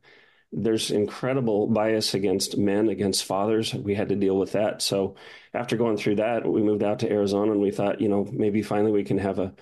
there's 0.51 0.91
incredible 0.91 1.67
bias 1.67 2.13
against 2.13 2.57
men, 2.57 2.89
against 2.89 3.25
fathers. 3.25 3.73
We 3.73 3.95
had 3.95 4.09
to 4.09 4.15
deal 4.15 4.37
with 4.37 4.53
that. 4.53 4.81
So 4.81 5.15
after 5.53 5.77
going 5.77 5.97
through 5.97 6.15
that, 6.15 6.45
we 6.45 6.61
moved 6.61 6.83
out 6.83 6.99
to 6.99 7.11
Arizona 7.11 7.51
and 7.51 7.61
we 7.61 7.71
thought, 7.71 8.01
you 8.01 8.09
know, 8.09 8.27
maybe 8.31 8.61
finally 8.61 8.91
we 8.91 9.03
can 9.03 9.17
have 9.17 9.39
a 9.39 9.53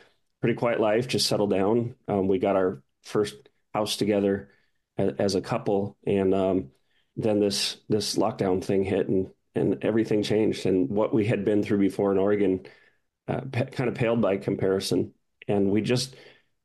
pretty 0.41 0.55
quiet 0.55 0.79
life, 0.79 1.07
just 1.07 1.27
settled 1.27 1.51
down. 1.51 1.95
Um, 2.07 2.27
we 2.27 2.39
got 2.39 2.55
our 2.55 2.83
first 3.03 3.35
house 3.73 3.95
together 3.95 4.49
as, 4.97 5.13
as 5.19 5.35
a 5.35 5.41
couple, 5.41 5.97
and 6.05 6.33
um, 6.33 6.71
then 7.15 7.39
this 7.39 7.77
this 7.87 8.15
lockdown 8.15 8.63
thing 8.63 8.83
hit, 8.83 9.07
and 9.07 9.29
and 9.55 9.83
everything 9.83 10.23
changed. 10.23 10.65
And 10.65 10.89
what 10.89 11.13
we 11.13 11.25
had 11.25 11.45
been 11.45 11.63
through 11.63 11.79
before 11.79 12.11
in 12.11 12.17
Oregon 12.17 12.65
uh, 13.27 13.41
kind 13.71 13.89
of 13.89 13.95
paled 13.95 14.21
by 14.21 14.37
comparison. 14.37 15.13
And 15.47 15.71
we 15.71 15.81
just 15.81 16.15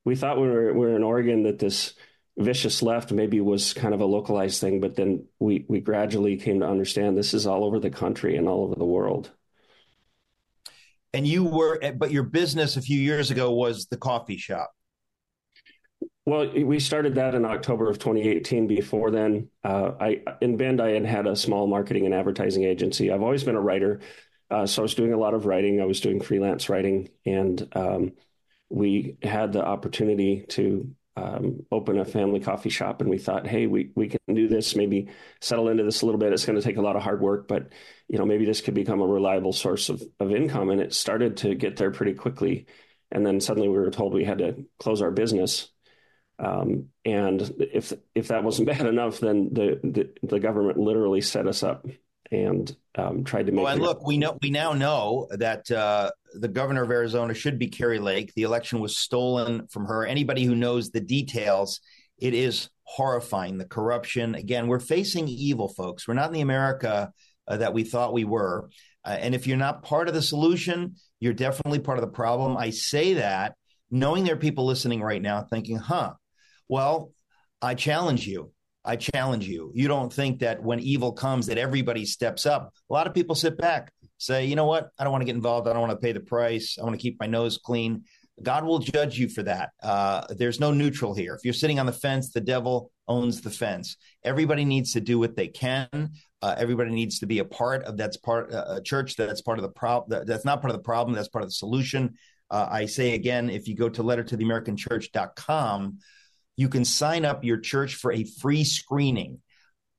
we 0.04 0.16
thought 0.16 0.40
we 0.40 0.48
were 0.48 0.72
we 0.72 0.80
were 0.80 0.96
in 0.96 1.02
Oregon 1.02 1.44
that 1.44 1.58
this 1.58 1.94
vicious 2.38 2.82
left 2.82 3.12
maybe 3.12 3.40
was 3.40 3.72
kind 3.72 3.94
of 3.94 4.00
a 4.00 4.06
localized 4.06 4.60
thing, 4.60 4.80
but 4.80 4.96
then 4.96 5.26
we 5.38 5.64
we 5.68 5.80
gradually 5.80 6.36
came 6.36 6.60
to 6.60 6.68
understand 6.68 7.16
this 7.16 7.34
is 7.34 7.46
all 7.46 7.64
over 7.64 7.78
the 7.78 7.90
country 7.90 8.36
and 8.36 8.48
all 8.48 8.64
over 8.64 8.74
the 8.74 8.84
world. 8.84 9.30
And 11.12 11.26
you 11.26 11.44
were, 11.44 11.80
but 11.96 12.10
your 12.10 12.24
business 12.24 12.76
a 12.76 12.82
few 12.82 12.98
years 12.98 13.30
ago 13.30 13.52
was 13.52 13.86
the 13.86 13.96
coffee 13.96 14.36
shop. 14.36 14.70
Well, 16.26 16.50
we 16.50 16.80
started 16.80 17.14
that 17.14 17.36
in 17.36 17.44
October 17.44 17.88
of 17.88 18.00
2018. 18.00 18.66
Before 18.66 19.12
then, 19.12 19.48
uh, 19.62 19.92
I 20.00 20.22
in 20.40 20.56
Bend 20.56 20.80
I 20.80 20.90
had 20.90 21.06
had 21.06 21.26
a 21.28 21.36
small 21.36 21.68
marketing 21.68 22.04
and 22.04 22.12
advertising 22.12 22.64
agency. 22.64 23.12
I've 23.12 23.22
always 23.22 23.44
been 23.44 23.54
a 23.54 23.60
writer, 23.60 24.00
uh, 24.50 24.66
so 24.66 24.82
I 24.82 24.84
was 24.84 24.96
doing 24.96 25.12
a 25.12 25.18
lot 25.18 25.34
of 25.34 25.46
writing. 25.46 25.80
I 25.80 25.84
was 25.84 26.00
doing 26.00 26.20
freelance 26.20 26.68
writing, 26.68 27.10
and 27.24 27.68
um, 27.76 28.12
we 28.68 29.18
had 29.22 29.52
the 29.52 29.64
opportunity 29.64 30.44
to 30.48 30.95
um, 31.16 31.64
open 31.72 31.98
a 31.98 32.04
family 32.04 32.40
coffee 32.40 32.68
shop 32.68 33.00
and 33.00 33.08
we 33.08 33.18
thought 33.18 33.46
hey 33.46 33.66
we, 33.66 33.90
we 33.94 34.08
can 34.08 34.20
do 34.34 34.48
this 34.48 34.76
maybe 34.76 35.08
settle 35.40 35.68
into 35.68 35.82
this 35.82 36.02
a 36.02 36.06
little 36.06 36.18
bit 36.18 36.32
it's 36.32 36.44
going 36.44 36.58
to 36.58 36.64
take 36.64 36.76
a 36.76 36.82
lot 36.82 36.96
of 36.96 37.02
hard 37.02 37.20
work 37.20 37.48
but 37.48 37.70
you 38.08 38.18
know 38.18 38.26
maybe 38.26 38.44
this 38.44 38.60
could 38.60 38.74
become 38.74 39.00
a 39.00 39.06
reliable 39.06 39.52
source 39.52 39.88
of, 39.88 40.02
of 40.20 40.30
income 40.30 40.68
and 40.68 40.80
it 40.80 40.92
started 40.92 41.38
to 41.38 41.54
get 41.54 41.76
there 41.76 41.90
pretty 41.90 42.12
quickly 42.12 42.66
and 43.10 43.24
then 43.24 43.40
suddenly 43.40 43.68
we 43.68 43.78
were 43.78 43.90
told 43.90 44.12
we 44.12 44.24
had 44.24 44.38
to 44.38 44.66
close 44.78 45.00
our 45.00 45.10
business 45.10 45.68
um, 46.38 46.88
and 47.06 47.54
if 47.72 47.94
if 48.14 48.28
that 48.28 48.44
wasn't 48.44 48.68
bad 48.78 48.86
enough 48.86 49.18
then 49.18 49.48
the, 49.52 49.80
the, 49.82 50.10
the 50.22 50.40
government 50.40 50.78
literally 50.78 51.22
set 51.22 51.46
us 51.46 51.62
up 51.62 51.86
and 52.30 52.76
um, 52.96 53.24
tried 53.24 53.46
to 53.46 53.52
make. 53.52 53.64
Well, 53.64 53.72
and 53.72 53.82
look, 53.82 54.04
we 54.06 54.18
know 54.18 54.38
we 54.42 54.50
now 54.50 54.72
know 54.72 55.28
that 55.30 55.70
uh, 55.70 56.10
the 56.40 56.48
governor 56.48 56.82
of 56.82 56.90
Arizona 56.90 57.34
should 57.34 57.58
be 57.58 57.68
Kari 57.68 57.98
Lake. 57.98 58.32
The 58.34 58.42
election 58.42 58.80
was 58.80 58.98
stolen 58.98 59.66
from 59.68 59.86
her. 59.86 60.06
Anybody 60.06 60.44
who 60.44 60.54
knows 60.54 60.90
the 60.90 61.00
details, 61.00 61.80
it 62.18 62.34
is 62.34 62.68
horrifying. 62.84 63.58
The 63.58 63.64
corruption. 63.64 64.34
Again, 64.34 64.68
we're 64.68 64.80
facing 64.80 65.28
evil, 65.28 65.68
folks. 65.68 66.06
We're 66.06 66.14
not 66.14 66.28
in 66.28 66.34
the 66.34 66.40
America 66.40 67.12
uh, 67.48 67.56
that 67.58 67.74
we 67.74 67.84
thought 67.84 68.12
we 68.12 68.24
were. 68.24 68.70
Uh, 69.04 69.16
and 69.20 69.34
if 69.34 69.46
you're 69.46 69.56
not 69.56 69.82
part 69.82 70.08
of 70.08 70.14
the 70.14 70.22
solution, 70.22 70.96
you're 71.20 71.32
definitely 71.32 71.78
part 71.78 71.98
of 71.98 72.02
the 72.02 72.10
problem. 72.10 72.56
I 72.56 72.70
say 72.70 73.14
that 73.14 73.54
knowing 73.90 74.24
there 74.24 74.34
are 74.34 74.38
people 74.38 74.66
listening 74.66 75.00
right 75.00 75.22
now 75.22 75.42
thinking, 75.42 75.76
huh, 75.76 76.14
well, 76.68 77.12
I 77.62 77.74
challenge 77.74 78.26
you. 78.26 78.52
I 78.84 78.96
challenge 78.96 79.46
you. 79.46 79.72
You 79.74 79.88
don't 79.88 80.12
think 80.12 80.40
that 80.40 80.62
when 80.62 80.78
evil 80.78 81.12
comes 81.12 81.46
that 81.46 81.58
everybody 81.58 82.04
steps 82.04 82.46
up. 82.46 82.72
A 82.88 82.92
lot 82.92 83.06
of 83.06 83.14
people 83.14 83.34
sit 83.34 83.58
back, 83.58 83.92
say, 84.18 84.46
you 84.46 84.56
know 84.56 84.66
what? 84.66 84.90
I 84.98 85.04
don't 85.04 85.12
want 85.12 85.22
to 85.22 85.26
get 85.26 85.36
involved. 85.36 85.68
I 85.68 85.72
don't 85.72 85.82
want 85.82 85.92
to 85.92 86.04
pay 86.04 86.12
the 86.12 86.20
price. 86.20 86.78
I 86.80 86.84
want 86.84 86.94
to 86.94 87.00
keep 87.00 87.18
my 87.20 87.26
nose 87.26 87.58
clean. 87.58 88.04
God 88.42 88.64
will 88.64 88.78
judge 88.78 89.18
you 89.18 89.28
for 89.28 89.42
that. 89.44 89.70
Uh, 89.82 90.26
there's 90.30 90.60
no 90.60 90.70
neutral 90.70 91.14
here. 91.14 91.34
If 91.34 91.44
you're 91.44 91.54
sitting 91.54 91.80
on 91.80 91.86
the 91.86 91.92
fence, 91.92 92.32
the 92.32 92.40
devil 92.40 92.90
owns 93.08 93.40
the 93.40 93.50
fence. 93.50 93.96
Everybody 94.24 94.64
needs 94.64 94.92
to 94.92 95.00
do 95.00 95.18
what 95.18 95.36
they 95.36 95.48
can. 95.48 96.12
Uh, 96.42 96.54
everybody 96.58 96.90
needs 96.90 97.20
to 97.20 97.26
be 97.26 97.38
a 97.38 97.44
part 97.44 97.84
of 97.84 97.96
that's 97.96 98.18
part 98.18 98.52
uh, 98.52 98.64
a 98.68 98.82
church 98.82 99.16
that's 99.16 99.40
part 99.40 99.58
of 99.58 99.62
the 99.62 99.70
problem. 99.70 100.26
That's 100.26 100.44
not 100.44 100.60
part 100.60 100.70
of 100.70 100.76
the 100.76 100.82
problem. 100.82 101.14
That's 101.14 101.28
part 101.28 101.44
of 101.44 101.48
the 101.48 101.54
solution. 101.54 102.14
Uh, 102.50 102.68
I 102.70 102.86
say 102.86 103.14
again, 103.14 103.48
if 103.48 103.66
you 103.68 103.74
go 103.74 103.88
to 103.88 104.02
lettertotheamericanchurch.com, 104.02 105.98
you 106.56 106.68
can 106.68 106.84
sign 106.84 107.24
up 107.24 107.42
your 107.42 107.58
church 107.58 107.94
for 107.94 108.12
a 108.12 108.24
free 108.24 108.64
screening 108.64 109.40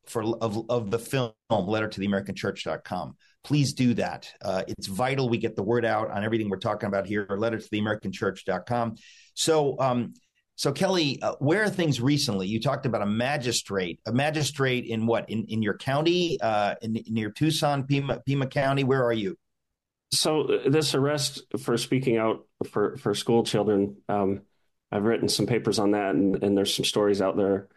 for 0.06 0.24
of, 0.24 0.70
of 0.70 0.90
the 0.92 1.00
film 1.00 1.34
letter 1.50 1.88
to 1.88 2.00
the 2.00 2.06
american 2.06 2.36
church.com 2.36 3.16
please 3.44 3.74
do 3.74 3.94
that. 3.96 4.32
Uh, 4.42 4.64
it's 4.68 4.88
vital 4.88 5.30
we 5.30 5.38
get 5.38 5.56
the 5.56 5.64
word 5.64 5.86
out 5.86 6.12
on 6.12 6.24
everything 6.24 6.50
we're 6.50 6.58
talking 6.58 6.88
about 6.88 7.06
here. 7.06 7.28
Letter 7.30 7.60
to 7.60 7.68
the 7.72 7.80
american 7.80 8.12
church.com 8.12 8.96
so 9.34 9.80
um, 9.80 10.14
so 10.56 10.72
kelly 10.72 11.22
uh, 11.22 11.36
where 11.40 11.64
are 11.64 11.70
things 11.70 12.02
recently? 12.02 12.48
You 12.48 12.62
talked 12.62 12.86
about 12.86 13.02
a 13.02 13.06
magistrate 13.06 14.00
a 14.06 14.12
magistrate 14.12 14.86
in 14.86 15.06
what? 15.06 15.30
In, 15.30 15.46
in 15.46 15.62
your 15.62 15.78
county? 15.78 16.40
Uh, 16.42 16.76
in, 16.82 16.98
near 17.08 17.32
tucson 17.32 17.84
pima, 17.84 18.22
pima 18.26 18.48
county? 18.48 18.84
Where 18.84 19.04
are 19.04 19.14
you? 19.14 19.38
So 20.12 20.42
uh, 20.42 20.70
this 20.70 20.96
arrest 20.96 21.44
for 21.60 21.78
speaking 21.78 22.18
out 22.18 22.46
for 22.72 22.98
for 22.98 23.14
school 23.14 23.44
children 23.44 23.98
um, 24.10 24.42
I've 24.92 25.04
written 25.04 25.28
some 25.28 25.48
papers 25.48 25.80
on 25.80 25.92
that, 25.92 26.16
and, 26.16 26.42
and 26.44 26.58
there's 26.58 26.74
some 26.74 26.86
stories 26.86 27.22
out 27.22 27.36
there 27.36 27.68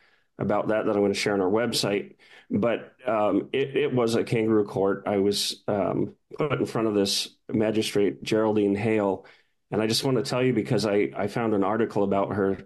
about 0.41 0.69
that 0.69 0.87
that 0.87 0.91
I'm 0.91 1.03
going 1.03 1.13
to 1.13 1.19
share 1.19 1.35
on 1.35 1.41
our 1.41 1.51
website. 1.51 2.15
But 2.51 2.95
um, 3.07 3.51
it, 3.53 3.77
it, 3.77 3.95
was 3.95 4.17
a 4.17 4.25
kangaroo 4.25 4.65
court. 4.65 5.05
I 5.07 5.19
was 5.19 5.63
um, 5.69 6.15
put 6.37 6.59
in 6.59 6.67
front 6.67 6.89
of 6.89 6.95
this 6.95 7.29
magistrate, 7.49 8.25
Geraldine 8.25 8.75
Hale. 8.75 9.25
And 9.71 9.81
I 9.81 9.87
just 9.87 10.03
want 10.03 10.17
to 10.17 10.25
tell 10.25 10.43
you 10.43 10.53
because 10.53 10.85
I, 10.85 11.11
I 11.17 11.29
found 11.29 11.55
an 11.55 11.63
article 11.63 12.03
about 12.03 12.35
her 12.35 12.59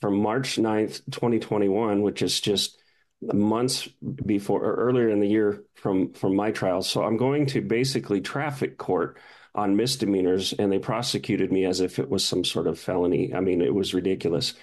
from 0.00 0.18
March 0.18 0.56
9th, 0.56 1.02
2021, 1.10 2.02
which 2.02 2.22
is 2.22 2.40
just 2.40 2.78
months 3.20 3.88
before 4.26 4.62
or 4.62 4.74
earlier 4.74 5.08
in 5.08 5.18
the 5.18 5.28
year 5.28 5.64
from, 5.74 6.12
from 6.12 6.36
my 6.36 6.52
trial. 6.52 6.82
So 6.82 7.02
I'm 7.02 7.16
going 7.16 7.46
to 7.46 7.60
basically 7.62 8.20
traffic 8.20 8.78
court 8.78 9.18
on 9.54 9.76
misdemeanors 9.76 10.52
and 10.52 10.70
they 10.70 10.78
prosecuted 10.78 11.52
me 11.52 11.64
as 11.64 11.80
if 11.80 11.98
it 11.98 12.08
was 12.08 12.24
some 12.24 12.44
sort 12.44 12.66
of 12.66 12.78
felony. 12.78 13.34
I 13.34 13.40
mean, 13.40 13.60
it 13.60 13.74
was 13.74 13.92
ridiculous. 13.92 14.54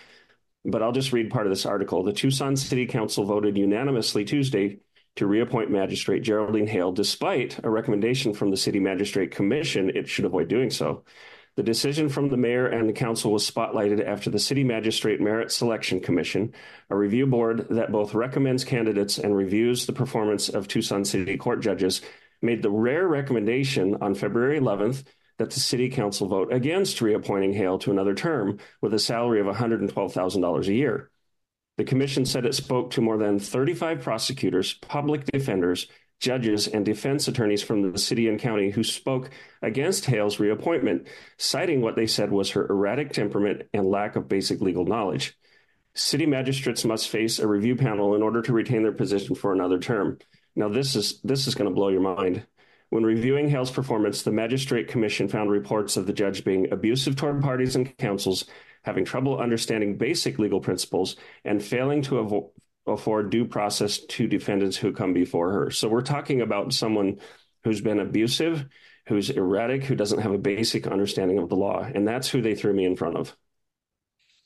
But 0.65 0.83
I'll 0.83 0.91
just 0.91 1.13
read 1.13 1.29
part 1.29 1.45
of 1.47 1.51
this 1.51 1.65
article. 1.65 2.03
The 2.03 2.13
Tucson 2.13 2.55
City 2.55 2.85
Council 2.85 3.23
voted 3.23 3.57
unanimously 3.57 4.25
Tuesday 4.25 4.79
to 5.15 5.27
reappoint 5.27 5.71
Magistrate 5.71 6.21
Geraldine 6.21 6.67
Hale, 6.67 6.91
despite 6.91 7.63
a 7.63 7.69
recommendation 7.69 8.33
from 8.33 8.51
the 8.51 8.57
City 8.57 8.79
Magistrate 8.79 9.31
Commission 9.31 9.89
it 9.89 10.07
should 10.07 10.25
avoid 10.25 10.47
doing 10.47 10.69
so. 10.69 11.03
The 11.55 11.63
decision 11.63 12.07
from 12.07 12.29
the 12.29 12.37
mayor 12.37 12.67
and 12.67 12.87
the 12.87 12.93
council 12.93 13.33
was 13.33 13.49
spotlighted 13.49 14.05
after 14.05 14.29
the 14.29 14.39
City 14.39 14.63
Magistrate 14.63 15.19
Merit 15.19 15.51
Selection 15.51 15.99
Commission, 15.99 16.53
a 16.89 16.95
review 16.95 17.25
board 17.27 17.67
that 17.71 17.91
both 17.91 18.13
recommends 18.13 18.63
candidates 18.63 19.17
and 19.17 19.35
reviews 19.35 19.85
the 19.85 19.91
performance 19.91 20.47
of 20.47 20.67
Tucson 20.67 21.03
City 21.03 21.35
Court 21.35 21.59
judges, 21.59 22.01
made 22.41 22.61
the 22.61 22.71
rare 22.71 23.07
recommendation 23.07 23.97
on 23.99 24.15
February 24.15 24.57
11th 24.59 25.03
that 25.39 25.49
the 25.49 25.59
city 25.59 25.89
council 25.89 26.27
vote 26.27 26.53
against 26.53 27.01
reappointing 27.01 27.53
Hale 27.53 27.79
to 27.79 27.91
another 27.91 28.13
term 28.13 28.59
with 28.81 28.93
a 28.93 28.99
salary 28.99 29.39
of 29.39 29.47
$112,000 29.47 30.67
a 30.67 30.73
year. 30.73 31.09
The 31.77 31.85
commission 31.85 32.25
said 32.25 32.45
it 32.45 32.53
spoke 32.53 32.91
to 32.91 33.01
more 33.01 33.17
than 33.17 33.39
35 33.39 34.01
prosecutors, 34.01 34.73
public 34.73 35.25
defenders, 35.25 35.87
judges, 36.19 36.67
and 36.67 36.85
defense 36.85 37.29
attorneys 37.29 37.63
from 37.63 37.91
the 37.91 37.97
city 37.97 38.27
and 38.27 38.37
county 38.37 38.69
who 38.69 38.83
spoke 38.83 39.29
against 39.61 40.05
Hale's 40.05 40.41
reappointment, 40.41 41.07
citing 41.37 41.81
what 41.81 41.95
they 41.95 42.05
said 42.05 42.31
was 42.31 42.51
her 42.51 42.69
erratic 42.69 43.13
temperament 43.13 43.63
and 43.73 43.89
lack 43.89 44.17
of 44.17 44.27
basic 44.27 44.59
legal 44.59 44.85
knowledge. 44.85 45.37
City 45.95 46.25
magistrates 46.25 46.83
must 46.83 47.07
face 47.07 47.39
a 47.39 47.47
review 47.47 47.77
panel 47.77 48.13
in 48.13 48.21
order 48.21 48.41
to 48.41 48.53
retain 48.53 48.83
their 48.83 48.91
position 48.91 49.35
for 49.35 49.53
another 49.53 49.79
term. 49.79 50.19
Now, 50.57 50.67
this 50.67 50.97
is 50.97 51.21
this 51.23 51.47
is 51.47 51.55
going 51.55 51.69
to 51.69 51.75
blow 51.75 51.87
your 51.87 52.01
mind. 52.01 52.45
When 52.89 53.03
reviewing 53.03 53.49
Hale's 53.49 53.69
performance, 53.71 54.23
the 54.23 54.31
Magistrate 54.31 54.87
Commission 54.87 55.27
found 55.27 55.51
reports 55.51 55.95
of 55.95 56.07
the 56.07 56.13
judge 56.13 56.43
being 56.43 56.71
abusive 56.71 57.15
toward 57.15 57.41
parties 57.41 57.75
and 57.75 57.95
councils, 57.97 58.45
having 58.83 59.05
trouble 59.05 59.39
understanding 59.39 59.97
basic 59.97 60.39
legal 60.39 60.59
principles, 60.59 61.15
and 61.45 61.61
failing 61.61 62.01
to 62.03 62.15
avo- 62.15 62.51
afford 62.87 63.29
due 63.29 63.45
process 63.45 63.99
to 63.99 64.27
defendants 64.27 64.75
who 64.75 64.91
come 64.91 65.13
before 65.13 65.51
her. 65.51 65.71
So 65.71 65.87
we're 65.87 66.01
talking 66.01 66.41
about 66.41 66.73
someone 66.73 67.19
who's 67.63 67.81
been 67.81 67.99
abusive, 67.99 68.65
who's 69.07 69.29
erratic, 69.29 69.83
who 69.83 69.95
doesn't 69.95 70.21
have 70.21 70.31
a 70.31 70.39
basic 70.39 70.87
understanding 70.87 71.37
of 71.37 71.49
the 71.49 71.55
law. 71.55 71.83
And 71.83 72.07
that's 72.07 72.29
who 72.29 72.41
they 72.41 72.55
threw 72.55 72.73
me 72.73 72.85
in 72.85 72.95
front 72.95 73.17
of. 73.17 73.35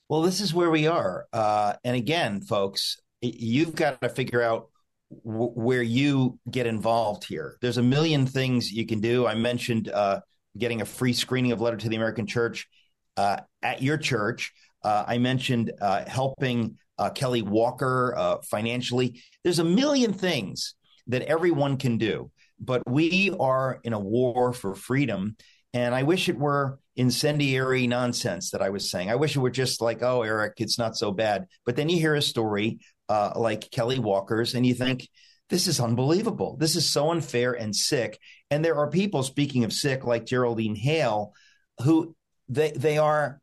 Well, 0.08 0.20
this 0.20 0.42
is 0.42 0.52
where 0.52 0.70
we 0.70 0.86
are. 0.86 1.26
Uh, 1.32 1.74
and 1.82 1.96
again, 1.96 2.42
folks, 2.42 2.98
you've 3.22 3.74
got 3.74 4.02
to 4.02 4.10
figure 4.10 4.42
out 4.42 4.68
w- 5.24 5.52
where 5.52 5.82
you 5.82 6.38
get 6.50 6.66
involved 6.66 7.24
here. 7.24 7.56
There's 7.60 7.78
a 7.78 7.82
million 7.82 8.26
things 8.26 8.72
you 8.72 8.86
can 8.86 9.00
do. 9.00 9.26
I 9.26 9.34
mentioned 9.34 9.88
uh, 9.88 10.20
getting 10.56 10.80
a 10.82 10.84
free 10.84 11.12
screening 11.12 11.52
of 11.52 11.60
Letter 11.60 11.76
to 11.76 11.88
the 11.88 11.96
American 11.96 12.26
Church 12.26 12.68
uh, 13.16 13.38
at 13.62 13.82
your 13.82 13.96
church. 13.96 14.52
Uh, 14.82 15.04
I 15.06 15.18
mentioned 15.18 15.72
uh, 15.80 16.04
helping 16.06 16.78
uh, 16.98 17.10
Kelly 17.10 17.42
Walker 17.42 18.38
financially. 18.50 19.20
There's 19.42 19.58
a 19.58 19.64
million 19.64 20.12
things 20.12 20.74
that 21.06 21.22
everyone 21.22 21.76
can 21.76 21.98
do, 21.98 22.30
but 22.58 22.82
we 22.88 23.34
are 23.38 23.80
in 23.82 23.92
a 23.92 23.98
war 23.98 24.52
for 24.52 24.74
freedom. 24.74 25.36
And 25.72 25.94
I 25.94 26.04
wish 26.04 26.28
it 26.28 26.38
were 26.38 26.78
incendiary 26.96 27.86
nonsense 27.88 28.52
that 28.52 28.62
I 28.62 28.70
was 28.70 28.90
saying. 28.90 29.10
I 29.10 29.16
wish 29.16 29.34
it 29.34 29.40
were 29.40 29.50
just 29.50 29.80
like, 29.80 30.02
oh, 30.02 30.22
Eric, 30.22 30.54
it's 30.58 30.78
not 30.78 30.96
so 30.96 31.10
bad. 31.10 31.46
But 31.66 31.74
then 31.74 31.88
you 31.88 31.98
hear 31.98 32.14
a 32.14 32.22
story 32.22 32.78
uh, 33.08 33.32
like 33.36 33.70
Kelly 33.70 33.98
Walker's, 33.98 34.54
and 34.54 34.64
you 34.64 34.74
think, 34.74 35.08
this 35.50 35.66
is 35.68 35.80
unbelievable. 35.80 36.56
This 36.58 36.74
is 36.74 36.88
so 36.88 37.10
unfair 37.10 37.52
and 37.52 37.76
sick. 37.76 38.18
And 38.50 38.64
there 38.64 38.76
are 38.76 38.90
people, 38.90 39.22
speaking 39.22 39.64
of 39.64 39.72
sick, 39.72 40.04
like 40.04 40.24
Geraldine 40.24 40.76
Hale, 40.76 41.32
who 41.82 42.16
they 42.48 42.70
they 42.70 42.98
are 42.98 43.40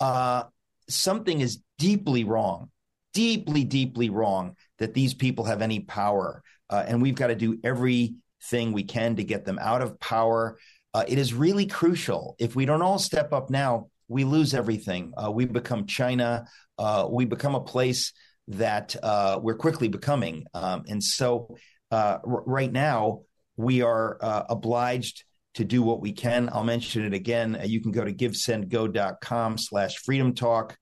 uh, 0.00 0.44
something 0.88 1.40
is 1.40 1.60
deeply 1.78 2.24
wrong, 2.24 2.70
deeply, 3.12 3.64
deeply 3.64 4.10
wrong 4.10 4.56
that 4.78 4.94
these 4.94 5.14
people 5.14 5.44
have 5.44 5.62
any 5.62 5.80
power, 5.80 6.42
uh, 6.70 6.84
and 6.86 7.02
we've 7.02 7.14
got 7.14 7.28
to 7.28 7.34
do 7.34 7.58
everything 7.64 8.72
we 8.72 8.84
can 8.84 9.16
to 9.16 9.24
get 9.24 9.44
them 9.44 9.58
out 9.60 9.82
of 9.82 9.98
power. 10.00 10.58
Uh, 10.94 11.04
it 11.06 11.18
is 11.18 11.34
really 11.34 11.66
crucial. 11.66 12.36
If 12.38 12.56
we 12.56 12.64
don't 12.64 12.82
all 12.82 12.98
step 12.98 13.32
up 13.32 13.50
now, 13.50 13.88
we 14.08 14.24
lose 14.24 14.54
everything. 14.54 15.12
Uh, 15.16 15.30
we 15.30 15.44
become 15.44 15.86
China. 15.86 16.46
Uh, 16.78 17.06
we 17.10 17.24
become 17.24 17.54
a 17.54 17.60
place 17.60 18.12
that 18.48 18.96
uh, 19.02 19.38
we're 19.42 19.56
quickly 19.56 19.88
becoming. 19.88 20.46
Um, 20.54 20.84
and 20.88 21.02
so 21.02 21.56
uh, 21.90 22.18
r- 22.24 22.42
right 22.46 22.72
now, 22.72 23.22
we 23.56 23.82
are 23.82 24.18
uh, 24.20 24.44
obliged 24.48 25.24
to 25.54 25.64
do 25.64 25.82
what 25.82 26.00
we 26.00 26.12
can. 26.12 26.48
I'll 26.52 26.64
mention 26.64 27.04
it 27.04 27.14
again. 27.14 27.56
Uh, 27.56 27.64
you 27.64 27.80
can 27.80 27.90
go 27.90 28.04
to 28.04 28.12
givesendgo.com 28.12 29.58
slash 29.58 29.96
freedom 29.98 30.34
talk, 30.34 30.76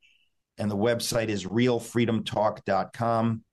and 0.58 0.70
the 0.70 0.76
website 0.76 1.28
is 1.28 1.44
realfreedomtalk.com, 1.44 3.44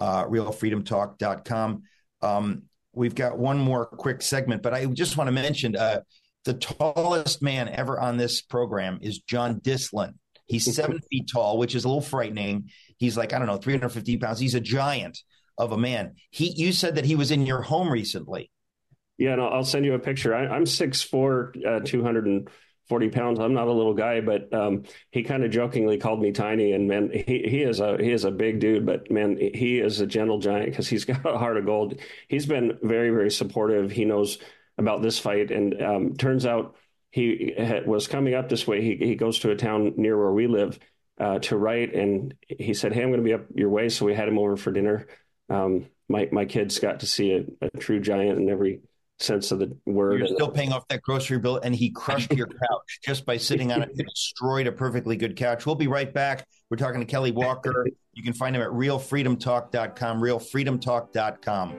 uh, 0.00 0.24
realfreedomtalk.com. 0.26 1.82
Um, 2.20 2.62
we've 2.92 3.14
got 3.14 3.38
one 3.38 3.58
more 3.58 3.86
quick 3.86 4.22
segment, 4.22 4.62
but 4.62 4.74
I 4.74 4.84
just 4.86 5.16
want 5.16 5.28
to 5.28 5.32
mention 5.32 5.74
uh, 5.74 6.00
the 6.44 6.54
tallest 6.54 7.42
man 7.42 7.68
ever 7.68 7.98
on 7.98 8.16
this 8.16 8.42
program 8.42 8.98
is 9.02 9.20
John 9.20 9.60
Dislin. 9.60 10.14
He's 10.46 10.74
seven 10.74 11.00
feet 11.10 11.28
tall, 11.30 11.58
which 11.58 11.74
is 11.74 11.84
a 11.84 11.88
little 11.88 12.00
frightening. 12.00 12.70
He's 12.98 13.16
like, 13.16 13.32
I 13.32 13.38
don't 13.38 13.46
know, 13.46 13.56
350 13.56 14.16
pounds. 14.18 14.38
He's 14.38 14.54
a 14.54 14.60
giant 14.60 15.22
of 15.56 15.72
a 15.72 15.78
man. 15.78 16.14
He, 16.30 16.52
you 16.52 16.72
said 16.72 16.96
that 16.96 17.04
he 17.04 17.16
was 17.16 17.30
in 17.30 17.46
your 17.46 17.62
home 17.62 17.90
recently. 17.90 18.50
Yeah, 19.16 19.32
and 19.32 19.42
I'll 19.42 19.64
send 19.64 19.84
you 19.84 19.94
a 19.94 19.98
picture. 19.98 20.34
I, 20.34 20.56
am 20.56 20.64
6'4, 20.64 21.66
uh, 21.66 21.80
240 21.84 23.08
pounds. 23.08 23.40
I'm 23.40 23.52
not 23.52 23.66
a 23.66 23.72
little 23.72 23.94
guy, 23.94 24.20
but 24.20 24.52
um, 24.54 24.84
he 25.10 25.24
kind 25.24 25.44
of 25.44 25.50
jokingly 25.50 25.98
called 25.98 26.22
me 26.22 26.30
tiny. 26.30 26.72
And 26.72 26.86
man, 26.86 27.10
he, 27.12 27.44
he 27.48 27.62
is 27.62 27.80
a 27.80 27.98
he 27.98 28.12
is 28.12 28.24
a 28.24 28.30
big 28.30 28.60
dude, 28.60 28.86
but 28.86 29.10
man, 29.10 29.36
he 29.36 29.80
is 29.80 30.00
a 30.00 30.06
gentle 30.06 30.38
giant 30.38 30.66
because 30.66 30.88
he's 30.88 31.04
got 31.04 31.26
a 31.26 31.36
heart 31.36 31.56
of 31.56 31.66
gold. 31.66 32.00
He's 32.28 32.46
been 32.46 32.78
very 32.80 33.10
very 33.10 33.30
supportive. 33.30 33.90
He 33.90 34.04
knows 34.04 34.38
about 34.78 35.02
this 35.02 35.18
fight, 35.18 35.50
and 35.50 35.82
um, 35.82 36.16
turns 36.16 36.46
out 36.46 36.76
he 37.10 37.54
was 37.84 38.06
coming 38.06 38.34
up 38.34 38.48
this 38.48 38.68
way. 38.68 38.82
He 38.82 38.96
he 39.04 39.14
goes 39.16 39.40
to 39.40 39.50
a 39.50 39.56
town 39.56 39.94
near 39.96 40.16
where 40.16 40.32
we 40.32 40.46
live 40.46 40.78
uh, 41.18 41.38
to 41.40 41.56
write, 41.56 41.94
and 41.94 42.34
he 42.48 42.74
said, 42.74 42.92
"Hey, 42.92 43.02
I'm 43.02 43.08
going 43.08 43.20
to 43.20 43.24
be 43.24 43.34
up 43.34 43.46
your 43.54 43.70
way." 43.70 43.88
So 43.88 44.06
we 44.06 44.14
had 44.14 44.28
him 44.28 44.38
over 44.38 44.56
for 44.56 44.70
dinner. 44.70 45.06
Um, 45.48 45.86
my 46.08 46.28
my 46.30 46.44
kids 46.44 46.78
got 46.78 47.00
to 47.00 47.06
see 47.06 47.32
a, 47.32 47.66
a, 47.66 47.70
true 47.78 48.00
giant 48.00 48.38
in 48.38 48.48
every 48.48 48.80
sense 49.18 49.50
of 49.50 49.58
the 49.58 49.76
word. 49.84 50.18
You're 50.20 50.28
still 50.28 50.50
paying 50.50 50.72
off 50.72 50.86
that 50.88 51.02
grocery 51.02 51.38
bill, 51.38 51.58
and 51.58 51.74
he 51.74 51.90
crushed 51.90 52.32
your 52.32 52.46
couch 52.46 53.00
just 53.02 53.26
by 53.26 53.36
sitting 53.36 53.72
on 53.72 53.82
it. 53.82 53.90
He 53.94 54.02
destroyed 54.02 54.66
a 54.66 54.72
perfectly 54.72 55.16
good 55.16 55.36
couch. 55.36 55.66
We'll 55.66 55.74
be 55.74 55.88
right 55.88 56.12
back. 56.12 56.46
We're 56.70 56.76
talking 56.76 57.00
to 57.00 57.06
Kelly 57.06 57.32
Walker. 57.32 57.86
You 58.12 58.22
can 58.22 58.32
find 58.32 58.54
him 58.54 58.62
at 58.62 58.68
realfreedomtalk.com. 58.68 60.20
Realfreedomtalk.com. 60.20 61.74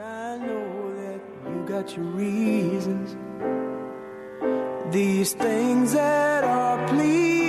I 0.00 0.38
know 0.38 0.94
that 0.96 1.20
you 1.46 1.64
got 1.66 1.96
your 1.96 2.06
reasons. 2.06 3.16
These 4.92 5.32
things 5.32 5.94
that 5.94 6.44
are 6.44 6.86
pleasing 6.88 7.41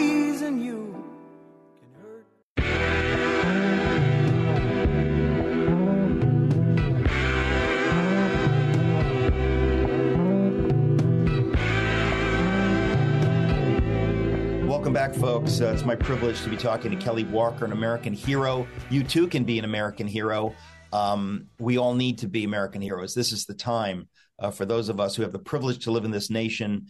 Welcome 14.93 15.11
back, 15.11 15.19
folks. 15.19 15.59
Uh, 15.59 15.73
it's 15.73 15.85
my 15.85 15.95
privilege 15.95 16.39
to 16.43 16.49
be 16.51 16.55
talking 16.55 16.91
to 16.91 16.97
Kelly 16.97 17.23
Walker, 17.23 17.65
an 17.65 17.71
American 17.71 18.13
hero. 18.13 18.67
You 18.91 19.03
too 19.03 19.27
can 19.27 19.43
be 19.43 19.57
an 19.57 19.65
American 19.65 20.05
hero. 20.05 20.53
Um, 20.91 21.47
we 21.57 21.79
all 21.79 21.95
need 21.95 22.19
to 22.19 22.27
be 22.27 22.43
American 22.43 22.79
heroes. 22.79 23.15
This 23.15 23.31
is 23.31 23.47
the 23.47 23.55
time 23.55 24.07
uh, 24.37 24.51
for 24.51 24.65
those 24.65 24.89
of 24.89 24.99
us 24.99 25.15
who 25.15 25.23
have 25.23 25.31
the 25.31 25.39
privilege 25.39 25.85
to 25.85 25.91
live 25.91 26.05
in 26.05 26.11
this 26.11 26.29
nation 26.29 26.89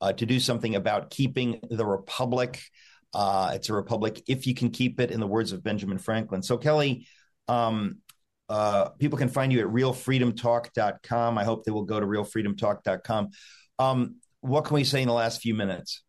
uh, 0.00 0.12
to 0.12 0.26
do 0.26 0.38
something 0.38 0.76
about 0.76 1.10
keeping 1.10 1.60
the 1.68 1.84
republic. 1.84 2.62
Uh, 3.12 3.50
it's 3.54 3.68
a 3.68 3.74
republic 3.74 4.22
if 4.28 4.46
you 4.46 4.54
can 4.54 4.70
keep 4.70 5.00
it, 5.00 5.10
in 5.10 5.18
the 5.18 5.26
words 5.26 5.50
of 5.50 5.64
Benjamin 5.64 5.98
Franklin. 5.98 6.44
So, 6.44 6.56
Kelly, 6.56 7.08
um, 7.48 7.98
uh, 8.48 8.90
people 8.90 9.18
can 9.18 9.28
find 9.28 9.52
you 9.52 9.58
at 9.58 9.66
realfreedomtalk.com. 9.66 11.36
I 11.36 11.42
hope 11.42 11.64
they 11.64 11.72
will 11.72 11.82
go 11.82 11.98
to 11.98 12.06
realfreedomtalk.com. 12.06 13.30
Um, 13.80 14.20
what 14.40 14.66
can 14.66 14.76
we 14.76 14.84
say 14.84 15.02
in 15.02 15.08
the 15.08 15.14
last 15.14 15.40
few 15.40 15.56
minutes? 15.56 16.04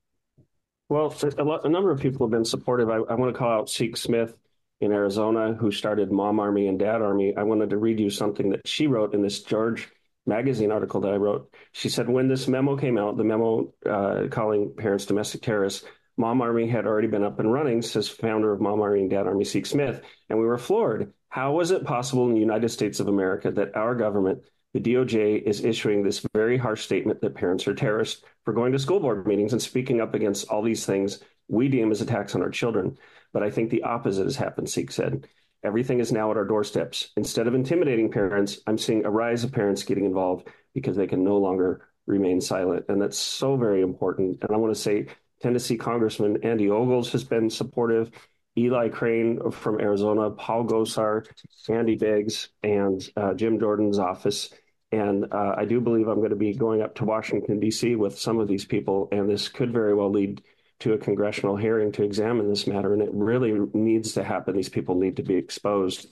Well, 0.92 1.16
a, 1.38 1.44
lot, 1.46 1.66
a 1.66 1.70
number 1.70 1.90
of 1.90 2.02
people 2.02 2.28
have 2.28 2.32
been 2.32 2.44
supportive. 2.44 2.90
I, 2.90 2.96
I 2.96 3.14
want 3.14 3.34
to 3.34 3.40
call 3.40 3.50
out 3.50 3.70
Seek 3.70 3.96
Smith 3.96 4.36
in 4.82 4.92
Arizona, 4.92 5.54
who 5.54 5.72
started 5.72 6.12
Mom 6.12 6.38
Army 6.38 6.68
and 6.68 6.78
Dad 6.78 7.02
Army. 7.02 7.34
I 7.34 7.44
wanted 7.44 7.70
to 7.70 7.78
read 7.78 7.98
you 7.98 8.10
something 8.10 8.50
that 8.50 8.68
she 8.68 8.88
wrote 8.88 9.14
in 9.14 9.22
this 9.22 9.42
George 9.42 9.88
magazine 10.26 10.70
article 10.70 11.00
that 11.00 11.14
I 11.14 11.16
wrote. 11.16 11.50
She 11.72 11.88
said 11.88 12.10
when 12.10 12.28
this 12.28 12.46
memo 12.50 12.76
came 12.76 12.98
out, 12.98 13.16
the 13.16 13.24
memo 13.24 13.74
uh, 13.90 14.28
calling 14.30 14.74
parents 14.76 15.06
domestic 15.06 15.44
terrorists, 15.44 15.86
Mom 16.18 16.42
Army 16.42 16.68
had 16.68 16.86
already 16.86 17.08
been 17.08 17.24
up 17.24 17.40
and 17.40 17.54
running, 17.54 17.82
says 17.82 18.10
founder 18.10 18.52
of 18.52 18.60
Mom 18.60 18.82
Army 18.82 19.00
and 19.00 19.10
Dad 19.10 19.28
Army, 19.28 19.46
Seek 19.46 19.68
Smith. 19.68 20.02
And 20.28 20.40
we 20.40 20.46
were 20.46 20.58
floored. 20.58 21.14
How 21.30 21.54
was 21.54 21.72
it 21.72 21.86
possible 21.86 22.28
in 22.28 22.34
the 22.34 22.42
United 22.42 22.68
States 22.68 23.00
of 23.00 23.08
America 23.08 23.50
that 23.50 23.78
our 23.78 23.96
government, 23.96 24.42
the 24.74 24.80
DOJ, 24.80 25.42
is 25.42 25.64
issuing 25.66 26.04
this 26.04 26.26
very 26.34 26.58
harsh 26.58 26.84
statement 26.84 27.22
that 27.22 27.36
parents 27.36 27.68
are 27.68 27.76
terrorists 27.76 28.24
for 28.46 28.54
going 28.54 28.72
to 28.72 28.80
school 28.80 29.00
board 29.00 29.28
meetings 29.28 29.54
and 29.54 29.62
speaking 29.62 30.02
up 30.02 30.14
against 30.14 30.48
all 30.50 30.62
these 30.62 30.86
things 30.86 31.20
we 31.48 31.68
deem 31.68 31.92
as 31.92 32.02
attacks 32.02 32.36
on 32.36 32.42
our 32.42 32.50
children? 32.50 32.98
But 33.34 33.44
I 33.44 33.50
think 33.50 33.70
the 33.70 33.84
opposite 33.84 34.24
has 34.24 34.36
happened, 34.36 34.70
Seek 34.70 34.92
said. 34.92 35.28
Everything 35.64 36.00
is 36.00 36.12
now 36.12 36.32
at 36.32 36.38
our 36.38 36.46
doorsteps. 36.46 37.12
Instead 37.18 37.48
of 37.48 37.54
intimidating 37.54 38.12
parents, 38.12 38.60
I'm 38.66 38.78
seeing 38.78 39.06
a 39.06 39.12
rise 39.12 39.44
of 39.44 39.52
parents 39.52 39.84
getting 39.84 40.06
involved 40.06 40.48
because 40.74 40.96
they 40.96 41.08
can 41.08 41.24
no 41.24 41.38
longer 41.38 41.88
remain 42.08 42.42
silent. 42.42 42.86
And 42.90 43.02
that's 43.02 43.18
so 43.18 43.58
very 43.58 43.82
important. 43.82 44.42
And 44.42 44.52
I 44.52 44.58
want 44.58 44.74
to 44.74 44.82
say 44.82 45.08
Tennessee 45.42 45.78
Congressman 45.78 46.44
Andy 46.44 46.70
Ogles 46.70 47.12
has 47.12 47.24
been 47.24 47.50
supportive. 47.50 48.12
Eli 48.58 48.90
Crane 48.90 49.52
from 49.52 49.80
Arizona, 49.80 50.30
Paul 50.30 50.66
Gosar, 50.66 51.26
Andy 51.70 51.96
Biggs, 51.96 52.50
and 52.64 53.02
uh, 53.16 53.34
Jim 53.34 53.60
Jordan's 53.60 54.00
office. 54.00 54.50
And 54.92 55.32
uh, 55.32 55.56
I 55.58 55.66
do 55.66 55.80
believe 55.80 56.08
I'm 56.08 56.18
going 56.18 56.32
to 56.32 56.36
be 56.36 56.54
going 56.54 56.82
up 56.82 56.96
to 56.96 57.06
Washington, 57.06 57.60
D.C. 57.60 57.96
with 57.96 58.20
some 58.20 58.40
of 58.40 58.48
these 58.48 58.66
people. 58.66 59.08
And 59.12 59.30
this 59.30 59.48
could 59.48 59.72
very 59.72 59.94
well 59.94 60.12
lead 60.12 60.42
to 60.82 60.94
a 60.94 60.98
congressional 60.98 61.56
hearing 61.56 61.92
to 61.94 62.04
examine 62.04 62.50
this 62.50 62.66
matter, 62.68 62.92
and 62.92 63.04
it 63.04 63.10
really 63.14 63.54
needs 63.74 64.14
to 64.14 64.24
happen. 64.24 64.56
These 64.56 64.70
people 64.70 64.96
need 64.96 65.18
to 65.18 65.24
be 65.24 65.36
exposed. 65.36 66.12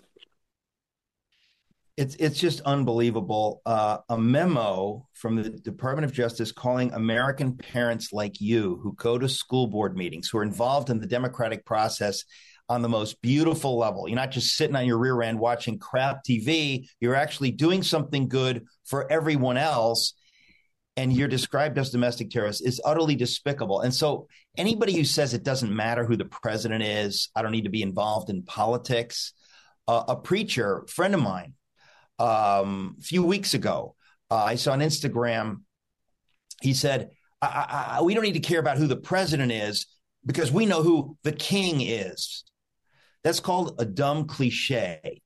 It's 1.99 2.15
it's 2.15 2.39
just 2.39 2.61
unbelievable. 2.61 3.61
Uh, 3.65 3.97
a 4.07 4.17
memo 4.17 5.05
from 5.15 5.35
the 5.35 5.49
Department 5.49 6.05
of 6.05 6.13
Justice 6.13 6.53
calling 6.53 6.93
American 6.93 7.57
parents 7.57 8.13
like 8.13 8.39
you 8.39 8.79
who 8.81 8.93
go 8.93 9.17
to 9.17 9.27
school 9.27 9.67
board 9.67 9.97
meetings, 9.97 10.29
who 10.29 10.37
are 10.37 10.43
involved 10.43 10.89
in 10.89 11.01
the 11.01 11.05
democratic 11.05 11.65
process 11.65 12.23
on 12.69 12.81
the 12.81 12.87
most 12.87 13.21
beautiful 13.21 13.77
level. 13.77 14.07
You're 14.07 14.15
not 14.15 14.31
just 14.31 14.55
sitting 14.55 14.77
on 14.77 14.85
your 14.85 14.97
rear 14.97 15.21
end 15.21 15.39
watching 15.39 15.77
crap 15.77 16.23
TV. 16.23 16.87
You're 17.01 17.15
actually 17.15 17.51
doing 17.51 17.83
something 17.83 18.29
good 18.29 18.63
for 18.85 19.11
everyone 19.11 19.57
else. 19.57 20.13
And 20.95 21.11
you're 21.11 21.27
described 21.27 21.77
as 21.77 21.89
domestic 21.89 22.29
terrorists 22.29 22.61
is 22.61 22.79
utterly 22.85 23.15
despicable. 23.15 23.81
And 23.81 23.93
so 23.93 24.27
anybody 24.57 24.95
who 24.95 25.03
says 25.03 25.33
it 25.33 25.43
doesn't 25.43 25.73
matter 25.73 26.05
who 26.05 26.15
the 26.15 26.25
president 26.25 26.81
is, 26.81 27.29
I 27.35 27.41
don't 27.41 27.51
need 27.51 27.65
to 27.65 27.69
be 27.69 27.81
involved 27.81 28.29
in 28.29 28.43
politics. 28.43 29.33
Uh, 29.85 30.03
a 30.07 30.15
preacher 30.15 30.85
friend 30.87 31.13
of 31.13 31.21
mine 31.21 31.55
um, 32.19 32.95
a 32.99 33.03
few 33.03 33.23
weeks 33.23 33.53
ago. 33.53 33.95
Uh, 34.29 34.43
I 34.43 34.55
saw 34.55 34.73
on 34.73 34.79
Instagram, 34.79 35.61
he 36.61 36.73
said, 36.73 37.09
I, 37.41 37.97
I, 37.97 38.01
We 38.01 38.13
don't 38.13 38.23
need 38.23 38.33
to 38.33 38.39
care 38.39 38.59
about 38.59 38.77
who 38.77 38.87
the 38.87 38.97
president 38.97 39.51
is 39.51 39.87
because 40.25 40.51
we 40.51 40.65
know 40.65 40.83
who 40.83 41.17
the 41.23 41.31
king 41.31 41.81
is. 41.81 42.43
That's 43.23 43.39
called 43.39 43.75
a 43.79 43.85
dumb 43.85 44.27
cliche. 44.27 45.21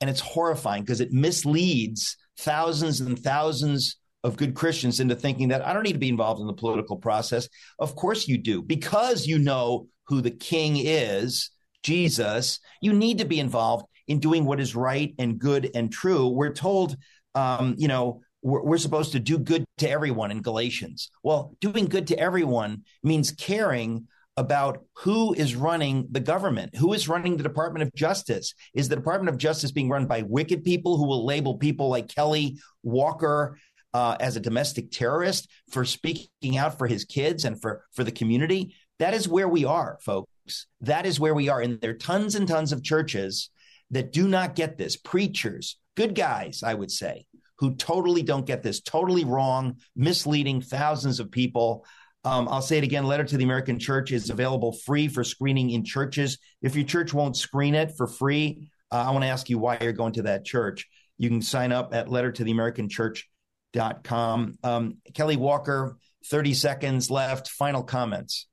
And 0.00 0.10
it's 0.10 0.20
horrifying 0.20 0.82
because 0.82 1.00
it 1.00 1.12
misleads 1.12 2.16
thousands 2.38 3.00
and 3.00 3.18
thousands 3.18 3.96
of 4.22 4.36
good 4.36 4.54
Christians 4.54 5.00
into 5.00 5.14
thinking 5.14 5.48
that 5.48 5.66
I 5.66 5.72
don't 5.72 5.84
need 5.84 5.92
to 5.92 5.98
be 5.98 6.08
involved 6.08 6.40
in 6.40 6.46
the 6.46 6.52
political 6.52 6.96
process. 6.96 7.48
Of 7.78 7.94
course 7.96 8.28
you 8.28 8.38
do, 8.38 8.62
because 8.62 9.26
you 9.26 9.38
know 9.38 9.88
who 10.08 10.20
the 10.20 10.30
king 10.30 10.76
is, 10.76 11.50
Jesus, 11.82 12.58
you 12.80 12.92
need 12.92 13.18
to 13.18 13.24
be 13.24 13.40
involved 13.40 13.86
in 14.08 14.18
doing 14.18 14.44
what 14.44 14.60
is 14.60 14.74
right 14.74 15.14
and 15.18 15.38
good 15.38 15.70
and 15.74 15.92
true. 15.92 16.28
We're 16.28 16.52
told, 16.52 16.96
um, 17.34 17.74
you 17.78 17.88
know, 17.88 18.20
we're, 18.42 18.62
we're 18.62 18.78
supposed 18.78 19.12
to 19.12 19.20
do 19.20 19.38
good 19.38 19.64
to 19.78 19.90
everyone 19.90 20.30
in 20.30 20.42
Galatians. 20.42 21.10
Well, 21.22 21.54
doing 21.60 21.86
good 21.86 22.06
to 22.08 22.18
everyone 22.18 22.84
means 23.02 23.32
caring 23.32 24.06
about 24.36 24.84
who 24.98 25.32
is 25.32 25.56
running 25.56 26.08
the 26.10 26.20
government, 26.20 26.76
who 26.76 26.92
is 26.92 27.08
running 27.08 27.36
the 27.36 27.42
Department 27.42 27.82
of 27.82 27.94
Justice. 27.94 28.54
Is 28.74 28.88
the 28.88 28.96
Department 28.96 29.30
of 29.30 29.38
Justice 29.38 29.72
being 29.72 29.88
run 29.88 30.06
by 30.06 30.22
wicked 30.22 30.62
people 30.62 30.96
who 30.96 31.06
will 31.06 31.24
label 31.24 31.56
people 31.56 31.88
like 31.88 32.08
Kelly 32.08 32.58
Walker 32.82 33.58
uh, 33.94 34.16
as 34.20 34.36
a 34.36 34.40
domestic 34.40 34.90
terrorist 34.90 35.48
for 35.70 35.84
speaking 35.84 36.58
out 36.58 36.76
for 36.76 36.86
his 36.86 37.04
kids 37.04 37.44
and 37.44 37.60
for 37.60 37.84
for 37.92 38.04
the 38.04 38.12
community? 38.12 38.74
That 38.98 39.14
is 39.14 39.28
where 39.28 39.48
we 39.48 39.64
are, 39.64 39.98
folks. 40.02 40.66
That 40.82 41.06
is 41.06 41.18
where 41.18 41.34
we 41.34 41.48
are, 41.48 41.60
and 41.60 41.80
there 41.80 41.90
are 41.92 41.94
tons 41.94 42.34
and 42.34 42.46
tons 42.46 42.72
of 42.72 42.82
churches 42.82 43.50
that 43.90 44.12
do 44.12 44.28
not 44.28 44.54
get 44.54 44.78
this, 44.78 44.96
preachers, 44.96 45.78
good 45.96 46.14
guys, 46.14 46.62
I 46.62 46.74
would 46.74 46.90
say, 46.90 47.26
who 47.58 47.74
totally 47.74 48.22
don't 48.22 48.46
get 48.46 48.62
this, 48.62 48.80
totally 48.80 49.24
wrong, 49.24 49.76
misleading 49.94 50.60
thousands 50.60 51.20
of 51.20 51.30
people. 51.30 51.86
Um, 52.24 52.48
I'll 52.48 52.62
say 52.62 52.78
it 52.78 52.84
again 52.84 53.06
Letter 53.06 53.24
to 53.24 53.36
the 53.36 53.44
American 53.44 53.78
Church 53.78 54.12
is 54.12 54.30
available 54.30 54.72
free 54.72 55.08
for 55.08 55.22
screening 55.22 55.70
in 55.70 55.84
churches. 55.84 56.38
If 56.60 56.74
your 56.74 56.84
church 56.84 57.14
won't 57.14 57.36
screen 57.36 57.74
it 57.74 57.96
for 57.96 58.06
free, 58.06 58.68
uh, 58.90 59.04
I 59.06 59.10
want 59.10 59.24
to 59.24 59.28
ask 59.28 59.48
you 59.48 59.58
why 59.58 59.78
you're 59.80 59.92
going 59.92 60.14
to 60.14 60.22
that 60.22 60.44
church. 60.44 60.86
You 61.18 61.28
can 61.28 61.42
sign 61.42 61.72
up 61.72 61.94
at 61.94 62.08
lettertotheamericanchurch.com. 62.08 64.58
Um, 64.62 64.96
Kelly 65.14 65.36
Walker, 65.36 65.96
30 66.26 66.54
seconds 66.54 67.10
left. 67.10 67.48
Final 67.48 67.82
comments. 67.82 68.46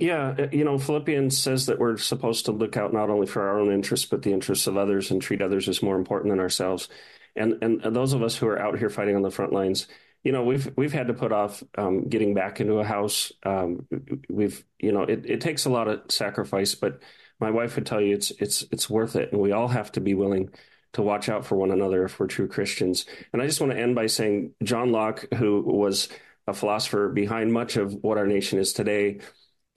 Yeah, 0.00 0.34
uh, 0.38 0.48
you 0.50 0.64
know, 0.64 0.78
Philippians 0.78 1.36
says 1.36 1.66
that 1.66 1.78
we're 1.78 1.98
supposed 1.98 2.46
to 2.46 2.52
look 2.52 2.78
out 2.78 2.94
not 2.94 3.10
only 3.10 3.26
for 3.26 3.46
our 3.46 3.60
own 3.60 3.70
interests, 3.70 4.06
but 4.06 4.22
the 4.22 4.32
interests 4.32 4.66
of 4.66 4.78
others 4.78 5.10
and 5.10 5.20
treat 5.20 5.42
others 5.42 5.68
as 5.68 5.82
more 5.82 5.96
important 5.96 6.32
than 6.32 6.40
ourselves. 6.40 6.88
And, 7.36 7.62
and, 7.62 7.82
those 7.94 8.14
of 8.14 8.22
us 8.22 8.34
who 8.34 8.48
are 8.48 8.58
out 8.58 8.78
here 8.78 8.88
fighting 8.88 9.14
on 9.14 9.20
the 9.20 9.30
front 9.30 9.52
lines, 9.52 9.86
you 10.24 10.32
know, 10.32 10.42
we've 10.42 10.70
we've 10.76 10.92
had 10.92 11.08
to 11.08 11.14
put 11.14 11.32
off 11.32 11.62
um, 11.76 12.08
getting 12.08 12.32
back 12.32 12.60
into 12.60 12.78
a 12.78 12.84
house. 12.84 13.30
Um, 13.44 13.86
we've, 14.28 14.64
you 14.78 14.90
know, 14.90 15.02
it, 15.02 15.26
it 15.26 15.40
takes 15.42 15.66
a 15.66 15.70
lot 15.70 15.86
of 15.86 16.00
sacrifice, 16.08 16.74
but 16.74 17.02
my 17.38 17.50
wife 17.50 17.76
would 17.76 17.86
tell 17.86 18.00
you 18.00 18.14
it's 18.14 18.30
it's 18.32 18.64
it's 18.72 18.88
worth 18.88 19.16
it, 19.16 19.32
and 19.32 19.40
we 19.40 19.52
all 19.52 19.68
have 19.68 19.92
to 19.92 20.00
be 20.00 20.14
willing 20.14 20.50
to 20.94 21.02
watch 21.02 21.28
out 21.28 21.44
for 21.44 21.56
one 21.56 21.70
another 21.70 22.04
if 22.04 22.18
we're 22.18 22.26
true 22.26 22.48
Christians. 22.48 23.04
And 23.32 23.40
I 23.40 23.46
just 23.46 23.60
want 23.60 23.72
to 23.72 23.78
end 23.78 23.94
by 23.94 24.06
saying 24.06 24.54
John 24.62 24.92
Locke, 24.92 25.26
who 25.34 25.60
was 25.60 26.08
a 26.46 26.54
philosopher 26.54 27.08
behind 27.10 27.52
much 27.52 27.76
of 27.76 27.92
what 28.02 28.18
our 28.18 28.26
nation 28.26 28.58
is 28.58 28.72
today, 28.72 29.20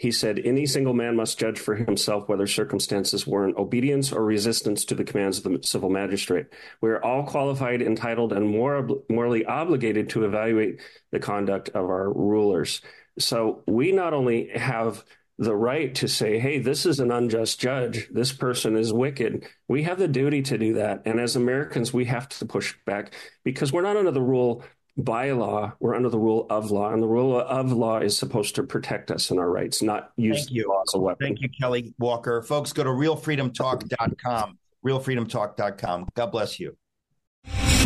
he 0.03 0.11
said, 0.11 0.41
Any 0.43 0.65
single 0.65 0.93
man 0.93 1.15
must 1.15 1.39
judge 1.39 1.57
for 1.57 1.75
himself 1.75 2.27
whether 2.27 2.45
circumstances 2.45 3.25
warrant 3.25 3.55
obedience 3.55 4.11
or 4.11 4.21
resistance 4.25 4.83
to 4.83 4.95
the 4.95 5.05
commands 5.05 5.37
of 5.37 5.45
the 5.45 5.59
civil 5.63 5.89
magistrate. 5.89 6.47
We 6.81 6.89
are 6.89 7.01
all 7.01 7.23
qualified, 7.23 7.81
entitled, 7.81 8.33
and 8.33 8.49
morally 8.49 9.45
obligated 9.45 10.09
to 10.09 10.25
evaluate 10.25 10.81
the 11.13 11.19
conduct 11.19 11.69
of 11.69 11.85
our 11.85 12.11
rulers. 12.11 12.81
So 13.17 13.63
we 13.65 13.93
not 13.93 14.13
only 14.13 14.49
have 14.49 15.05
the 15.37 15.55
right 15.55 15.95
to 15.95 16.09
say, 16.09 16.37
hey, 16.37 16.59
this 16.59 16.85
is 16.85 16.99
an 16.99 17.09
unjust 17.09 17.61
judge. 17.61 18.09
This 18.11 18.33
person 18.33 18.75
is 18.75 18.91
wicked. 18.91 19.47
We 19.69 19.83
have 19.83 19.99
the 19.99 20.09
duty 20.09 20.41
to 20.41 20.57
do 20.57 20.73
that. 20.73 21.03
And 21.05 21.17
as 21.17 21.37
Americans, 21.37 21.93
we 21.93 22.03
have 22.05 22.27
to 22.27 22.45
push 22.45 22.75
back 22.85 23.13
because 23.45 23.71
we're 23.71 23.83
not 23.83 23.95
under 23.95 24.11
the 24.11 24.21
rule 24.21 24.65
by 24.97 25.31
law, 25.31 25.73
we're 25.79 25.95
under 25.95 26.09
the 26.09 26.19
rule 26.19 26.45
of 26.49 26.71
law, 26.71 26.91
and 26.91 27.01
the 27.01 27.07
rule 27.07 27.39
of 27.39 27.71
law 27.71 27.99
is 27.99 28.17
supposed 28.17 28.55
to 28.55 28.63
protect 28.63 29.09
us 29.11 29.31
and 29.31 29.39
our 29.39 29.49
rights, 29.49 29.81
not 29.81 30.11
use 30.17 30.49
you. 30.51 30.67
law 30.69 30.83
as 30.87 30.93
a 30.93 30.99
weapon. 30.99 31.27
Thank 31.27 31.41
you, 31.41 31.49
Kelly 31.59 31.93
Walker. 31.97 32.41
Folks, 32.43 32.73
go 32.73 32.83
to 32.83 32.89
realfreedomtalk.com. 32.89 34.57
Realfreedomtalk.com. 34.85 36.09
God 36.13 36.31
bless 36.31 36.59
you. 36.59 36.77